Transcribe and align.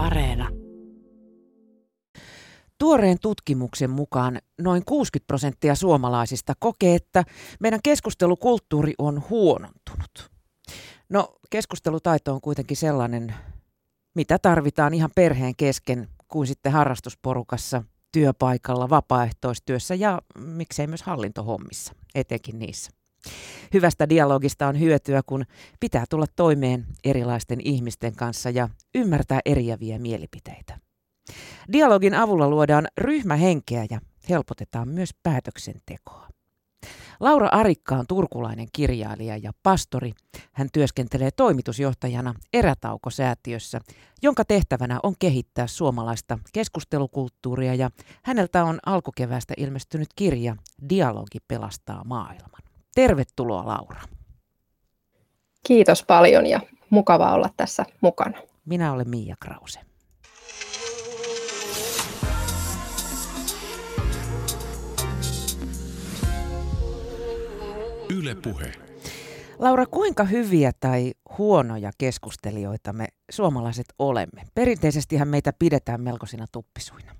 Areena. 0.00 0.48
Tuoreen 2.78 3.18
tutkimuksen 3.22 3.90
mukaan 3.90 4.38
noin 4.60 4.84
60 4.84 5.26
prosenttia 5.26 5.74
suomalaisista 5.74 6.54
kokee, 6.58 6.94
että 6.94 7.24
meidän 7.60 7.80
keskustelukulttuuri 7.82 8.94
on 8.98 9.22
huonontunut. 9.30 10.30
No, 11.08 11.36
keskustelutaito 11.50 12.34
on 12.34 12.40
kuitenkin 12.40 12.76
sellainen, 12.76 13.34
mitä 14.14 14.38
tarvitaan 14.38 14.94
ihan 14.94 15.10
perheen 15.14 15.56
kesken 15.56 16.08
kuin 16.28 16.46
sitten 16.46 16.72
harrastusporukassa, 16.72 17.82
työpaikalla, 18.12 18.90
vapaaehtoistyössä 18.90 19.94
ja 19.94 20.22
miksei 20.38 20.86
myös 20.86 21.02
hallintohommissa, 21.02 21.92
etenkin 22.14 22.58
niissä. 22.58 22.99
Hyvästä 23.74 24.08
dialogista 24.08 24.68
on 24.68 24.80
hyötyä, 24.80 25.20
kun 25.26 25.44
pitää 25.80 26.04
tulla 26.10 26.26
toimeen 26.36 26.86
erilaisten 27.04 27.58
ihmisten 27.64 28.16
kanssa 28.16 28.50
ja 28.50 28.68
ymmärtää 28.94 29.40
eriäviä 29.44 29.98
mielipiteitä. 29.98 30.78
Dialogin 31.72 32.14
avulla 32.14 32.48
luodaan 32.48 32.88
ryhmähenkeä 32.98 33.86
ja 33.90 34.00
helpotetaan 34.28 34.88
myös 34.88 35.10
päätöksentekoa. 35.22 36.28
Laura 37.20 37.48
Arikka 37.52 37.96
on 37.96 38.06
turkulainen 38.06 38.68
kirjailija 38.72 39.36
ja 39.36 39.52
pastori. 39.62 40.12
Hän 40.52 40.68
työskentelee 40.72 41.30
toimitusjohtajana 41.30 42.34
Erätauko-säätiössä, 42.52 43.80
jonka 44.22 44.44
tehtävänä 44.44 45.00
on 45.02 45.14
kehittää 45.18 45.66
suomalaista 45.66 46.38
keskustelukulttuuria 46.52 47.74
ja 47.74 47.90
häneltä 48.22 48.64
on 48.64 48.78
alkukeväästä 48.86 49.54
ilmestynyt 49.56 50.08
kirja 50.16 50.56
Dialogi 50.88 51.38
pelastaa 51.48 52.04
maailman. 52.04 52.69
Tervetuloa 52.94 53.66
Laura. 53.66 54.00
Kiitos 55.66 56.04
paljon 56.04 56.46
ja 56.46 56.60
mukava 56.90 57.32
olla 57.32 57.50
tässä 57.56 57.84
mukana. 58.00 58.38
Minä 58.64 58.92
olen 58.92 59.08
Miia 59.08 59.34
Krause. 59.40 59.80
Yle 68.18 68.34
Puhe. 68.34 68.72
Laura, 69.58 69.86
kuinka 69.86 70.24
hyviä 70.24 70.72
tai 70.80 71.12
huonoja 71.38 71.90
keskustelijoita 71.98 72.92
me 72.92 73.06
suomalaiset 73.30 73.86
olemme? 73.98 74.42
Perinteisestihän 74.54 75.28
meitä 75.28 75.52
pidetään 75.58 76.00
melkoisina 76.00 76.46
tuppisuina. 76.52 77.16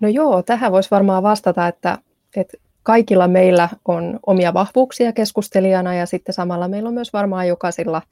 No 0.00 0.08
joo, 0.08 0.42
tähän 0.42 0.72
voisi 0.72 0.90
varmaan 0.90 1.22
vastata, 1.22 1.68
että, 1.68 1.98
että 2.36 2.56
kaikilla 2.82 3.28
meillä 3.28 3.68
on 3.88 4.18
omia 4.26 4.54
vahvuuksia 4.54 5.12
keskustelijana 5.12 5.94
ja 5.94 6.06
sitten 6.06 6.32
samalla 6.32 6.68
meillä 6.68 6.88
on 6.88 6.94
myös 6.94 7.12
varmaan 7.12 7.48
jokaisella 7.48 8.02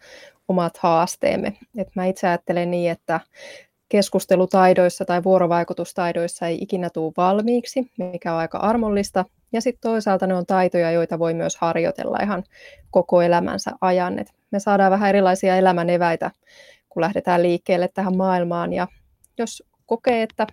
omat 0.49 0.77
haasteemme. 0.77 1.57
Et 1.79 1.89
mä 1.97 2.07
itse 2.07 2.29
ajattelen 2.29 2.71
niin, 2.71 2.91
että 2.91 3.21
keskustelutaidoissa 3.89 5.05
tai 5.05 5.25
vuorovaikutustaidoissa 5.25 6.47
ei 6.47 6.59
ikinä 6.61 6.91
tule 6.91 7.13
valmiiksi, 7.17 7.91
mikä 7.99 8.33
on 8.33 8.39
aika 8.39 8.59
armollista. 8.59 9.25
Ja 9.53 9.61
sitten 9.61 9.91
toisaalta 9.91 10.27
ne 10.27 10.35
on 10.35 10.47
taitoja, 10.47 10.91
joita 10.91 11.19
voi 11.19 11.35
myös 11.35 11.57
harjoitella 11.57 12.19
ihan 12.23 12.45
koko 12.91 13.23
elämänsä 13.23 13.71
ajan. 13.81 14.19
Et 14.19 14.33
me 14.51 14.61
saadaan 14.61 14.91
vähän 14.91 15.09
erilaisia 15.09 15.57
elämän 15.57 15.91
eväitä, 15.91 16.31
kun 16.89 17.01
lähdetään 17.01 17.43
liikkeelle 17.43 17.89
tähän 17.95 18.17
maailmaan. 18.17 18.73
Ja 18.73 18.87
jos 19.39 19.63
kokee, 19.87 20.23
että 20.23 20.47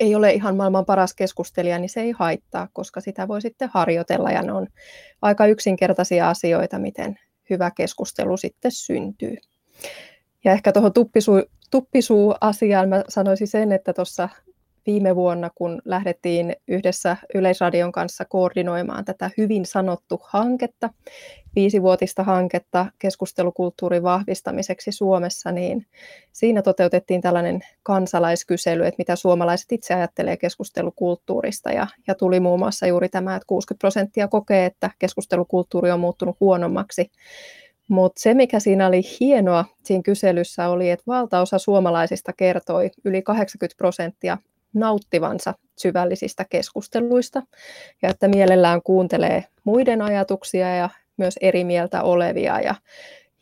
ei 0.00 0.14
ole 0.14 0.32
ihan 0.32 0.56
maailman 0.56 0.84
paras 0.84 1.14
keskustelija, 1.14 1.78
niin 1.78 1.88
se 1.88 2.00
ei 2.00 2.10
haittaa, 2.10 2.68
koska 2.72 3.00
sitä 3.00 3.28
voi 3.28 3.40
sitten 3.40 3.70
harjoitella 3.72 4.30
ja 4.30 4.42
ne 4.42 4.52
on 4.52 4.66
aika 5.22 5.46
yksinkertaisia 5.46 6.30
asioita, 6.30 6.78
miten 6.78 7.18
hyvä 7.50 7.70
keskustelu 7.70 8.36
sitten 8.36 8.72
syntyy. 8.72 9.36
Ja 10.44 10.52
ehkä 10.52 10.72
tuohon 10.72 10.92
tuppisuu, 10.92 11.42
tuppisuu-asiaan 11.70 12.88
mä 12.88 13.04
sanoisin 13.08 13.48
sen, 13.48 13.72
että 13.72 13.92
tuossa 13.92 14.28
viime 14.86 15.16
vuonna, 15.16 15.50
kun 15.54 15.82
lähdettiin 15.84 16.56
yhdessä 16.68 17.16
Yleisradion 17.34 17.92
kanssa 17.92 18.24
koordinoimaan 18.24 19.04
tätä 19.04 19.30
hyvin 19.38 19.66
sanottu 19.66 20.20
hanketta, 20.22 20.90
viisivuotista 21.56 22.22
hanketta 22.22 22.86
keskustelukulttuurin 22.98 24.02
vahvistamiseksi 24.02 24.92
Suomessa, 24.92 25.52
niin 25.52 25.86
siinä 26.32 26.62
toteutettiin 26.62 27.20
tällainen 27.20 27.60
kansalaiskysely, 27.82 28.86
että 28.86 28.98
mitä 28.98 29.16
suomalaiset 29.16 29.72
itse 29.72 29.94
ajattelee 29.94 30.36
keskustelukulttuurista. 30.36 31.72
Ja, 31.72 31.86
ja 32.06 32.14
tuli 32.14 32.40
muun 32.40 32.58
muassa 32.58 32.86
juuri 32.86 33.08
tämä, 33.08 33.36
että 33.36 33.46
60 33.46 33.80
prosenttia 33.80 34.28
kokee, 34.28 34.66
että 34.66 34.90
keskustelukulttuuri 34.98 35.90
on 35.90 36.00
muuttunut 36.00 36.36
huonommaksi. 36.40 37.10
Mutta 37.88 38.20
se, 38.20 38.34
mikä 38.34 38.60
siinä 38.60 38.86
oli 38.86 39.00
hienoa 39.20 39.64
siinä 39.84 40.02
kyselyssä, 40.02 40.68
oli, 40.68 40.90
että 40.90 41.04
valtaosa 41.06 41.58
suomalaisista 41.58 42.32
kertoi, 42.32 42.90
yli 43.04 43.22
80 43.22 43.76
prosenttia, 43.76 44.38
nauttivansa 44.76 45.54
syvällisistä 45.78 46.44
keskusteluista 46.50 47.42
ja 48.02 48.08
että 48.10 48.28
mielellään 48.28 48.82
kuuntelee 48.82 49.44
muiden 49.64 50.02
ajatuksia 50.02 50.76
ja 50.76 50.90
myös 51.16 51.34
eri 51.40 51.64
mieltä 51.64 52.02
olevia. 52.02 52.60
Ja, 52.60 52.74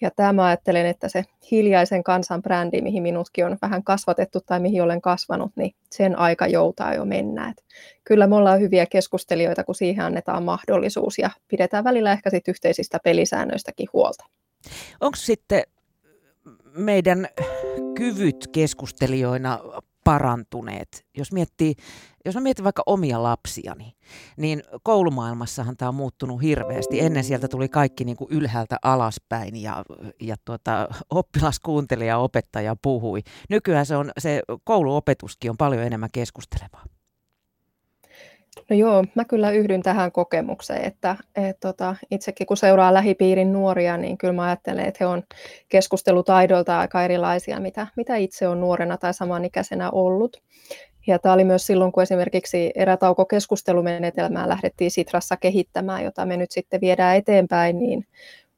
ja 0.00 0.10
tämä 0.16 0.44
ajattelen, 0.44 0.86
että 0.86 1.08
se 1.08 1.24
hiljaisen 1.50 2.04
kansan 2.04 2.42
brändi, 2.42 2.80
mihin 2.80 3.02
minutkin 3.02 3.46
on 3.46 3.58
vähän 3.62 3.84
kasvatettu 3.84 4.40
tai 4.40 4.60
mihin 4.60 4.82
olen 4.82 5.00
kasvanut, 5.00 5.52
niin 5.56 5.74
sen 5.90 6.18
aika 6.18 6.46
joutaa 6.46 6.94
jo 6.94 7.04
mennä. 7.04 7.48
Et 7.48 7.64
kyllä 8.04 8.26
me 8.26 8.36
ollaan 8.36 8.60
hyviä 8.60 8.86
keskustelijoita, 8.86 9.64
kun 9.64 9.74
siihen 9.74 10.04
annetaan 10.04 10.42
mahdollisuus 10.42 11.18
ja 11.18 11.30
pidetään 11.48 11.84
välillä 11.84 12.12
ehkä 12.12 12.30
sit 12.30 12.48
yhteisistä 12.48 12.98
pelisäännöistäkin 13.04 13.88
huolta. 13.92 14.24
Onko 15.00 15.16
sitten 15.16 15.62
meidän 16.76 17.28
kyvyt 17.94 18.48
keskustelijoina 18.52 19.58
parantuneet. 20.04 21.06
Jos 21.16 21.32
miettii, 21.32 21.74
jos 22.24 22.34
mä 22.34 22.40
mietin 22.40 22.64
vaikka 22.64 22.82
omia 22.86 23.22
lapsiani, 23.22 23.96
niin 24.36 24.62
koulumaailmassahan 24.82 25.76
tämä 25.76 25.88
on 25.88 25.94
muuttunut 25.94 26.42
hirveästi. 26.42 27.00
Ennen 27.00 27.24
sieltä 27.24 27.48
tuli 27.48 27.68
kaikki 27.68 28.04
niin 28.04 28.16
kuin 28.16 28.28
ylhäältä 28.30 28.76
alaspäin 28.82 29.56
ja, 29.56 29.84
ja 30.20 30.36
tuota, 30.44 30.88
oppilas 31.10 31.60
kuunteli 31.60 32.06
ja 32.06 32.18
opettaja 32.18 32.76
puhui. 32.82 33.20
Nykyään 33.50 33.86
se, 33.86 33.96
on, 33.96 34.10
se 34.18 34.42
kouluopetuskin 34.64 35.50
on 35.50 35.56
paljon 35.56 35.82
enemmän 35.82 36.10
keskustelevaa. 36.12 36.84
No 38.70 38.76
joo, 38.76 39.04
mä 39.14 39.24
kyllä 39.24 39.50
yhdyn 39.50 39.82
tähän 39.82 40.12
kokemukseen, 40.12 40.84
että 40.84 41.16
et, 41.36 41.60
tota, 41.60 41.96
itsekin 42.10 42.46
kun 42.46 42.56
seuraa 42.56 42.94
lähipiirin 42.94 43.52
nuoria, 43.52 43.96
niin 43.96 44.18
kyllä 44.18 44.32
mä 44.32 44.42
ajattelen, 44.42 44.86
että 44.86 44.98
he 45.00 45.06
on 45.06 45.22
keskustelutaidolta 45.68 46.78
aika 46.78 47.04
erilaisia, 47.04 47.60
mitä, 47.60 47.86
mitä 47.96 48.16
itse 48.16 48.48
on 48.48 48.60
nuorena 48.60 48.96
tai 48.96 49.14
samanikäisenä 49.14 49.90
ollut. 49.90 50.42
Ja 51.06 51.18
tämä 51.18 51.32
oli 51.32 51.44
myös 51.44 51.66
silloin, 51.66 51.92
kun 51.92 52.02
esimerkiksi 52.02 52.72
erätauko-keskustelumenetelmää 52.74 54.48
lähdettiin 54.48 54.90
Sitrassa 54.90 55.36
kehittämään, 55.36 56.04
jota 56.04 56.26
me 56.26 56.36
nyt 56.36 56.50
sitten 56.50 56.80
viedään 56.80 57.16
eteenpäin, 57.16 57.78
niin 57.78 58.06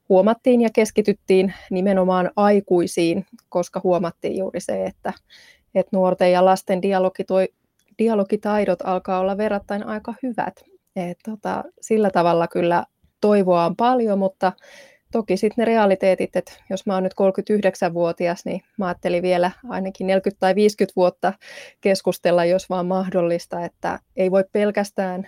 huomattiin 0.09 0.61
ja 0.61 0.69
keskityttiin 0.73 1.53
nimenomaan 1.69 2.31
aikuisiin, 2.35 3.25
koska 3.49 3.81
huomattiin 3.83 4.37
juuri 4.37 4.59
se, 4.59 4.83
että, 4.85 5.13
että 5.75 5.97
nuorten 5.97 6.31
ja 6.31 6.45
lasten 6.45 6.81
dialogi 6.81 7.23
toi, 7.23 7.47
dialogitaidot 7.99 8.79
alkaa 8.83 9.19
olla 9.19 9.37
verrattain 9.37 9.83
aika 9.83 10.13
hyvät. 10.23 10.63
Et 10.95 11.17
tota, 11.25 11.63
sillä 11.81 12.09
tavalla 12.09 12.47
kyllä 12.47 12.83
toivoa 13.21 13.65
on 13.65 13.75
paljon, 13.75 14.19
mutta 14.19 14.51
toki 15.11 15.37
sitten 15.37 15.61
ne 15.61 15.65
realiteetit, 15.65 16.35
että 16.35 16.53
jos 16.69 16.85
mä 16.85 16.93
oon 16.93 17.03
nyt 17.03 17.13
39-vuotias, 17.13 18.45
niin 18.45 18.61
mä 18.77 18.87
ajattelin 18.87 19.23
vielä 19.23 19.51
ainakin 19.69 20.07
40 20.07 20.39
tai 20.39 20.55
50 20.55 20.93
vuotta 20.95 21.33
keskustella, 21.81 22.45
jos 22.45 22.69
vaan 22.69 22.85
mahdollista, 22.85 23.65
että 23.65 23.99
ei 24.15 24.31
voi 24.31 24.43
pelkästään 24.51 25.27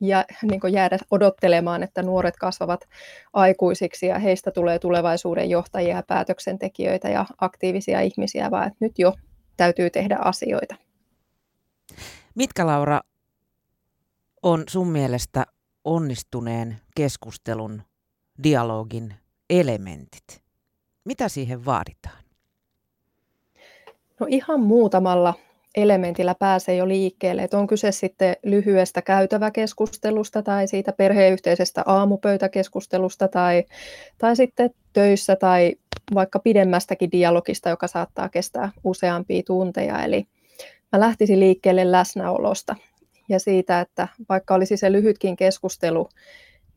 ja 0.00 0.24
niin 0.42 0.60
jäädä 0.72 0.98
odottelemaan, 1.10 1.82
että 1.82 2.02
nuoret 2.02 2.36
kasvavat 2.36 2.80
aikuisiksi 3.32 4.06
ja 4.06 4.18
heistä 4.18 4.50
tulee 4.50 4.78
tulevaisuuden 4.78 5.50
johtajia 5.50 6.02
päätöksentekijöitä 6.08 7.08
ja 7.08 7.26
aktiivisia 7.40 8.00
ihmisiä, 8.00 8.50
vaan 8.50 8.66
että 8.66 8.76
nyt 8.80 8.98
jo 8.98 9.12
täytyy 9.56 9.90
tehdä 9.90 10.16
asioita. 10.20 10.74
Mitkä 12.34 12.66
Laura 12.66 13.00
on 14.42 14.64
sun 14.68 14.88
mielestä 14.88 15.46
onnistuneen 15.84 16.80
keskustelun, 16.96 17.82
dialogin 18.42 19.14
elementit? 19.50 20.42
Mitä 21.04 21.28
siihen 21.28 21.64
vaaditaan? 21.64 22.24
No 24.20 24.26
ihan 24.30 24.60
muutamalla 24.60 25.34
elementillä 25.74 26.34
pääsee 26.34 26.76
jo 26.76 26.88
liikkeelle. 26.88 27.42
Että 27.42 27.58
on 27.58 27.66
kyse 27.66 27.92
sitten 27.92 28.36
lyhyestä 28.42 29.02
käytäväkeskustelusta 29.02 30.42
tai 30.42 30.68
siitä 30.68 30.92
perheyhteisestä 30.92 31.82
aamupöytäkeskustelusta 31.86 33.28
tai, 33.28 33.64
tai 34.18 34.36
sitten 34.36 34.70
töissä 34.92 35.36
tai 35.36 35.76
vaikka 36.14 36.38
pidemmästäkin 36.38 37.12
dialogista, 37.12 37.68
joka 37.68 37.86
saattaa 37.88 38.28
kestää 38.28 38.72
useampia 38.84 39.42
tunteja. 39.46 40.02
Eli 40.04 40.26
mä 40.94 41.00
lähtisin 41.00 41.40
liikkeelle 41.40 41.92
läsnäolosta 41.92 42.76
ja 43.28 43.38
siitä, 43.38 43.80
että 43.80 44.08
vaikka 44.28 44.54
olisi 44.54 44.76
se 44.76 44.92
lyhytkin 44.92 45.36
keskustelu, 45.36 46.08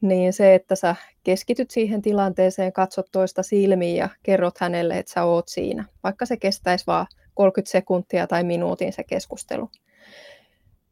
niin 0.02 0.34
se, 0.34 0.56
että 0.56 0.76
sä 0.76 0.96
keskityt 1.24 1.72
siihen 1.72 2.02
tilanteeseen, 2.02 2.74
katsot 2.74 3.06
toista 3.12 3.44
silmiin 3.44 3.96
ja 3.96 4.10
kerrot 4.24 4.58
hänelle, 4.58 4.98
että 4.98 5.12
sä 5.12 5.24
oot 5.24 5.48
siinä, 5.48 5.86
vaikka 6.04 6.26
se 6.26 6.38
kestäisi 6.38 6.88
vaan 6.88 7.08
30 7.34 7.72
sekuntia 7.72 8.28
tai 8.28 8.44
minuutin 8.44 8.94
se 8.94 9.04
keskustelu. 9.04 9.70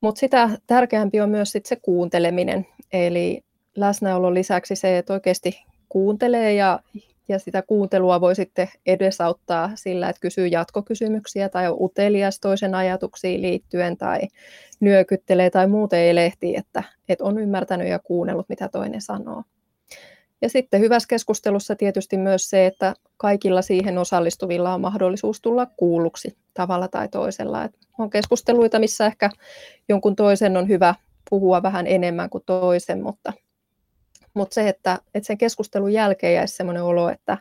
Mutta 0.01 0.19
sitä 0.19 0.49
tärkeämpi 0.67 1.21
on 1.21 1.29
myös 1.29 1.51
sit 1.51 1.65
se 1.65 1.75
kuunteleminen, 1.75 2.67
eli 2.93 3.43
läsnäolon 3.75 4.33
lisäksi 4.33 4.75
se, 4.75 4.97
että 4.97 5.13
oikeasti 5.13 5.65
kuuntelee 5.89 6.53
ja, 6.53 6.79
ja 7.27 7.39
sitä 7.39 7.61
kuuntelua 7.61 8.21
voi 8.21 8.35
sitten 8.35 8.69
edesauttaa 8.85 9.71
sillä, 9.75 10.09
että 10.09 10.19
kysyy 10.19 10.47
jatkokysymyksiä 10.47 11.49
tai 11.49 11.67
on 11.67 11.77
utelias 11.79 12.39
toisen 12.39 12.75
ajatuksiin 12.75 13.41
liittyen 13.41 13.97
tai 13.97 14.19
nyökyttelee 14.79 15.49
tai 15.49 15.67
muuten 15.67 15.99
elehtii, 15.99 16.55
että, 16.55 16.83
että 17.09 17.23
on 17.23 17.39
ymmärtänyt 17.39 17.87
ja 17.87 17.99
kuunnellut, 17.99 18.49
mitä 18.49 18.69
toinen 18.69 19.01
sanoo. 19.01 19.43
Ja 20.41 20.49
sitten 20.49 20.81
hyvässä 20.81 21.07
keskustelussa 21.07 21.75
tietysti 21.75 22.17
myös 22.17 22.49
se, 22.49 22.65
että 22.65 22.93
kaikilla 23.17 23.61
siihen 23.61 23.97
osallistuvilla 23.97 24.73
on 24.73 24.81
mahdollisuus 24.81 25.41
tulla 25.41 25.65
kuulluksi 25.65 26.37
tavalla 26.53 26.87
tai 26.87 27.07
toisella. 27.07 27.63
Et 27.63 27.75
on 27.99 28.09
keskusteluita, 28.09 28.79
missä 28.79 29.05
ehkä 29.05 29.29
jonkun 29.89 30.15
toisen 30.15 30.57
on 30.57 30.67
hyvä 30.67 30.95
puhua 31.29 31.63
vähän 31.63 31.87
enemmän 31.87 32.29
kuin 32.29 32.43
toisen, 32.45 33.03
mutta, 33.03 33.33
mutta 34.35 34.53
se, 34.53 34.69
että, 34.69 34.99
että 35.13 35.27
sen 35.27 35.37
keskustelun 35.37 35.93
jälkeen 35.93 36.33
jäisi 36.33 36.55
sellainen 36.55 36.83
olo, 36.83 37.09
että, 37.09 37.37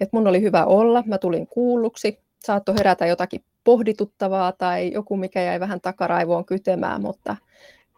että 0.00 0.16
mun 0.16 0.26
oli 0.26 0.40
hyvä 0.40 0.64
olla, 0.64 1.02
mä 1.06 1.18
tulin 1.18 1.46
kuulluksi, 1.46 2.18
saattoi 2.44 2.74
herätä 2.78 3.06
jotakin 3.06 3.44
pohdituttavaa 3.64 4.52
tai 4.52 4.92
joku, 4.92 5.16
mikä 5.16 5.42
jäi 5.42 5.60
vähän 5.60 5.80
takaraivoon 5.80 6.44
kytemään, 6.44 7.02
mutta, 7.02 7.36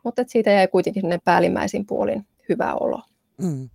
mutta 0.05 0.25
siitä 0.27 0.50
jäi 0.50 0.69
kuitenkin 0.69 1.05
päällimmäisin 1.25 1.87
puolin 1.87 2.27
hyvä 2.49 2.75
olo. 2.75 3.03
Mm. 3.43 3.69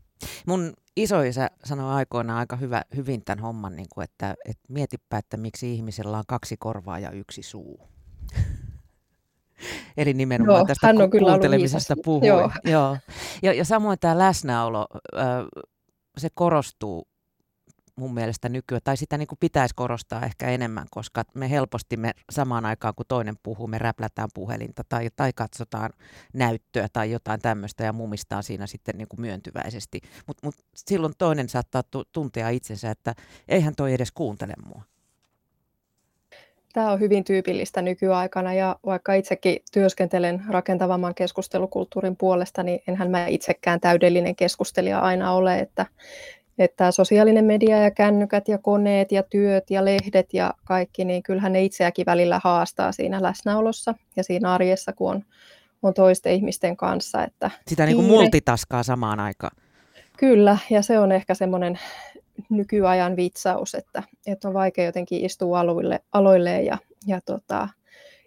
Mun 0.46 0.74
isoisä 0.96 1.50
sanoi 1.64 1.94
aikoinaan 1.94 2.40
aika 2.40 2.56
hyvä, 2.56 2.82
hyvin 2.96 3.22
tämän 3.26 3.40
homman, 3.40 3.76
niin 3.76 3.88
kuin, 3.94 4.04
että, 4.04 4.36
että 4.46 4.64
mietipä, 4.70 5.18
että 5.18 5.38
miksi 5.38 5.74
ihmisellä 5.74 6.18
on 6.18 6.24
kaksi 6.28 6.56
korvaa 6.60 7.00
ja 7.00 7.12
yksi 7.12 7.44
suu. 7.44 7.97
Eli 9.98 10.14
nimenomaan 10.14 10.60
Joo, 10.60 10.66
tästä 10.66 10.88
hän 10.88 11.02
on 11.02 11.12
ku- 11.12 11.20
kuuntelemisesta 11.20 11.96
puhui. 12.04 12.28
Joo. 12.28 12.52
Joo. 12.74 12.98
Ja, 13.44 13.54
ja 13.54 13.66
samoin 13.66 14.00
tämä 14.00 14.18
läsnäolo, 14.18 14.88
se 16.18 16.28
korostuu 16.34 17.08
mun 17.98 18.14
mielestä 18.14 18.50
nykyään, 18.50 18.82
tai 18.84 18.98
sitä 18.98 19.18
niin 19.18 19.28
kuin 19.28 19.40
pitäisi 19.40 19.76
korostaa 19.76 20.26
ehkä 20.26 20.48
enemmän, 20.48 20.88
koska 20.92 21.24
me 21.34 21.50
helposti 21.50 21.98
me 21.98 22.12
samaan 22.32 22.66
aikaan, 22.66 22.94
kun 22.96 23.06
toinen 23.08 23.36
puhuu, 23.44 23.68
me 23.68 23.78
räplätään 23.78 24.30
puhelinta 24.34 24.84
tai, 24.90 25.10
tai 25.16 25.34
katsotaan 25.34 25.90
näyttöä 26.34 26.88
tai 26.94 27.12
jotain 27.12 27.42
tämmöistä 27.42 27.84
ja 27.84 27.94
mumistaan 27.94 28.44
siinä 28.44 28.68
sitten 28.68 28.98
niin 28.98 29.08
kuin 29.08 29.22
myöntyväisesti. 29.22 30.02
Mutta 30.28 30.48
mut 30.48 30.56
silloin 30.76 31.14
toinen 31.18 31.50
saattaa 31.50 31.84
tuntea 32.12 32.50
itsensä, 32.50 32.92
että 32.92 33.16
eihän 33.48 33.76
toi 33.76 33.94
edes 33.94 34.12
kuuntele 34.12 34.54
mua. 34.66 34.84
Tämä 36.78 36.92
on 36.92 37.00
hyvin 37.00 37.24
tyypillistä 37.24 37.82
nykyaikana 37.82 38.54
ja 38.54 38.76
vaikka 38.86 39.14
itsekin 39.14 39.60
työskentelen 39.72 40.44
rakentavamman 40.50 41.16
keskustelukulttuurin 41.16 42.16
puolesta, 42.16 42.64
niin 42.64 42.80
enhän 42.88 43.12
mä 43.12 43.28
itsekään 43.28 43.80
täydellinen 43.80 44.36
keskustelija 44.36 45.00
aina 45.00 45.32
ole, 45.32 45.60
että 45.60 45.86
että 46.58 46.92
sosiaalinen 46.92 47.46
media 47.46 47.78
ja 47.78 47.92
kännykät 47.92 48.48
ja 48.48 48.58
koneet 48.58 49.12
ja 49.12 49.24
työt 49.24 49.70
ja 49.70 49.86
lehdet 49.86 50.34
ja 50.34 50.54
kaikki, 50.66 51.06
niin 51.06 51.24
kyllähän 51.24 51.54
ne 51.54 51.64
itseäkin 51.64 52.06
välillä 52.06 52.42
haastaa 52.44 52.92
siinä 52.92 53.24
läsnäolossa 53.24 53.94
ja 54.16 54.24
siinä 54.24 54.54
arjessa, 54.54 54.94
kun 54.94 55.12
on, 55.12 55.24
on 55.84 55.94
toisten 55.94 56.34
ihmisten 56.34 56.78
kanssa. 56.78 57.24
Että 57.24 57.52
Sitä 57.68 57.86
niin 57.86 57.96
kuin 57.96 58.08
multitaskaa 58.08 58.84
samaan 58.84 59.20
aikaan. 59.20 59.58
Kyllä, 60.18 60.58
ja 60.70 60.82
se 60.82 61.00
on 61.00 61.12
ehkä 61.12 61.34
semmoinen 61.34 61.80
nykyajan 62.50 63.16
vitsaus, 63.16 63.76
että, 63.76 64.04
että 64.28 64.48
on 64.48 64.54
vaikea 64.54 64.86
jotenkin 64.86 65.26
istua 65.26 65.60
aloille, 65.60 66.00
aloilleen 66.12 66.66
ja, 66.66 66.78
ja 67.08 67.22
tota, 67.26 67.70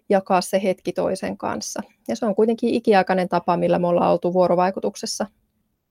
jakaa 0.09 0.41
se 0.41 0.63
hetki 0.63 0.93
toisen 0.93 1.37
kanssa. 1.37 1.81
Ja 2.07 2.15
se 2.15 2.25
on 2.25 2.35
kuitenkin 2.35 2.69
ikiaikainen 2.69 3.29
tapa, 3.29 3.57
millä 3.57 3.79
me 3.79 3.87
ollaan 3.87 4.11
oltu 4.11 4.33
vuorovaikutuksessa 4.33 5.25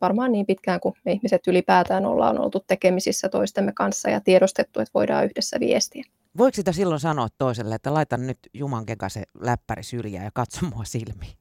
varmaan 0.01 0.33
niin 0.33 0.47
pitkään 0.47 0.81
kuin 0.81 0.95
me 1.05 1.13
ihmiset 1.13 1.47
ylipäätään 1.47 2.07
ollaan 2.07 2.39
oltu 2.39 2.61
tekemisissä 2.67 3.29
toistemme 3.29 3.73
kanssa 3.73 4.11
ja 4.11 4.21
tiedostettu, 4.21 4.81
että 4.81 4.91
voidaan 4.95 5.25
yhdessä 5.25 5.61
viestiä. 5.61 6.05
Voiko 6.39 6.55
sitä 6.55 6.73
silloin 6.73 7.01
sanoa 7.01 7.29
toiselle, 7.39 7.75
että 7.75 7.95
laitan 7.95 8.27
nyt 8.27 8.39
Juman 8.55 8.85
se 9.09 9.23
läppäri 9.41 9.83
syrjään 9.83 10.25
ja 10.25 10.31
katso 10.35 10.67
mua 10.75 10.85
silmiin? 10.85 11.40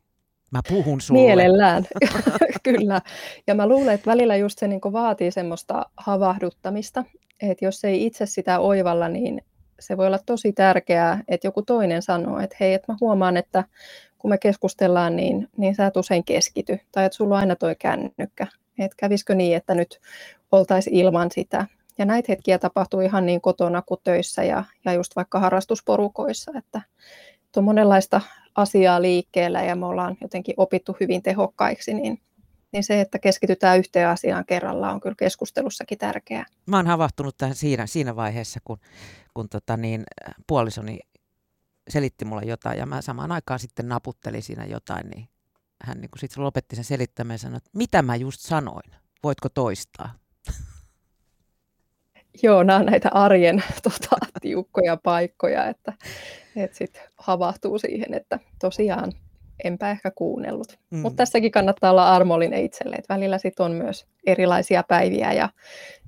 Mä 0.51 0.59
puhun 0.69 1.01
sulle. 1.01 1.21
Mielellään, 1.21 1.85
kyllä. 2.63 3.01
Ja 3.47 3.55
mä 3.55 3.67
luulen, 3.67 3.93
että 3.93 4.11
välillä 4.11 4.35
just 4.35 4.59
se 4.59 4.67
niin 4.67 4.81
vaatii 4.83 5.31
semmoista 5.31 5.85
havahduttamista, 5.97 7.03
että 7.41 7.65
jos 7.65 7.83
ei 7.83 8.05
itse 8.05 8.25
sitä 8.25 8.59
oivalla, 8.59 9.09
niin 9.09 9.41
se 9.79 9.97
voi 9.97 10.07
olla 10.07 10.19
tosi 10.25 10.53
tärkeää, 10.53 11.23
että 11.27 11.47
joku 11.47 11.61
toinen 11.61 12.01
sanoo, 12.01 12.39
että 12.39 12.55
hei, 12.59 12.73
että 12.73 12.91
mä 12.91 12.97
huomaan, 13.01 13.37
että 13.37 13.63
kun 14.17 14.29
me 14.29 14.37
keskustellaan, 14.37 15.15
niin, 15.15 15.47
niin 15.57 15.75
sä 15.75 15.85
et 15.85 15.97
usein 15.97 16.23
keskity. 16.23 16.79
Tai 16.91 17.05
että 17.05 17.15
sulla 17.15 17.35
on 17.35 17.39
aina 17.39 17.55
toi 17.55 17.75
kännykkä. 17.75 18.47
Että 18.79 18.95
kävisikö 18.97 19.35
niin, 19.35 19.57
että 19.57 19.75
nyt 19.75 19.99
oltaisiin 20.51 20.95
ilman 20.95 21.31
sitä. 21.31 21.65
Ja 21.97 22.05
näitä 22.05 22.25
hetkiä 22.29 22.59
tapahtuu 22.59 22.99
ihan 22.99 23.25
niin 23.25 23.41
kotona 23.41 23.81
kuin 23.81 23.99
töissä 24.03 24.43
ja, 24.43 24.63
ja 24.85 24.93
just 24.93 25.15
vaikka 25.15 25.39
harrastusporukoissa, 25.39 26.51
että 26.57 26.81
on 27.57 27.63
monenlaista 27.63 28.21
asiaa 28.55 29.01
liikkeellä 29.01 29.63
ja 29.63 29.75
me 29.75 29.85
ollaan 29.85 30.17
jotenkin 30.21 30.55
opittu 30.57 30.97
hyvin 30.99 31.23
tehokkaiksi, 31.23 31.93
niin, 31.93 32.21
niin 32.71 32.83
se, 32.83 33.01
että 33.01 33.19
keskitytään 33.19 33.79
yhteen 33.79 34.07
asiaan 34.07 34.45
kerralla 34.45 34.91
on 34.91 34.99
kyllä 34.99 35.15
keskustelussakin 35.19 35.97
tärkeää. 35.97 36.45
Mä 36.65 36.75
oon 36.77 36.87
havahtunut 36.87 37.37
tähän 37.37 37.55
siinä, 37.55 37.87
siinä 37.87 38.15
vaiheessa, 38.15 38.59
kun, 38.63 38.77
kun 39.33 39.49
tota 39.49 39.77
niin, 39.77 40.03
puolisoni 40.47 40.99
selitti 41.89 42.25
mulle 42.25 42.43
jotain 42.45 42.79
ja 42.79 42.85
mä 42.85 43.01
samaan 43.01 43.31
aikaan 43.31 43.59
sitten 43.59 43.89
naputtelin 43.89 44.43
siinä 44.43 44.65
jotain, 44.65 45.09
niin 45.09 45.29
hän 45.83 46.01
niin 46.01 46.09
sitten 46.17 46.43
lopetti 46.43 46.75
sen 46.75 46.85
selittämään 46.85 47.33
ja 47.33 47.37
sanoi, 47.37 47.57
että 47.57 47.69
mitä 47.73 48.01
mä 48.01 48.15
just 48.15 48.39
sanoin, 48.41 48.91
voitko 49.23 49.49
toistaa? 49.49 50.13
Joo, 52.43 52.63
nämä 52.63 52.79
on 52.79 52.85
näitä 52.85 53.09
arjen 53.11 53.63
tota, 53.83 54.25
tiukkoja 54.41 54.97
paikkoja, 54.97 55.67
että, 55.67 55.93
että 56.55 56.77
sitten 56.77 57.01
havahtuu 57.17 57.79
siihen, 57.79 58.13
että 58.13 58.39
tosiaan 58.59 59.11
enpä 59.63 59.91
ehkä 59.91 60.11
kuunnellut. 60.11 60.79
Mm. 60.89 60.99
Mutta 60.99 61.17
tässäkin 61.17 61.51
kannattaa 61.51 61.91
olla 61.91 62.15
armollinen 62.15 62.65
itselle, 62.65 62.95
että 62.95 63.13
välillä 63.13 63.37
sit 63.37 63.59
on 63.59 63.71
myös 63.71 64.05
erilaisia 64.25 64.83
päiviä 64.83 65.33
ja 65.33 65.49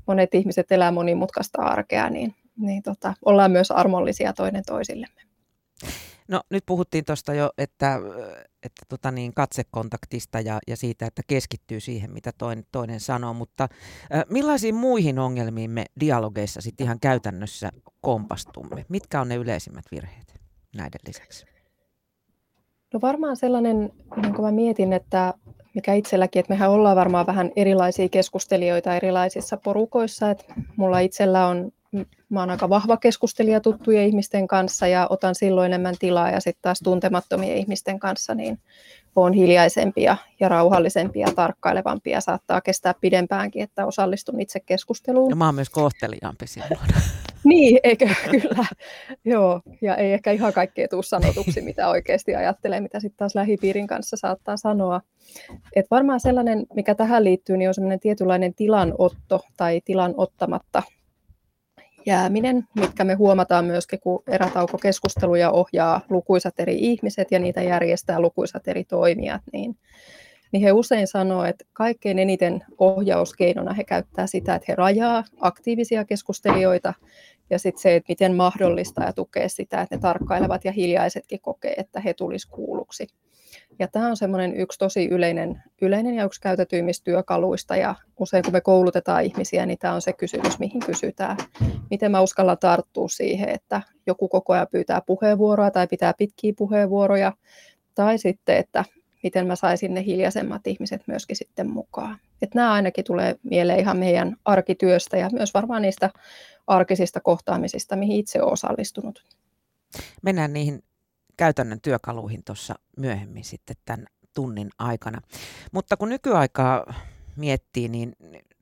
monet 0.08 0.36
ihmiset 0.36 0.72
elää 0.72 0.92
monimutkaista 0.92 1.62
arkea, 1.62 2.10
niin, 2.10 2.36
niin 2.58 2.84
tota, 2.84 3.14
ollaan 3.26 3.52
myös 3.52 3.72
armollisia 3.72 4.34
toinen 4.34 4.64
toisillemme. 4.66 5.22
No 6.32 6.42
nyt 6.50 6.64
puhuttiin 6.66 7.06
tuosta 7.06 7.34
jo, 7.34 7.52
että, 7.58 8.00
että 8.64 8.86
tota 8.90 9.12
niin, 9.12 9.34
katsekontaktista 9.34 10.40
ja, 10.40 10.60
ja 10.68 10.78
siitä, 10.78 11.06
että 11.06 11.22
keskittyy 11.28 11.80
siihen, 11.80 12.14
mitä 12.14 12.32
toinen, 12.38 12.66
toinen 12.72 13.00
sanoo, 13.00 13.34
mutta 13.34 13.64
äh, 13.64 14.24
millaisiin 14.30 14.76
muihin 14.76 15.20
ongelmiin 15.20 15.72
me 15.72 15.86
dialogeissa 16.00 16.62
sitten 16.62 16.86
ihan 16.86 17.00
käytännössä 17.00 17.70
kompastumme? 18.02 18.86
Mitkä 18.90 19.22
on 19.22 19.30
ne 19.30 19.36
yleisimmät 19.36 19.86
virheet 19.92 20.34
näiden 20.76 21.00
lisäksi? 21.08 21.46
No 22.94 23.02
varmaan 23.02 23.38
sellainen, 23.38 23.92
niin 24.22 24.34
kuin 24.36 24.46
mä 24.46 24.52
mietin, 24.52 24.94
että 24.94 25.34
mikä 25.74 25.94
itselläkin, 25.94 26.40
että 26.40 26.54
mehän 26.54 26.72
ollaan 26.72 26.98
varmaan 26.98 27.28
vähän 27.28 27.52
erilaisia 27.56 28.10
keskustelijoita 28.10 28.96
erilaisissa 28.96 29.58
porukoissa, 29.58 30.32
että 30.32 30.54
mulla 30.76 31.00
itsellä 31.00 31.48
on 31.48 31.72
mä 32.30 32.40
oon 32.40 32.50
aika 32.50 32.70
vahva 32.70 32.98
keskustelija 32.98 33.62
tuttujen 33.62 34.08
ihmisten 34.08 34.48
kanssa 34.48 34.88
ja 34.88 35.08
otan 35.10 35.36
silloin 35.36 35.66
enemmän 35.66 35.96
tilaa 36.00 36.30
ja 36.32 36.40
sitten 36.40 36.62
taas 36.62 36.80
tuntemattomien 36.84 37.58
ihmisten 37.58 38.00
kanssa 38.00 38.36
niin 38.36 38.60
on 39.16 39.34
hiljaisempia 39.34 40.18
ja 40.40 40.50
rauhallisempia 40.50 41.28
ja 41.28 41.34
tarkkailevampia. 41.34 42.22
Saattaa 42.22 42.62
kestää 42.62 42.94
pidempäänkin, 43.02 43.64
että 43.64 43.86
osallistun 43.86 44.42
itse 44.42 44.60
keskusteluun. 44.60 45.30
Ja 45.30 45.36
mä 45.36 45.46
oon 45.46 45.56
myös 45.56 45.70
kohteliaampi 45.70 46.48
silloin. 46.48 46.88
niin, 47.44 47.80
eikö 47.84 48.10
kyllä. 48.32 48.66
Joo, 49.26 49.62
ja 49.82 49.96
ei 49.96 50.14
ehkä 50.14 50.32
ihan 50.32 50.54
kaikkea 50.54 50.88
tuu 50.88 51.04
sanotuksi, 51.04 51.62
mitä 51.72 51.90
oikeasti 51.90 52.36
ajattelee, 52.36 52.82
mitä 52.82 53.00
sitten 53.00 53.18
taas 53.18 53.36
lähipiirin 53.36 53.88
kanssa 53.88 54.18
saattaa 54.18 54.58
sanoa. 54.58 55.02
Et 55.76 55.86
varmaan 55.92 56.20
sellainen, 56.20 56.66
mikä 56.74 56.96
tähän 56.96 57.24
liittyy, 57.24 57.58
niin 57.58 57.68
on 57.68 57.74
sellainen 57.74 58.00
tietynlainen 58.00 58.54
tilanotto 58.54 59.46
tai 59.58 59.82
tilan 59.86 60.14
ottamatta 60.18 60.84
jääminen, 62.06 62.68
mitkä 62.76 63.04
me 63.04 63.14
huomataan 63.14 63.66
myöskin, 63.66 64.00
kun 64.00 64.24
erätaukokeskusteluja 64.28 65.52
ohjaa 65.52 66.02
lukuisat 66.10 66.60
eri 66.60 66.76
ihmiset 66.80 67.32
ja 67.32 67.40
niitä 67.40 67.62
järjestää 67.62 68.20
lukuisat 68.20 68.68
eri 68.68 68.84
toimijat, 68.84 69.42
niin, 69.54 69.78
niin 70.52 70.64
he 70.64 70.72
usein 70.72 71.08
sanoo, 71.08 71.46
että 71.46 71.66
kaikkein 71.74 72.20
eniten 72.20 72.64
ohjauskeinona 72.78 73.74
he 73.74 73.84
käyttää 73.84 74.28
sitä, 74.28 74.56
että 74.56 74.66
he 74.68 74.76
rajaa 74.76 75.24
aktiivisia 75.40 76.06
keskustelijoita 76.06 76.94
ja 77.50 77.60
sitten 77.60 77.82
se, 77.82 77.96
että 77.96 78.12
miten 78.12 78.36
mahdollista 78.36 79.04
ja 79.04 79.14
tukea 79.14 79.50
sitä, 79.50 79.82
että 79.82 79.96
ne 79.96 80.02
tarkkailevat 80.02 80.66
ja 80.66 80.72
hiljaisetkin 80.72 81.40
kokee, 81.42 81.74
että 81.78 82.00
he 82.00 82.14
tulisi 82.14 82.50
kuulluksi. 82.50 83.08
Ja 83.82 83.88
tämä 83.88 84.08
on 84.08 84.18
semmoinen 84.18 84.56
yksi 84.56 84.80
tosi 84.80 85.06
yleinen, 85.06 85.64
yleinen 85.82 86.16
ja 86.16 86.26
yksi 86.26 86.42
käytetyimmistä 86.42 87.04
työkaluista. 87.04 87.76
Ja 87.76 87.96
usein 88.20 88.44
kun 88.44 88.54
me 88.54 88.62
koulutetaan 88.62 89.24
ihmisiä, 89.24 89.66
niin 89.66 89.78
tämä 89.78 89.94
on 89.94 90.02
se 90.02 90.14
kysymys, 90.14 90.60
mihin 90.60 90.82
kysytään. 90.86 91.38
Miten 91.90 92.12
mä 92.12 92.22
uskallan 92.22 92.58
tarttua 92.58 93.08
siihen, 93.08 93.50
että 93.50 93.82
joku 94.08 94.28
koko 94.28 94.54
ajan 94.54 94.68
pyytää 94.72 95.02
puheenvuoroa 95.02 95.72
tai 95.72 95.88
pitää 95.88 96.14
pitkiä 96.18 96.54
puheenvuoroja. 96.58 97.34
Tai 97.96 98.18
sitten, 98.18 98.58
että 98.58 98.86
miten 99.24 99.48
mä 99.48 99.56
saisin 99.56 99.94
ne 99.94 100.06
hiljaisemmat 100.06 100.68
ihmiset 100.68 101.02
myöskin 101.08 101.36
sitten 101.36 101.70
mukaan. 101.70 102.18
Että 102.42 102.60
nämä 102.60 102.74
ainakin 102.74 103.06
tulee 103.06 103.36
mieleen 103.44 103.80
ihan 103.80 103.98
meidän 103.98 104.36
arkityöstä 104.46 105.18
ja 105.18 105.30
myös 105.34 105.54
varmaan 105.54 105.82
niistä 105.82 106.10
arkisista 106.68 107.20
kohtaamisista, 107.20 107.96
mihin 107.96 108.20
itse 108.20 108.42
olen 108.42 108.54
osallistunut. 108.54 109.24
Mennään 110.22 110.54
niihin 110.54 110.84
käytännön 111.38 111.82
työkaluihin 111.82 112.44
tuossa 112.46 112.76
myöhemmin 112.98 113.44
sitten 113.44 113.76
tämän 113.86 114.06
tunnin 114.34 114.70
aikana. 114.78 115.22
Mutta 115.72 115.98
kun 115.98 116.10
nykyaikaa 116.10 116.94
miettii, 117.36 117.88
niin, 117.88 118.16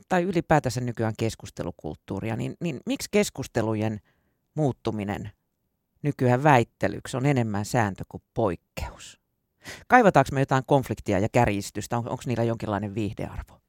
tai 0.09 0.23
ylipäätänsä 0.23 0.81
nykyään 0.81 1.13
keskustelukulttuuria, 1.19 2.35
niin, 2.35 2.55
niin 2.59 2.79
miksi 2.85 3.09
keskustelujen 3.11 3.99
muuttuminen 4.55 5.31
nykyään 6.01 6.43
väittelyksi 6.43 7.17
on 7.17 7.25
enemmän 7.25 7.65
sääntö 7.65 8.03
kuin 8.09 8.23
poikkeus? 8.33 9.19
Kaivataanko 9.87 10.29
me 10.33 10.39
jotain 10.39 10.63
konfliktia 10.65 11.19
ja 11.19 11.29
kärjistystä? 11.31 11.97
On, 11.97 12.09
onko 12.09 12.23
niillä 12.25 12.43
jonkinlainen 12.43 12.95
viihdearvo? 12.95 13.59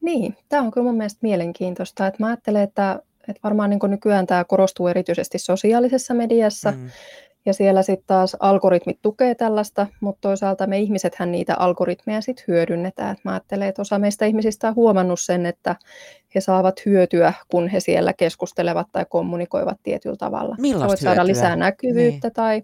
Niin, 0.00 0.36
tämä 0.48 0.62
on 0.62 0.70
kyllä 0.70 0.84
mun 0.84 0.96
mielestä 0.96 1.18
mielenkiintoista. 1.22 2.06
Että 2.06 2.22
mä 2.22 2.26
ajattelen, 2.26 2.62
että, 2.62 3.02
että 3.28 3.40
varmaan 3.44 3.70
niin 3.70 3.80
nykyään 3.88 4.26
tämä 4.26 4.44
korostuu 4.44 4.88
erityisesti 4.88 5.38
sosiaalisessa 5.38 6.14
mediassa. 6.14 6.70
Mm. 6.70 6.90
Ja 7.46 7.54
siellä 7.54 7.82
sitten 7.82 8.06
taas 8.06 8.36
algoritmit 8.40 8.98
tukee 9.02 9.34
tällaista, 9.34 9.86
mutta 10.00 10.20
toisaalta 10.20 10.66
me 10.66 10.78
ihmisethän 10.78 11.32
niitä 11.32 11.54
algoritmeja 11.54 12.20
sitten 12.20 12.44
hyödynnetään. 12.48 13.12
Et 13.12 13.24
mä 13.24 13.30
ajattelen, 13.30 13.68
että 13.68 13.82
osa 13.82 13.98
meistä 13.98 14.24
ihmisistä 14.24 14.68
on 14.68 14.74
huomannut 14.74 15.20
sen, 15.20 15.46
että 15.46 15.76
he 16.34 16.40
saavat 16.40 16.86
hyötyä, 16.86 17.32
kun 17.48 17.68
he 17.68 17.80
siellä 17.80 18.12
keskustelevat 18.12 18.86
tai 18.92 19.06
kommunikoivat 19.08 19.78
tietyllä 19.82 20.16
tavalla. 20.16 20.56
Millaista 20.58 20.88
Voit 20.88 21.00
saada 21.00 21.26
lisää 21.26 21.56
näkyvyyttä 21.56 22.28
niin. 22.28 22.34
tai, 22.34 22.62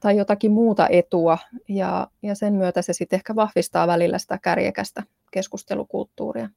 tai 0.00 0.16
jotakin 0.16 0.52
muuta 0.52 0.88
etua, 0.88 1.38
ja, 1.68 2.06
ja 2.22 2.34
sen 2.34 2.52
myötä 2.52 2.82
se 2.82 2.92
sitten 2.92 3.16
ehkä 3.16 3.34
vahvistaa 3.34 3.86
välillä 3.86 4.18
sitä 4.18 4.38
kärjekästä 4.42 5.02
keskustelukulttuuria. 5.30 6.48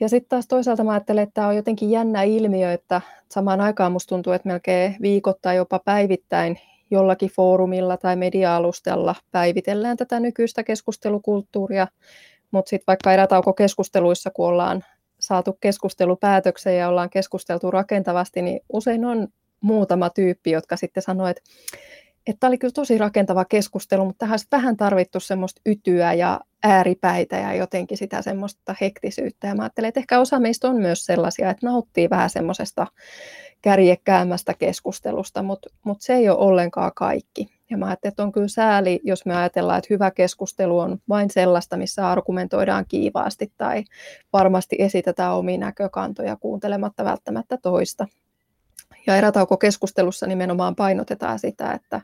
Ja 0.00 0.08
sitten 0.08 0.28
taas 0.28 0.46
toisaalta 0.46 0.84
mä 0.84 0.90
ajattelen, 0.92 1.22
että 1.22 1.34
tämä 1.34 1.46
on 1.46 1.56
jotenkin 1.56 1.90
jännä 1.90 2.22
ilmiö, 2.22 2.72
että 2.72 3.00
samaan 3.30 3.60
aikaan 3.60 3.92
musta 3.92 4.08
tuntuu, 4.08 4.32
että 4.32 4.48
melkein 4.48 4.96
viikoittain 5.02 5.56
jopa 5.56 5.78
päivittäin 5.78 6.58
jollakin 6.90 7.30
foorumilla 7.30 7.96
tai 7.96 8.16
media-alustalla 8.16 9.14
päivitellään 9.30 9.96
tätä 9.96 10.20
nykyistä 10.20 10.62
keskustelukulttuuria, 10.62 11.86
mutta 12.50 12.70
sitten 12.70 12.86
vaikka 12.86 13.12
erätaukokeskusteluissa, 13.12 14.30
kun 14.30 14.48
ollaan 14.48 14.84
saatu 15.18 15.58
keskustelupäätöksen 15.60 16.76
ja 16.76 16.88
ollaan 16.88 17.10
keskusteltu 17.10 17.70
rakentavasti, 17.70 18.42
niin 18.42 18.60
usein 18.72 19.04
on 19.04 19.28
muutama 19.60 20.10
tyyppi, 20.10 20.50
jotka 20.50 20.76
sitten 20.76 21.02
sanoo, 21.02 21.26
että 21.26 21.42
että 22.26 22.40
tämä 22.40 22.48
oli 22.48 22.58
kyllä 22.58 22.72
tosi 22.72 22.98
rakentava 22.98 23.44
keskustelu, 23.44 24.04
mutta 24.04 24.18
tähän 24.18 24.32
olisi 24.32 24.46
vähän 24.52 24.76
tarvittu 24.76 25.20
semmoista 25.20 25.60
ytyä 25.66 26.12
ja 26.12 26.40
ääripäitä 26.62 27.36
ja 27.36 27.54
jotenkin 27.54 27.98
sitä 27.98 28.22
semmoista 28.22 28.74
hektisyyttä. 28.80 29.46
Ja 29.46 29.54
mä 29.54 29.62
ajattelen, 29.62 29.88
että 29.88 30.00
ehkä 30.00 30.20
osa 30.20 30.40
meistä 30.40 30.68
on 30.68 30.76
myös 30.76 31.04
sellaisia, 31.04 31.50
että 31.50 31.66
nauttii 31.66 32.10
vähän 32.10 32.30
semmoisesta 32.30 32.86
kärjekkäämmästä 33.62 34.54
keskustelusta, 34.54 35.42
mutta, 35.42 35.70
mutta 35.84 36.04
se 36.04 36.14
ei 36.14 36.28
ole 36.28 36.38
ollenkaan 36.38 36.92
kaikki. 36.96 37.48
Ja 37.70 37.78
mä 37.78 37.86
ajattelen, 37.86 38.10
että 38.10 38.22
on 38.22 38.32
kyllä 38.32 38.48
sääli, 38.48 39.00
jos 39.04 39.26
me 39.26 39.36
ajatellaan, 39.36 39.78
että 39.78 39.94
hyvä 39.94 40.10
keskustelu 40.10 40.78
on 40.78 40.98
vain 41.08 41.30
sellaista, 41.30 41.76
missä 41.76 42.10
argumentoidaan 42.10 42.84
kiivaasti 42.88 43.52
tai 43.58 43.84
varmasti 44.32 44.76
esitetään 44.78 45.34
omia 45.34 45.58
näkökantoja 45.58 46.36
kuuntelematta 46.36 47.04
välttämättä 47.04 47.58
toista. 47.62 48.06
Ja 49.06 49.16
erätaukokeskustelussa 49.16 50.26
nimenomaan 50.26 50.76
painotetaan 50.76 51.38
sitä, 51.38 51.72
että 51.72 52.00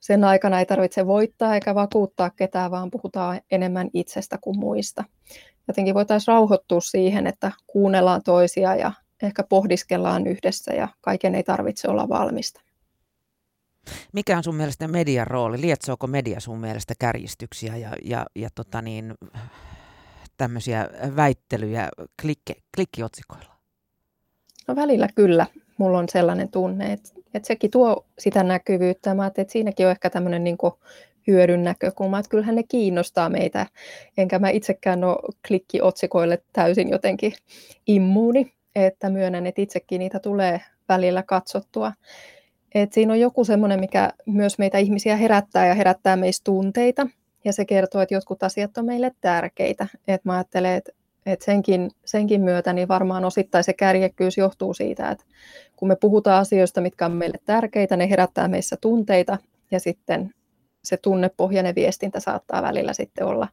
sen 0.00 0.24
aikana 0.24 0.58
ei 0.58 0.66
tarvitse 0.66 1.06
voittaa 1.06 1.54
eikä 1.54 1.74
vakuuttaa 1.74 2.30
ketään, 2.30 2.70
vaan 2.70 2.90
puhutaan 2.90 3.40
enemmän 3.50 3.90
itsestä 3.94 4.38
kuin 4.40 4.58
muista. 4.58 5.04
Jotenkin 5.68 5.94
voitaisiin 5.94 6.34
rauhoittua 6.34 6.80
siihen, 6.80 7.26
että 7.26 7.52
kuunnellaan 7.66 8.22
toisia 8.22 8.76
ja 8.76 8.92
ehkä 9.22 9.42
pohdiskellaan 9.42 10.26
yhdessä 10.26 10.74
ja 10.74 10.88
kaiken 11.00 11.34
ei 11.34 11.42
tarvitse 11.42 11.88
olla 11.88 12.08
valmista. 12.08 12.60
Mikä 14.12 14.36
on 14.36 14.44
sun 14.44 14.54
mielestä 14.54 14.88
median 14.88 15.26
rooli? 15.26 15.60
Lietsoako 15.60 16.06
media 16.06 16.40
sun 16.40 16.58
mielestä 16.58 16.94
kärjistyksiä 16.98 17.76
ja, 17.76 17.92
ja, 18.04 18.26
ja 18.34 18.48
tota 18.54 18.82
niin, 18.82 19.14
tämmöisiä 20.36 20.88
väittelyjä 21.16 21.88
klikke, 22.22 22.54
klikkiotsikoilla? 22.76 23.58
No 24.68 24.76
välillä 24.76 25.08
kyllä 25.14 25.46
mulla 25.78 25.98
on 25.98 26.08
sellainen 26.08 26.48
tunne, 26.48 26.92
että, 26.92 27.10
että 27.34 27.46
sekin 27.46 27.70
tuo 27.70 28.06
sitä 28.18 28.42
näkyvyyttä. 28.42 29.14
Mä 29.14 29.26
että 29.26 29.52
siinäkin 29.52 29.86
on 29.86 29.92
ehkä 29.92 30.10
tämmöinen 30.10 30.44
niin 30.44 30.58
hyödyn 31.26 31.64
näkökulma, 31.64 32.18
että 32.18 32.30
kyllähän 32.30 32.54
ne 32.54 32.62
kiinnostaa 32.62 33.28
meitä, 33.28 33.66
enkä 34.16 34.38
mä 34.38 34.50
itsekään 34.50 35.04
ole 35.04 35.34
klikkiotsikoille 35.48 36.42
täysin 36.52 36.88
jotenkin 36.88 37.32
immuuni, 37.86 38.52
että 38.74 39.10
myönnän, 39.10 39.46
että 39.46 39.62
itsekin 39.62 39.98
niitä 39.98 40.18
tulee 40.18 40.60
välillä 40.88 41.22
katsottua. 41.22 41.92
Et 42.74 42.92
siinä 42.92 43.12
on 43.12 43.20
joku 43.20 43.44
semmoinen, 43.44 43.80
mikä 43.80 44.12
myös 44.26 44.58
meitä 44.58 44.78
ihmisiä 44.78 45.16
herättää 45.16 45.66
ja 45.66 45.74
herättää 45.74 46.16
meistä 46.16 46.44
tunteita, 46.44 47.06
ja 47.44 47.52
se 47.52 47.64
kertoo, 47.64 48.00
että 48.00 48.14
jotkut 48.14 48.42
asiat 48.42 48.78
on 48.78 48.84
meille 48.84 49.12
tärkeitä. 49.20 49.86
Et 50.08 50.24
mä 50.24 50.34
ajattelen, 50.34 50.74
että 50.74 50.92
et 51.32 51.42
senkin, 51.42 51.90
senkin 52.04 52.40
myötä 52.40 52.72
niin 52.72 52.88
varmaan 52.88 53.24
osittain 53.24 53.64
se 53.64 53.72
kärjekkyys 53.72 54.38
johtuu 54.38 54.74
siitä, 54.74 55.10
että 55.10 55.24
kun 55.76 55.88
me 55.88 55.96
puhutaan 55.96 56.40
asioista, 56.40 56.80
mitkä 56.80 57.06
on 57.06 57.12
meille 57.12 57.38
tärkeitä, 57.44 57.96
ne 57.96 58.10
herättää 58.10 58.48
meissä 58.48 58.76
tunteita 58.80 59.38
ja 59.70 59.80
sitten 59.80 60.34
se 60.84 60.96
tunnepohjainen 60.96 61.74
viestintä 61.74 62.20
saattaa 62.20 62.62
välillä 62.62 62.92
sitten 62.92 63.26
olla 63.26 63.48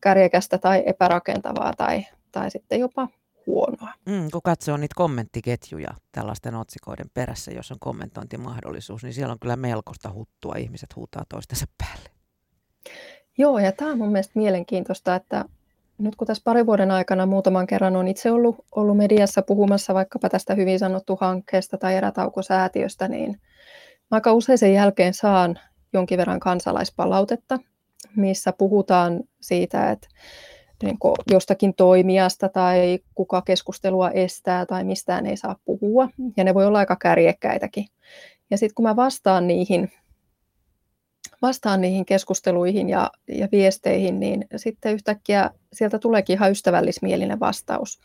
kärjekästä 0.00 0.58
tai 0.58 0.82
epärakentavaa 0.86 1.72
tai, 1.76 2.06
tai 2.32 2.50
sitten 2.50 2.80
jopa 2.80 3.08
huonoa. 3.46 3.92
Mm, 4.06 4.30
kun 4.32 4.42
katsoo 4.44 4.76
niitä 4.76 4.94
kommenttiketjuja 4.96 5.90
tällaisten 6.12 6.54
otsikoiden 6.54 7.10
perässä, 7.14 7.50
jos 7.50 7.70
on 7.70 7.78
kommentointimahdollisuus, 7.80 9.02
niin 9.02 9.14
siellä 9.14 9.32
on 9.32 9.40
kyllä 9.40 9.56
melkoista 9.56 10.12
huttua. 10.12 10.54
Ihmiset 10.58 10.96
huutaa 10.96 11.24
toistensa 11.28 11.66
päälle. 11.78 12.10
Joo, 13.38 13.58
ja 13.58 13.72
tämä 13.72 13.90
on 13.90 13.98
mun 13.98 14.12
mielestä 14.12 14.32
mielenkiintoista, 14.34 15.14
että 15.14 15.44
nyt 16.00 16.16
kun 16.16 16.26
tässä 16.26 16.42
parin 16.44 16.66
vuoden 16.66 16.90
aikana 16.90 17.26
muutaman 17.26 17.66
kerran 17.66 17.96
on 17.96 18.08
itse 18.08 18.30
ollut, 18.30 18.56
ollut 18.74 18.96
mediassa 18.96 19.42
puhumassa 19.42 19.94
vaikkapa 19.94 20.28
tästä 20.28 20.54
hyvin 20.54 20.78
sanottu 20.78 21.18
hankkeesta 21.20 21.78
tai 21.78 21.94
erätaukosäätiöstä, 21.94 23.08
niin 23.08 23.40
aika 24.10 24.32
usein 24.32 24.58
sen 24.58 24.74
jälkeen 24.74 25.14
saan 25.14 25.58
jonkin 25.92 26.18
verran 26.18 26.40
kansalaispalautetta, 26.40 27.58
missä 28.16 28.52
puhutaan 28.52 29.20
siitä, 29.40 29.90
että 29.90 30.08
niin 30.82 30.98
jostakin 31.30 31.74
toimijasta 31.74 32.48
tai 32.48 32.98
kuka 33.14 33.42
keskustelua 33.42 34.10
estää 34.10 34.66
tai 34.66 34.84
mistään 34.84 35.26
ei 35.26 35.36
saa 35.36 35.56
puhua. 35.64 36.08
Ja 36.36 36.44
ne 36.44 36.54
voi 36.54 36.66
olla 36.66 36.78
aika 36.78 36.96
kärjekkäitäkin. 36.96 37.86
Ja 38.50 38.58
sitten 38.58 38.74
kun 38.74 38.82
mä 38.82 38.96
vastaan 38.96 39.46
niihin 39.46 39.92
vastaan 41.42 41.80
niihin 41.80 42.06
keskusteluihin 42.06 42.88
ja, 42.88 43.10
ja 43.28 43.48
viesteihin, 43.52 44.20
niin 44.20 44.44
sitten 44.56 44.92
yhtäkkiä 44.92 45.50
sieltä 45.72 45.98
tuleekin 45.98 46.34
ihan 46.34 46.50
ystävällismielinen 46.50 47.40
vastaus. 47.40 48.00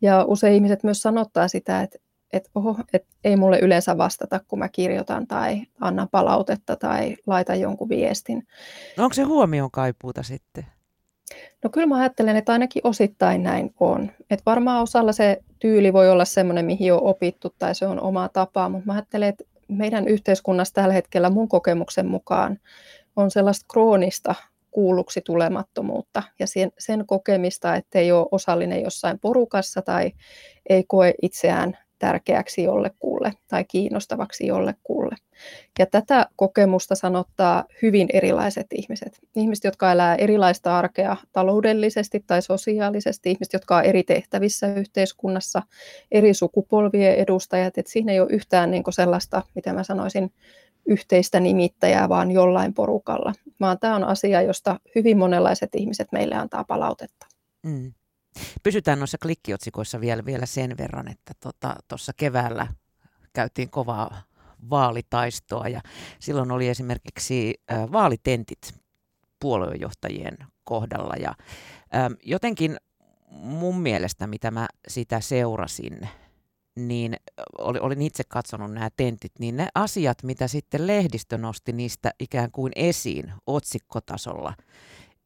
Ja 0.00 0.24
usein 0.24 0.54
ihmiset 0.54 0.82
myös 0.82 1.02
sanottaa 1.02 1.48
sitä, 1.48 1.82
että, 1.82 1.98
että, 2.32 2.50
oho, 2.54 2.76
että 2.92 3.08
ei 3.24 3.36
mulle 3.36 3.58
yleensä 3.58 3.98
vastata, 3.98 4.40
kun 4.48 4.58
mä 4.58 4.68
kirjoitan 4.68 5.26
tai 5.26 5.62
annan 5.80 6.08
palautetta 6.08 6.76
tai 6.76 7.16
laitan 7.26 7.60
jonkun 7.60 7.88
viestin. 7.88 8.46
No 8.96 9.04
onko 9.04 9.14
se 9.14 9.22
huomion 9.22 9.70
kaipuuta 9.70 10.22
sitten? 10.22 10.66
No 11.64 11.70
kyllä 11.70 11.86
mä 11.86 11.98
ajattelen, 11.98 12.36
että 12.36 12.52
ainakin 12.52 12.86
osittain 12.86 13.42
näin 13.42 13.74
on. 13.80 14.10
Että 14.30 14.42
varmaan 14.46 14.82
osalla 14.82 15.12
se 15.12 15.42
tyyli 15.58 15.92
voi 15.92 16.10
olla 16.10 16.24
semmoinen, 16.24 16.64
mihin 16.64 16.92
on 16.92 17.02
opittu 17.02 17.54
tai 17.58 17.74
se 17.74 17.86
on 17.86 18.00
oma 18.00 18.28
tapa, 18.28 18.68
mutta 18.68 18.86
mä 18.86 18.92
ajattelen, 18.92 19.28
että 19.28 19.44
meidän 19.68 20.08
yhteiskunnassa 20.08 20.74
tällä 20.74 20.94
hetkellä 20.94 21.30
mun 21.30 21.48
kokemuksen 21.48 22.06
mukaan 22.06 22.58
on 23.16 23.30
sellaista 23.30 23.66
kroonista 23.72 24.34
kuulluksi 24.70 25.20
tulemattomuutta 25.20 26.22
ja 26.38 26.46
sen, 26.46 26.72
sen 26.78 27.06
kokemista, 27.06 27.76
että 27.76 27.98
ei 27.98 28.12
ole 28.12 28.26
osallinen 28.30 28.82
jossain 28.82 29.18
porukassa 29.18 29.82
tai 29.82 30.12
ei 30.68 30.84
koe 30.88 31.14
itseään 31.22 31.78
tärkeäksi 31.98 32.62
jollekulle 32.62 33.32
tai 33.48 33.64
kiinnostavaksi 33.64 34.46
jollekulle. 34.46 35.16
Ja 35.78 35.86
tätä 35.86 36.26
kokemusta 36.36 36.94
sanottaa 36.94 37.64
hyvin 37.82 38.08
erilaiset 38.12 38.66
ihmiset. 38.72 39.18
Ihmiset, 39.36 39.64
jotka 39.64 39.92
elää 39.92 40.14
erilaista 40.14 40.78
arkea 40.78 41.16
taloudellisesti 41.32 42.24
tai 42.26 42.42
sosiaalisesti, 42.42 43.30
ihmiset, 43.30 43.52
jotka 43.52 43.76
on 43.76 43.84
eri 43.84 44.02
tehtävissä 44.02 44.74
yhteiskunnassa, 44.74 45.62
eri 46.12 46.34
sukupolvien 46.34 47.14
edustajat. 47.14 47.78
Et 47.78 47.86
siinä 47.86 48.12
ei 48.12 48.20
ole 48.20 48.30
yhtään 48.30 48.70
niin 48.70 48.84
sellaista, 48.90 49.42
mitä 49.54 49.72
mä 49.72 49.82
sanoisin, 49.82 50.32
yhteistä 50.86 51.40
nimittäjää, 51.40 52.08
vaan 52.08 52.30
jollain 52.30 52.74
porukalla, 52.74 53.32
vaan 53.60 53.78
tämä 53.78 53.96
on 53.96 54.04
asia, 54.04 54.42
josta 54.42 54.80
hyvin 54.94 55.18
monenlaiset 55.18 55.74
ihmiset 55.74 56.12
meille 56.12 56.34
antaa 56.34 56.64
palautetta. 56.64 57.26
Mm. 57.62 57.92
Pysytään 58.62 58.98
noissa 58.98 59.18
klikkiotsikoissa 59.22 60.00
vielä, 60.00 60.24
vielä 60.24 60.46
sen 60.46 60.76
verran, 60.78 61.08
että 61.08 61.34
tuossa 61.40 62.12
tota, 62.12 62.16
keväällä 62.16 62.66
käytiin 63.32 63.70
kovaa 63.70 64.22
vaalitaistoa. 64.70 65.68
Ja 65.68 65.80
silloin 66.20 66.50
oli 66.50 66.68
esimerkiksi 66.68 67.54
äh, 67.72 67.92
vaalitentit 67.92 68.74
puoluejohtajien 69.40 70.36
kohdalla. 70.64 71.14
Ja 71.20 71.30
äh, 71.30 72.10
jotenkin 72.22 72.76
mun 73.30 73.80
mielestä, 73.80 74.26
mitä 74.26 74.50
mä 74.50 74.66
sitä 74.88 75.20
seurasin, 75.20 76.08
niin 76.76 77.16
olin 77.58 78.02
itse 78.02 78.24
katsonut 78.28 78.72
nämä 78.72 78.88
tentit, 78.96 79.32
niin 79.38 79.56
ne 79.56 79.68
asiat, 79.74 80.22
mitä 80.22 80.48
sitten 80.48 80.86
lehdistö 80.86 81.38
nosti 81.38 81.72
niistä 81.72 82.10
ikään 82.20 82.50
kuin 82.50 82.72
esiin 82.76 83.32
otsikkotasolla, 83.46 84.54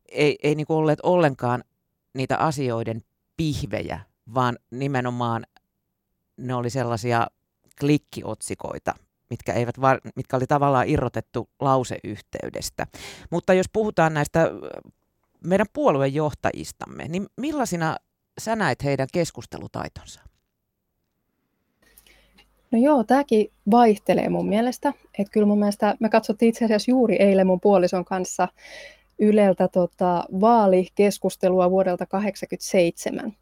ei, 0.09 0.39
ei 0.43 0.55
niin 0.55 0.67
olleet 0.69 1.01
ollenkaan 1.03 1.65
niitä 2.15 2.37
asioiden 2.37 3.01
pihvejä, 3.37 4.01
vaan 4.35 4.59
nimenomaan 4.71 5.47
ne 6.37 6.55
oli 6.55 6.71
sellaisia 6.71 7.27
klikkiotsikoita, 7.81 8.95
mitkä, 9.31 9.53
eivät 9.53 9.81
var, 9.81 10.01
mitkä 10.17 10.37
oli 10.37 10.47
tavallaan 10.47 10.89
irrotettu 10.89 11.49
lauseyhteydestä. 11.61 12.87
Mutta 13.31 13.55
jos 13.55 13.67
puhutaan 13.73 14.15
näistä 14.15 14.51
meidän 15.45 15.67
puoluejohtajistamme, 15.73 17.09
niin 17.09 17.27
millaisina 17.37 17.97
sä 18.41 18.57
näet 18.57 18.85
heidän 18.85 19.09
keskustelutaitonsa? 19.13 20.21
No 22.71 22.79
joo, 22.79 23.05
tämäkin 23.05 23.53
vaihtelee 23.71 24.29
mun 24.29 24.49
mielestä. 24.49 24.93
Että 25.19 25.33
kyllä 25.33 25.47
mun 25.47 25.59
mielestä, 25.59 25.97
me 26.01 26.09
katsottiin 26.09 26.49
itse 26.49 26.65
asiassa 26.65 26.91
juuri 26.91 27.17
eilen 27.17 27.47
mun 27.47 27.61
puolison 27.61 28.05
kanssa 28.05 28.49
Yleltä 29.23 29.69
tota, 29.69 30.25
vaalikeskustelua 30.41 31.71
vuodelta 31.71 32.07
1987. 32.07 33.33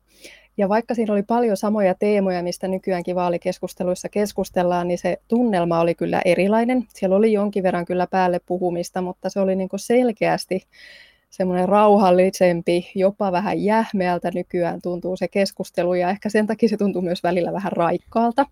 Ja 0.58 0.68
vaikka 0.68 0.94
siinä 0.94 1.12
oli 1.12 1.22
paljon 1.22 1.56
samoja 1.56 1.94
teemoja, 1.94 2.42
mistä 2.42 2.68
nykyäänkin 2.68 3.16
vaalikeskusteluissa 3.16 4.08
keskustellaan, 4.08 4.88
niin 4.88 4.98
se 4.98 5.16
tunnelma 5.28 5.80
oli 5.80 5.94
kyllä 5.94 6.22
erilainen. 6.24 6.86
Siellä 6.88 7.16
oli 7.16 7.32
jonkin 7.32 7.62
verran 7.62 7.84
kyllä 7.84 8.06
päälle 8.06 8.40
puhumista, 8.46 9.02
mutta 9.02 9.30
se 9.30 9.40
oli 9.40 9.56
niin 9.56 9.68
selkeästi 9.76 10.62
semmoinen 11.30 11.68
rauhallisempi, 11.68 12.90
jopa 12.94 13.32
vähän 13.32 13.64
jähmeältä 13.64 14.30
nykyään 14.34 14.82
tuntuu 14.82 15.16
se 15.16 15.28
keskustelu 15.28 15.94
ja 15.94 16.10
ehkä 16.10 16.28
sen 16.28 16.46
takia 16.46 16.68
se 16.68 16.76
tuntuu 16.76 17.02
myös 17.02 17.22
välillä 17.22 17.52
vähän 17.52 17.72
raikkaalta. 17.72 18.46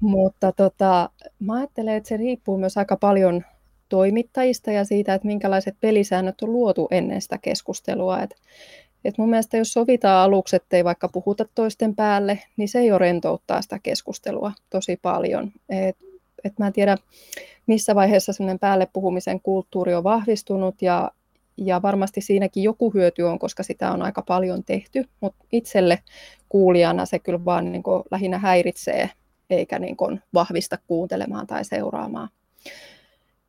Mutta 0.00 0.52
tota, 0.52 1.10
mä 1.38 1.54
ajattelen, 1.54 1.94
että 1.94 2.08
se 2.08 2.16
riippuu 2.16 2.58
myös 2.58 2.78
aika 2.78 2.96
paljon 2.96 3.44
toimittajista 3.88 4.70
ja 4.70 4.84
siitä, 4.84 5.14
että 5.14 5.26
minkälaiset 5.26 5.76
pelisäännöt 5.80 6.42
on 6.42 6.52
luotu 6.52 6.88
ennen 6.90 7.22
sitä 7.22 7.38
keskustelua. 7.38 8.22
Et, 8.22 8.34
et 9.04 9.18
mun 9.18 9.30
mielestä 9.30 9.56
jos 9.56 9.72
sovitaan 9.72 10.24
aluksi, 10.24 10.56
ettei 10.56 10.84
vaikka 10.84 11.08
puhuta 11.08 11.44
toisten 11.54 11.96
päälle, 11.96 12.38
niin 12.56 12.68
se 12.68 12.84
jo 12.84 12.98
rentouttaa 12.98 13.62
sitä 13.62 13.78
keskustelua 13.82 14.52
tosi 14.70 14.98
paljon. 15.02 15.52
Et, 15.68 15.96
et 16.44 16.58
mä 16.58 16.66
en 16.66 16.72
tiedä, 16.72 16.96
missä 17.66 17.94
vaiheessa 17.94 18.32
semmoinen 18.32 18.58
päälle 18.58 18.88
puhumisen 18.92 19.40
kulttuuri 19.40 19.94
on 19.94 20.04
vahvistunut 20.04 20.82
ja, 20.82 21.10
ja 21.56 21.82
varmasti 21.82 22.20
siinäkin 22.20 22.62
joku 22.62 22.90
hyöty 22.94 23.22
on, 23.22 23.38
koska 23.38 23.62
sitä 23.62 23.92
on 23.92 24.02
aika 24.02 24.22
paljon 24.22 24.64
tehty, 24.64 25.04
mutta 25.20 25.44
itselle 25.52 25.98
kuulijana 26.48 27.06
se 27.06 27.18
kyllä 27.18 27.44
vaan 27.44 27.72
niin 27.72 27.82
kuin 27.82 28.02
lähinnä 28.10 28.38
häiritsee 28.38 29.10
eikä 29.50 29.78
niin 29.78 29.96
kuin 29.96 30.22
vahvista 30.34 30.78
kuuntelemaan 30.86 31.46
tai 31.46 31.64
seuraamaan. 31.64 32.28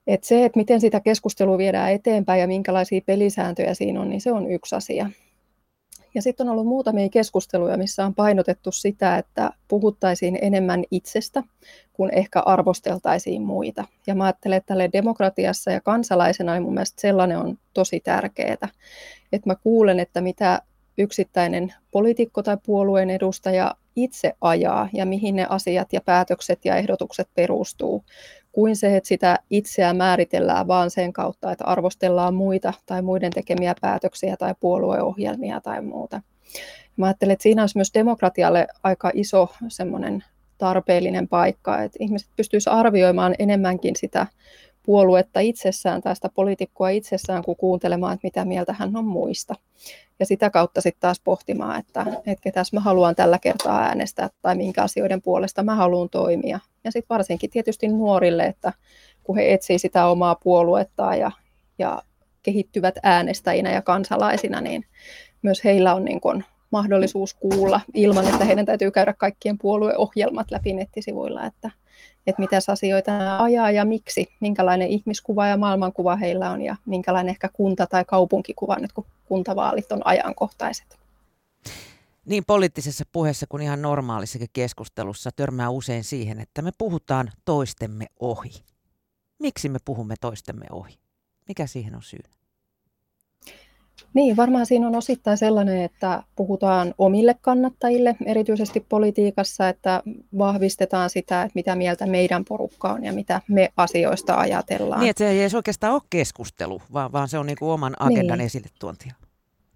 Et 0.07 0.23
se, 0.23 0.45
että 0.45 0.59
miten 0.59 0.81
sitä 0.81 0.99
keskustelua 0.99 1.57
viedään 1.57 1.91
eteenpäin 1.91 2.41
ja 2.41 2.47
minkälaisia 2.47 3.01
pelisääntöjä 3.05 3.73
siinä 3.73 4.01
on, 4.01 4.09
niin 4.09 4.21
se 4.21 4.31
on 4.31 4.51
yksi 4.51 4.75
asia. 4.75 5.09
Ja 6.13 6.21
sitten 6.21 6.47
on 6.47 6.51
ollut 6.51 6.67
muutamia 6.67 7.09
keskusteluja, 7.09 7.77
missä 7.77 8.05
on 8.05 8.15
painotettu 8.15 8.71
sitä, 8.71 9.17
että 9.17 9.51
puhuttaisiin 9.67 10.39
enemmän 10.41 10.83
itsestä, 10.91 11.43
kun 11.93 12.09
ehkä 12.13 12.39
arvosteltaisiin 12.39 13.41
muita. 13.41 13.85
Ja 14.07 14.15
mä 14.15 14.23
ajattelen, 14.23 14.57
että 14.57 14.67
tälle 14.67 14.89
demokratiassa 14.93 15.71
ja 15.71 15.81
kansalaisena 15.81 16.53
niin 16.53 16.63
mun 16.63 16.73
mielestä 16.73 17.01
sellainen 17.01 17.37
on 17.37 17.57
tosi 17.73 17.99
tärkeää, 17.99 18.69
että 19.31 19.49
mä 19.49 19.55
kuulen, 19.55 19.99
että 19.99 20.21
mitä 20.21 20.61
yksittäinen 20.97 21.73
poliitikko 21.91 22.43
tai 22.43 22.57
puolueen 22.65 23.09
edustaja 23.09 23.75
itse 23.95 24.33
ajaa 24.41 24.89
ja 24.93 25.05
mihin 25.05 25.35
ne 25.35 25.45
asiat 25.49 25.93
ja 25.93 26.01
päätökset 26.01 26.65
ja 26.65 26.75
ehdotukset 26.75 27.29
perustuu, 27.35 28.03
kuin 28.51 28.75
se, 28.75 28.97
että 28.97 29.07
sitä 29.07 29.39
itseä 29.49 29.93
määritellään 29.93 30.67
vaan 30.67 30.91
sen 30.91 31.13
kautta, 31.13 31.51
että 31.51 31.65
arvostellaan 31.65 32.33
muita 32.33 32.73
tai 32.85 33.01
muiden 33.01 33.31
tekemiä 33.31 33.75
päätöksiä 33.81 34.37
tai 34.37 34.55
puolueohjelmia 34.59 35.61
tai 35.61 35.81
muuta. 35.81 36.21
Mä 36.97 37.05
ajattelen, 37.05 37.33
että 37.33 37.43
siinä 37.43 37.61
olisi 37.61 37.77
myös 37.77 37.93
demokratialle 37.93 38.67
aika 38.83 39.11
iso 39.13 39.49
semmoinen 39.67 40.23
tarpeellinen 40.57 41.27
paikka, 41.27 41.83
että 41.83 41.97
ihmiset 41.99 42.29
pystyisivät 42.35 42.77
arvioimaan 42.77 43.35
enemmänkin 43.39 43.95
sitä 43.95 44.27
puoluetta 44.83 45.39
itsessään 45.39 46.01
tai 46.01 46.15
sitä 46.15 46.29
poliitikkoa 46.35 46.89
itsessään, 46.89 47.43
kuin 47.43 47.57
kuuntelemaan, 47.57 48.13
että 48.13 48.27
mitä 48.27 48.45
mieltä 48.45 48.73
hän 48.73 48.95
on 48.95 49.05
muista. 49.05 49.55
Ja 50.19 50.25
sitä 50.25 50.49
kautta 50.49 50.81
sitten 50.81 51.01
taas 51.01 51.21
pohtimaan, 51.23 51.79
että, 51.79 52.05
että 52.09 52.43
ketäs 52.43 52.73
mä 52.73 52.79
haluan 52.79 53.15
tällä 53.15 53.39
kertaa 53.39 53.81
äänestää 53.81 54.29
tai 54.41 54.55
minkä 54.55 54.83
asioiden 54.83 55.21
puolesta 55.21 55.63
mä 55.63 55.75
haluan 55.75 56.09
toimia. 56.09 56.59
Ja 56.83 56.91
sitten 56.91 57.15
varsinkin 57.15 57.49
tietysti 57.49 57.87
nuorille, 57.87 58.45
että 58.45 58.73
kun 59.23 59.35
he 59.35 59.53
etsii 59.53 59.79
sitä 59.79 60.05
omaa 60.05 60.35
puoluettaan 60.35 61.19
ja, 61.19 61.31
ja 61.79 62.01
kehittyvät 62.43 62.95
äänestäjinä 63.03 63.71
ja 63.71 63.81
kansalaisina, 63.81 64.61
niin 64.61 64.85
myös 65.41 65.63
heillä 65.63 65.95
on 65.95 66.05
niin 66.05 66.21
kun 66.21 66.43
mahdollisuus 66.71 67.33
kuulla 67.33 67.81
ilman, 67.93 68.27
että 68.27 68.45
heidän 68.45 68.65
täytyy 68.65 68.91
käydä 68.91 69.13
kaikkien 69.13 69.57
puolueohjelmat 69.57 70.51
läpi 70.51 70.73
nettisivuilla, 70.73 71.45
että, 71.45 71.71
että 72.27 72.41
mitä 72.41 72.57
asioita 72.71 73.37
ajaa 73.43 73.71
ja 73.71 73.85
miksi, 73.85 74.27
minkälainen 74.39 74.87
ihmiskuva 74.87 75.47
ja 75.47 75.57
maailmankuva 75.57 76.15
heillä 76.15 76.51
on 76.51 76.61
ja 76.61 76.75
minkälainen 76.85 77.29
ehkä 77.29 77.49
kunta- 77.53 77.87
tai 77.87 78.05
kaupunkikuva 78.05 78.75
nyt, 78.75 78.91
kun 78.93 79.05
kuntavaalit 79.25 79.91
on 79.91 80.01
ajankohtaiset. 80.05 80.99
Niin 82.25 82.45
poliittisessa 82.45 83.05
puheessa 83.11 83.45
kuin 83.49 83.63
ihan 83.63 83.81
normaalissakin 83.81 84.47
keskustelussa 84.53 85.29
törmää 85.35 85.69
usein 85.69 86.03
siihen, 86.03 86.39
että 86.39 86.61
me 86.61 86.71
puhutaan 86.77 87.31
toistemme 87.45 88.05
ohi. 88.19 88.51
Miksi 89.39 89.69
me 89.69 89.79
puhumme 89.85 90.15
toistemme 90.21 90.65
ohi? 90.71 90.99
Mikä 91.47 91.67
siihen 91.67 91.95
on 91.95 92.03
syynä? 92.03 92.40
Niin, 94.13 94.37
varmaan 94.37 94.65
siinä 94.65 94.87
on 94.87 94.95
osittain 94.95 95.37
sellainen, 95.37 95.81
että 95.81 96.23
puhutaan 96.35 96.93
omille 96.97 97.35
kannattajille, 97.41 98.15
erityisesti 98.25 98.85
politiikassa, 98.89 99.69
että 99.69 100.03
vahvistetaan 100.37 101.09
sitä, 101.09 101.43
että 101.43 101.51
mitä 101.55 101.75
mieltä 101.75 102.05
meidän 102.05 102.45
porukka 102.45 102.89
on 102.89 103.03
ja 103.03 103.13
mitä 103.13 103.41
me 103.47 103.69
asioista 103.77 104.35
ajatellaan. 104.35 104.99
Niin, 104.99 105.09
että 105.09 105.23
se 105.23 105.29
ei 105.29 105.41
edes 105.41 105.55
oikeastaan 105.55 105.93
ole 105.93 106.01
keskustelu, 106.09 106.81
vaan, 106.93 107.11
vaan 107.11 107.29
se 107.29 107.37
on 107.37 107.45
niin 107.45 107.57
kuin 107.59 107.71
oman 107.71 107.95
agendan 107.99 108.37
niin. 108.37 108.45
esille 108.45 108.67
tuontia. 108.79 109.13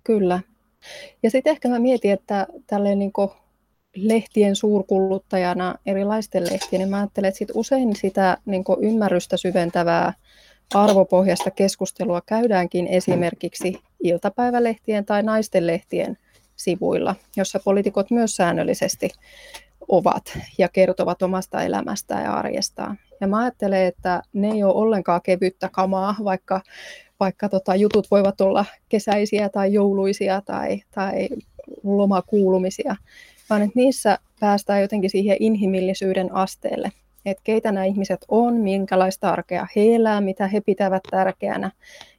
Kyllä. 0.04 0.39
Ja 1.24 1.32
sitten 1.32 1.52
ehkä 1.52 1.69
mä 1.69 1.80
mietin, 1.80 2.12
että 2.12 2.48
tälleen 2.67 3.00
niin 3.00 3.12
lehtien 3.95 4.56
suurkuluttajana, 4.56 5.76
erilaisten 5.86 6.43
lehtien, 6.43 6.80
niin 6.80 6.89
mä 6.89 6.98
ajattelen, 6.98 7.28
että 7.28 7.38
sit 7.38 7.52
usein 7.54 7.95
sitä 7.95 8.38
niin 8.45 8.63
ymmärrystä 8.82 9.38
syventävää 9.38 10.13
arvopohjasta 10.74 11.52
keskustelua 11.52 12.21
käydäänkin 12.26 12.88
esimerkiksi 12.88 13.80
iltapäivälehtien 14.03 15.05
tai 15.05 15.23
naistenlehtien 15.23 16.17
sivuilla, 16.55 17.15
jossa 17.38 17.60
poliitikot 17.60 18.12
myös 18.12 18.36
säännöllisesti 18.36 19.10
ovat 19.88 20.38
ja 20.58 20.69
kertovat 20.69 21.21
omasta 21.21 21.63
elämästään 21.63 22.23
ja 22.23 22.34
arjestaan. 22.34 22.99
Ja 23.21 23.27
mä 23.27 23.39
ajattelen, 23.39 23.86
että 23.86 24.21
ne 24.34 24.51
ei 24.51 24.63
ole 24.63 24.73
ollenkaan 24.73 25.21
kevyttä 25.21 25.69
kamaa, 25.71 26.15
vaikka, 26.23 26.62
vaikka 27.19 27.49
tota, 27.49 27.75
jutut 27.75 28.12
voivat 28.12 28.41
olla 28.41 28.65
kesäisiä 28.89 29.49
tai 29.49 29.73
jouluisia 29.73 30.41
tai, 30.41 30.81
tai 30.91 31.29
lomakuulumisia, 31.84 32.95
vaan 33.49 33.62
että 33.62 33.79
niissä 33.79 34.19
päästään 34.39 34.81
jotenkin 34.81 35.10
siihen 35.10 35.38
inhimillisyyden 35.39 36.36
asteelle 36.36 36.91
että 37.25 37.41
keitä 37.43 37.71
nämä 37.71 37.86
ihmiset 37.86 38.25
on, 38.27 38.53
minkälaista 38.53 39.29
arkea 39.29 39.67
he 39.75 39.95
elää, 39.95 40.21
mitä 40.21 40.47
he 40.47 40.62
pitävät 40.62 41.03
tärkeänä. 41.12 41.71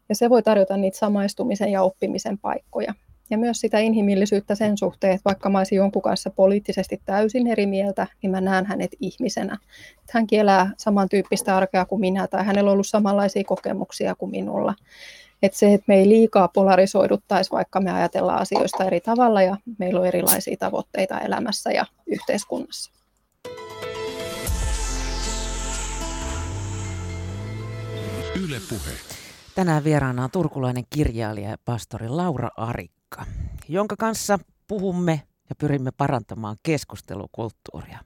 Ja 0.09 0.15
se 0.15 0.31
voi 0.31 0.43
tarjota 0.43 0.77
niitä 0.77 0.99
samaistumisen 0.99 1.73
ja 1.73 1.83
oppimisen 1.83 2.39
paikkoja. 2.39 2.95
Ja 3.31 3.39
myös 3.39 3.61
sitä 3.61 3.79
inhimillisyyttä 3.79 4.55
sen 4.55 4.79
suhteen, 4.79 5.13
että 5.13 5.25
vaikka 5.25 5.51
mä 5.51 5.59
olisin 5.59 5.77
jonkun 5.77 6.03
kanssa 6.03 6.31
poliittisesti 6.31 7.01
täysin 7.05 7.47
eri 7.47 7.67
mieltä, 7.67 8.07
niin 8.23 8.31
mä 8.31 8.41
näen 8.41 8.67
hänet 8.67 8.91
ihmisenä. 9.01 9.59
Että 9.91 10.11
hänkin 10.13 10.41
elää 10.41 10.71
samantyyppistä 10.77 11.57
arkea 11.57 11.85
kuin 11.85 12.01
minä, 12.01 12.27
tai 12.27 12.45
hänellä 12.45 12.69
on 12.69 12.73
ollut 12.73 12.87
samanlaisia 12.87 13.45
kokemuksia 13.45 14.15
kuin 14.15 14.31
minulla. 14.31 14.75
Että 15.43 15.59
se, 15.59 15.75
että 15.75 15.85
me 15.89 15.97
ei 15.97 16.09
liikaa 16.09 16.49
polarisoiduttaisi, 16.49 17.51
vaikka 17.51 17.81
me 17.81 17.93
ajatellaan 17.93 18.41
asioista 18.41 18.85
eri 18.85 19.01
tavalla 19.01 19.43
ja 19.43 19.57
meillä 19.79 20.01
on 20.01 20.07
erilaisia 20.07 20.57
tavoitteita 20.59 21.21
elämässä 21.21 21.71
ja 21.71 21.87
yhteiskunnassa. 22.07 22.93
Yle 28.45 28.61
Puhe. 28.69 29.16
Tänään 29.57 29.85
vieraana 29.85 30.25
on 30.25 30.31
turkulainen 30.31 30.85
kirjailija 30.91 31.51
ja 31.51 31.57
pastori 31.65 32.09
Laura 32.09 32.49
Arikka, 32.57 33.25
jonka 33.69 33.97
kanssa 33.97 34.39
puhumme 34.69 35.23
ja 35.49 35.55
pyrimme 35.59 35.91
parantamaan 35.97 36.57
keskustelukulttuuria. 36.63 37.99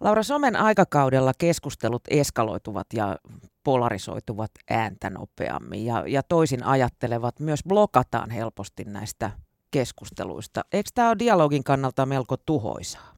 Laura, 0.00 0.22
somen 0.22 0.56
aikakaudella 0.56 1.32
keskustelut 1.38 2.02
eskaloituvat 2.10 2.86
ja 2.92 3.16
polarisoituvat 3.64 4.50
ääntä 4.70 5.10
nopeammin 5.10 5.84
ja, 5.86 6.04
ja 6.06 6.22
toisin 6.22 6.64
ajattelevat 6.64 7.40
myös 7.40 7.60
blokataan 7.68 8.30
helposti 8.30 8.84
näistä 8.84 9.30
keskusteluista. 9.70 10.64
Eikö 10.72 10.90
tämä 10.94 11.08
ole 11.08 11.18
dialogin 11.18 11.64
kannalta 11.64 12.06
melko 12.06 12.36
tuhoisaa? 12.36 13.14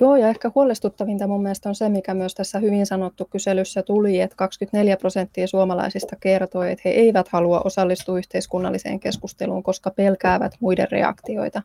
Joo, 0.00 0.16
ja 0.16 0.28
ehkä 0.28 0.50
huolestuttavinta 0.54 1.26
mun 1.26 1.42
mielestä 1.42 1.68
on 1.68 1.74
se, 1.74 1.88
mikä 1.88 2.14
myös 2.14 2.34
tässä 2.34 2.58
hyvin 2.58 2.86
sanottu 2.86 3.24
kyselyssä 3.24 3.82
tuli, 3.82 4.20
että 4.20 4.36
24 4.36 4.96
prosenttia 4.96 5.46
suomalaisista 5.46 6.16
kertoi, 6.16 6.72
että 6.72 6.82
he 6.84 6.90
eivät 6.90 7.28
halua 7.28 7.60
osallistua 7.60 8.18
yhteiskunnalliseen 8.18 9.00
keskusteluun, 9.00 9.62
koska 9.62 9.90
pelkäävät 9.90 10.52
muiden 10.60 10.90
reaktioita. 10.90 11.62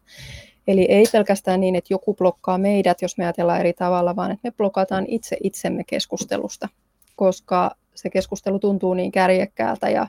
Eli 0.67 0.85
ei 0.89 1.05
pelkästään 1.11 1.59
niin, 1.59 1.75
että 1.75 1.93
joku 1.93 2.13
blokkaa 2.13 2.57
meidät, 2.57 3.01
jos 3.01 3.17
me 3.17 3.23
ajatellaan 3.23 3.59
eri 3.59 3.73
tavalla, 3.73 4.15
vaan 4.15 4.31
että 4.31 4.47
me 4.47 4.51
blokataan 4.51 5.05
itse 5.07 5.37
itsemme 5.43 5.83
keskustelusta, 5.83 6.69
koska 7.15 7.71
se 7.95 8.09
keskustelu 8.09 8.59
tuntuu 8.59 8.93
niin 8.93 9.11
kärjekkäältä 9.11 9.89
ja 9.89 10.07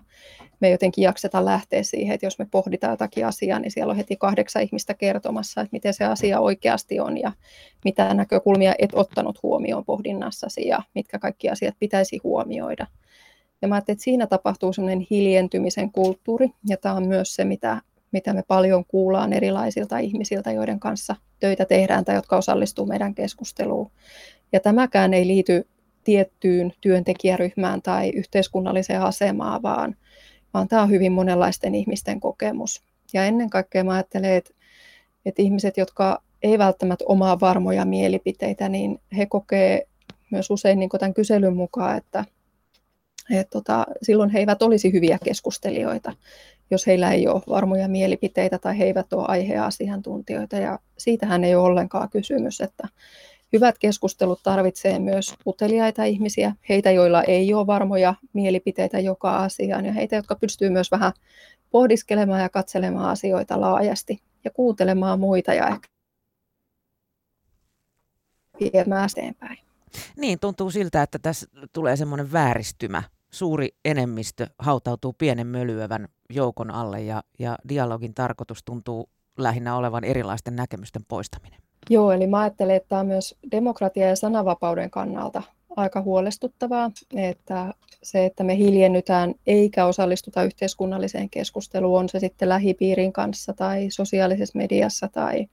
me 0.65 0.71
jotenkin 0.71 1.03
jakseta 1.03 1.45
lähteä 1.45 1.83
siihen, 1.83 2.15
että 2.15 2.27
jos 2.27 2.39
me 2.39 2.47
pohditaan 2.51 2.93
jotakin 2.93 3.27
asiaa, 3.27 3.59
niin 3.59 3.71
siellä 3.71 3.91
on 3.91 3.97
heti 3.97 4.17
kahdeksan 4.17 4.63
ihmistä 4.63 4.95
kertomassa, 4.95 5.61
että 5.61 5.73
miten 5.73 5.95
se 5.95 6.05
asia 6.05 6.41
oikeasti 6.41 7.01
on 7.01 7.19
ja 7.19 7.33
mitä 7.85 8.15
näkökulmia 8.15 8.75
et 8.79 8.91
ottanut 8.93 9.43
huomioon 9.43 9.85
pohdinnassasi 9.85 10.69
ja 10.69 10.79
mitkä 10.95 11.19
kaikki 11.19 11.49
asiat 11.51 11.75
pitäisi 11.79 12.21
huomioida. 12.25 12.87
Ja 13.63 13.69
mä 13.69 13.75
ajattelin, 13.75 13.95
että 13.95 14.05
siinä 14.05 14.27
tapahtuu 14.27 14.73
sellainen 14.73 15.07
hiljentymisen 15.11 15.93
kulttuuri, 15.93 16.51
ja 16.69 16.77
tämä 16.77 16.95
on 16.95 17.07
myös 17.07 17.35
se, 17.35 17.45
mitä, 17.45 17.81
mitä 18.13 18.33
me 18.33 18.43
paljon 18.49 18.85
kuullaan 18.85 19.33
erilaisilta 19.33 19.99
ihmisiltä, 19.99 20.53
joiden 20.53 20.81
kanssa 20.81 21.17
töitä 21.41 21.65
tehdään 21.65 22.05
tai 22.05 22.15
jotka 22.15 22.37
osallistuu 22.37 22.87
meidän 22.87 23.15
keskusteluun. 23.15 23.91
Ja 24.53 24.61
tämäkään 24.61 25.15
ei 25.15 25.27
liity 25.27 25.69
tiettyyn 26.05 26.73
työntekijäryhmään 26.81 27.83
tai 27.83 28.11
yhteiskunnalliseen 28.11 29.03
asemaan, 29.03 29.63
vaan, 29.63 29.97
vaan 30.55 30.69
tämä 30.69 30.83
on 30.83 30.91
hyvin 30.91 31.13
monenlaisten 31.13 31.75
ihmisten 31.75 32.21
kokemus. 32.21 32.83
Ja 33.13 33.25
ennen 33.25 33.51
kaikkea 33.51 33.85
mä 33.85 33.93
ajattelen, 33.93 34.35
että, 34.35 34.51
että 35.27 35.43
ihmiset, 35.43 35.77
jotka 35.77 36.23
ei 36.43 36.59
välttämättä 36.59 37.05
omaa 37.09 37.41
varmoja 37.41 37.85
mielipiteitä, 37.85 38.69
niin 38.69 39.01
he 39.17 39.27
kokee 39.27 39.87
myös 40.31 40.51
usein 40.51 40.79
niin 40.79 40.91
tämän 40.91 41.15
kyselyn 41.15 41.57
mukaan, 41.57 41.97
että, 41.97 42.25
että 43.31 43.51
tota, 43.51 43.87
silloin 44.03 44.31
he 44.31 44.39
eivät 44.39 44.63
olisi 44.63 44.93
hyviä 44.93 45.19
keskustelijoita, 45.25 46.13
jos 46.71 46.87
heillä 46.87 47.13
ei 47.13 47.29
ole 47.29 47.43
varmoja 47.49 47.89
mielipiteitä 47.89 48.59
tai 48.59 48.79
he 48.79 48.85
eivät 48.85 49.13
ole 49.13 49.25
aiheasiantuntijoita. 49.29 50.57
Ja 50.57 50.79
siitähän 50.99 51.45
ei 51.45 51.55
ole 51.55 51.65
ollenkaan 51.65 52.11
kysymys, 52.11 52.61
että, 52.61 52.89
Hyvät 53.55 53.79
keskustelut 53.79 54.41
tarvitsee 54.43 54.99
myös 54.99 55.35
uteliaita 55.47 56.05
ihmisiä, 56.05 56.55
heitä, 56.69 56.91
joilla 56.91 57.23
ei 57.23 57.55
ole 57.55 57.67
varmoja 57.67 58.15
mielipiteitä 58.33 59.01
joka 59.01 59.37
asiaan 59.37 59.85
ja 59.85 59.93
heitä, 59.93 60.17
jotka 60.17 60.35
pystyy 60.35 60.71
myös 60.71 60.91
vähän 60.91 61.13
pohdiskelemaan 61.71 62.41
ja 62.41 62.49
katselemaan 62.49 63.11
asioita 63.11 63.61
laajasti 63.61 64.23
ja 64.45 64.51
kuuntelemaan 64.51 65.21
muita 65.21 65.55
ja 65.55 65.69
ehkä 65.69 65.89
viemään 68.61 69.09
eteenpäin. 69.13 69.59
Niin, 70.17 70.39
tuntuu 70.41 70.71
siltä, 70.71 71.03
että 71.03 71.19
tässä 71.19 71.47
tulee 71.73 71.97
semmoinen 71.97 72.33
vääristymä. 72.33 73.03
Suuri 73.33 73.69
enemmistö 73.85 74.47
hautautuu 74.59 75.13
pienen 75.13 75.47
mölyävän 75.47 76.09
joukon 76.31 76.71
alle 76.71 77.03
ja, 77.03 77.23
ja 77.39 77.59
dialogin 77.69 78.15
tarkoitus 78.15 78.65
tuntuu 78.65 79.11
lähinnä 79.39 79.77
olevan 79.77 80.05
erilaisten 80.05 80.57
näkemysten 80.57 81.05
poistaminen. 81.09 81.64
Joo, 81.91 82.13
eli 82.13 82.27
mä 82.27 82.41
ajattelen, 82.41 82.77
että 82.77 82.89
tämä 82.89 83.01
on 83.01 83.07
myös 83.07 83.35
demokratia- 83.51 84.09
ja 84.09 84.17
sananvapauden 84.17 84.91
kannalta 84.91 85.43
aika 85.77 86.03
huolestuttavaa, 86.03 86.91
että 87.17 87.75
se, 88.03 88.25
että 88.25 88.45
me 88.45 88.57
hiljennytään 88.57 89.35
eikä 89.47 89.87
osallistuta 89.87 90.43
yhteiskunnalliseen 90.43 91.31
keskusteluun, 91.31 92.01
on 92.01 92.09
se 92.09 92.19
sitten 92.19 92.49
lähipiirin 92.49 93.13
kanssa 93.13 93.53
tai 93.53 93.87
sosiaalisessa 93.91 94.59
mediassa 94.59 95.09
tai, 95.09 95.47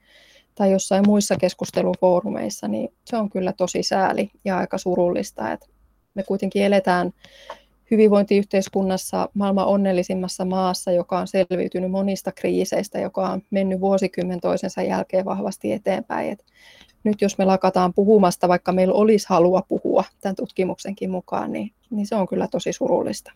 tai 0.56 0.72
jossain 0.72 1.08
muissa 1.08 1.36
keskustelufoorumeissa, 1.36 2.68
niin 2.68 2.94
se 3.06 3.18
on 3.18 3.30
kyllä 3.30 3.54
tosi 3.54 3.84
sääli 3.84 4.32
ja 4.46 4.58
aika 4.58 4.78
surullista, 4.78 5.52
että 5.52 5.68
me 6.14 6.24
kuitenkin 6.24 6.64
eletään 6.64 7.12
hyvinvointiyhteiskunnassa 7.92 9.30
maailman 9.34 9.66
onnellisimmassa 9.66 10.46
maassa, 10.46 10.92
joka 10.92 11.20
on 11.20 11.28
selviytynyt 11.28 11.92
monista 11.92 12.32
kriiseistä, 12.32 13.00
joka 13.00 13.30
on 13.30 13.42
mennyt 13.52 13.82
vuosikymmen 13.82 14.40
toisensa 14.40 14.82
jälkeen 14.82 15.26
vahvasti 15.26 15.72
eteenpäin. 15.72 16.32
Et 16.32 16.46
nyt 17.04 17.22
jos 17.22 17.38
me 17.38 17.46
lakataan 17.46 17.94
puhumasta, 17.94 18.48
vaikka 18.48 18.72
meillä 18.72 18.94
olisi 18.94 19.26
halua 19.30 19.62
puhua 19.62 20.04
tämän 20.22 20.36
tutkimuksenkin 20.36 21.12
mukaan, 21.12 21.52
niin, 21.52 21.72
niin 21.90 22.08
se 22.08 22.16
on 22.16 22.28
kyllä 22.28 22.48
tosi 22.48 22.74
surullista. 22.74 23.32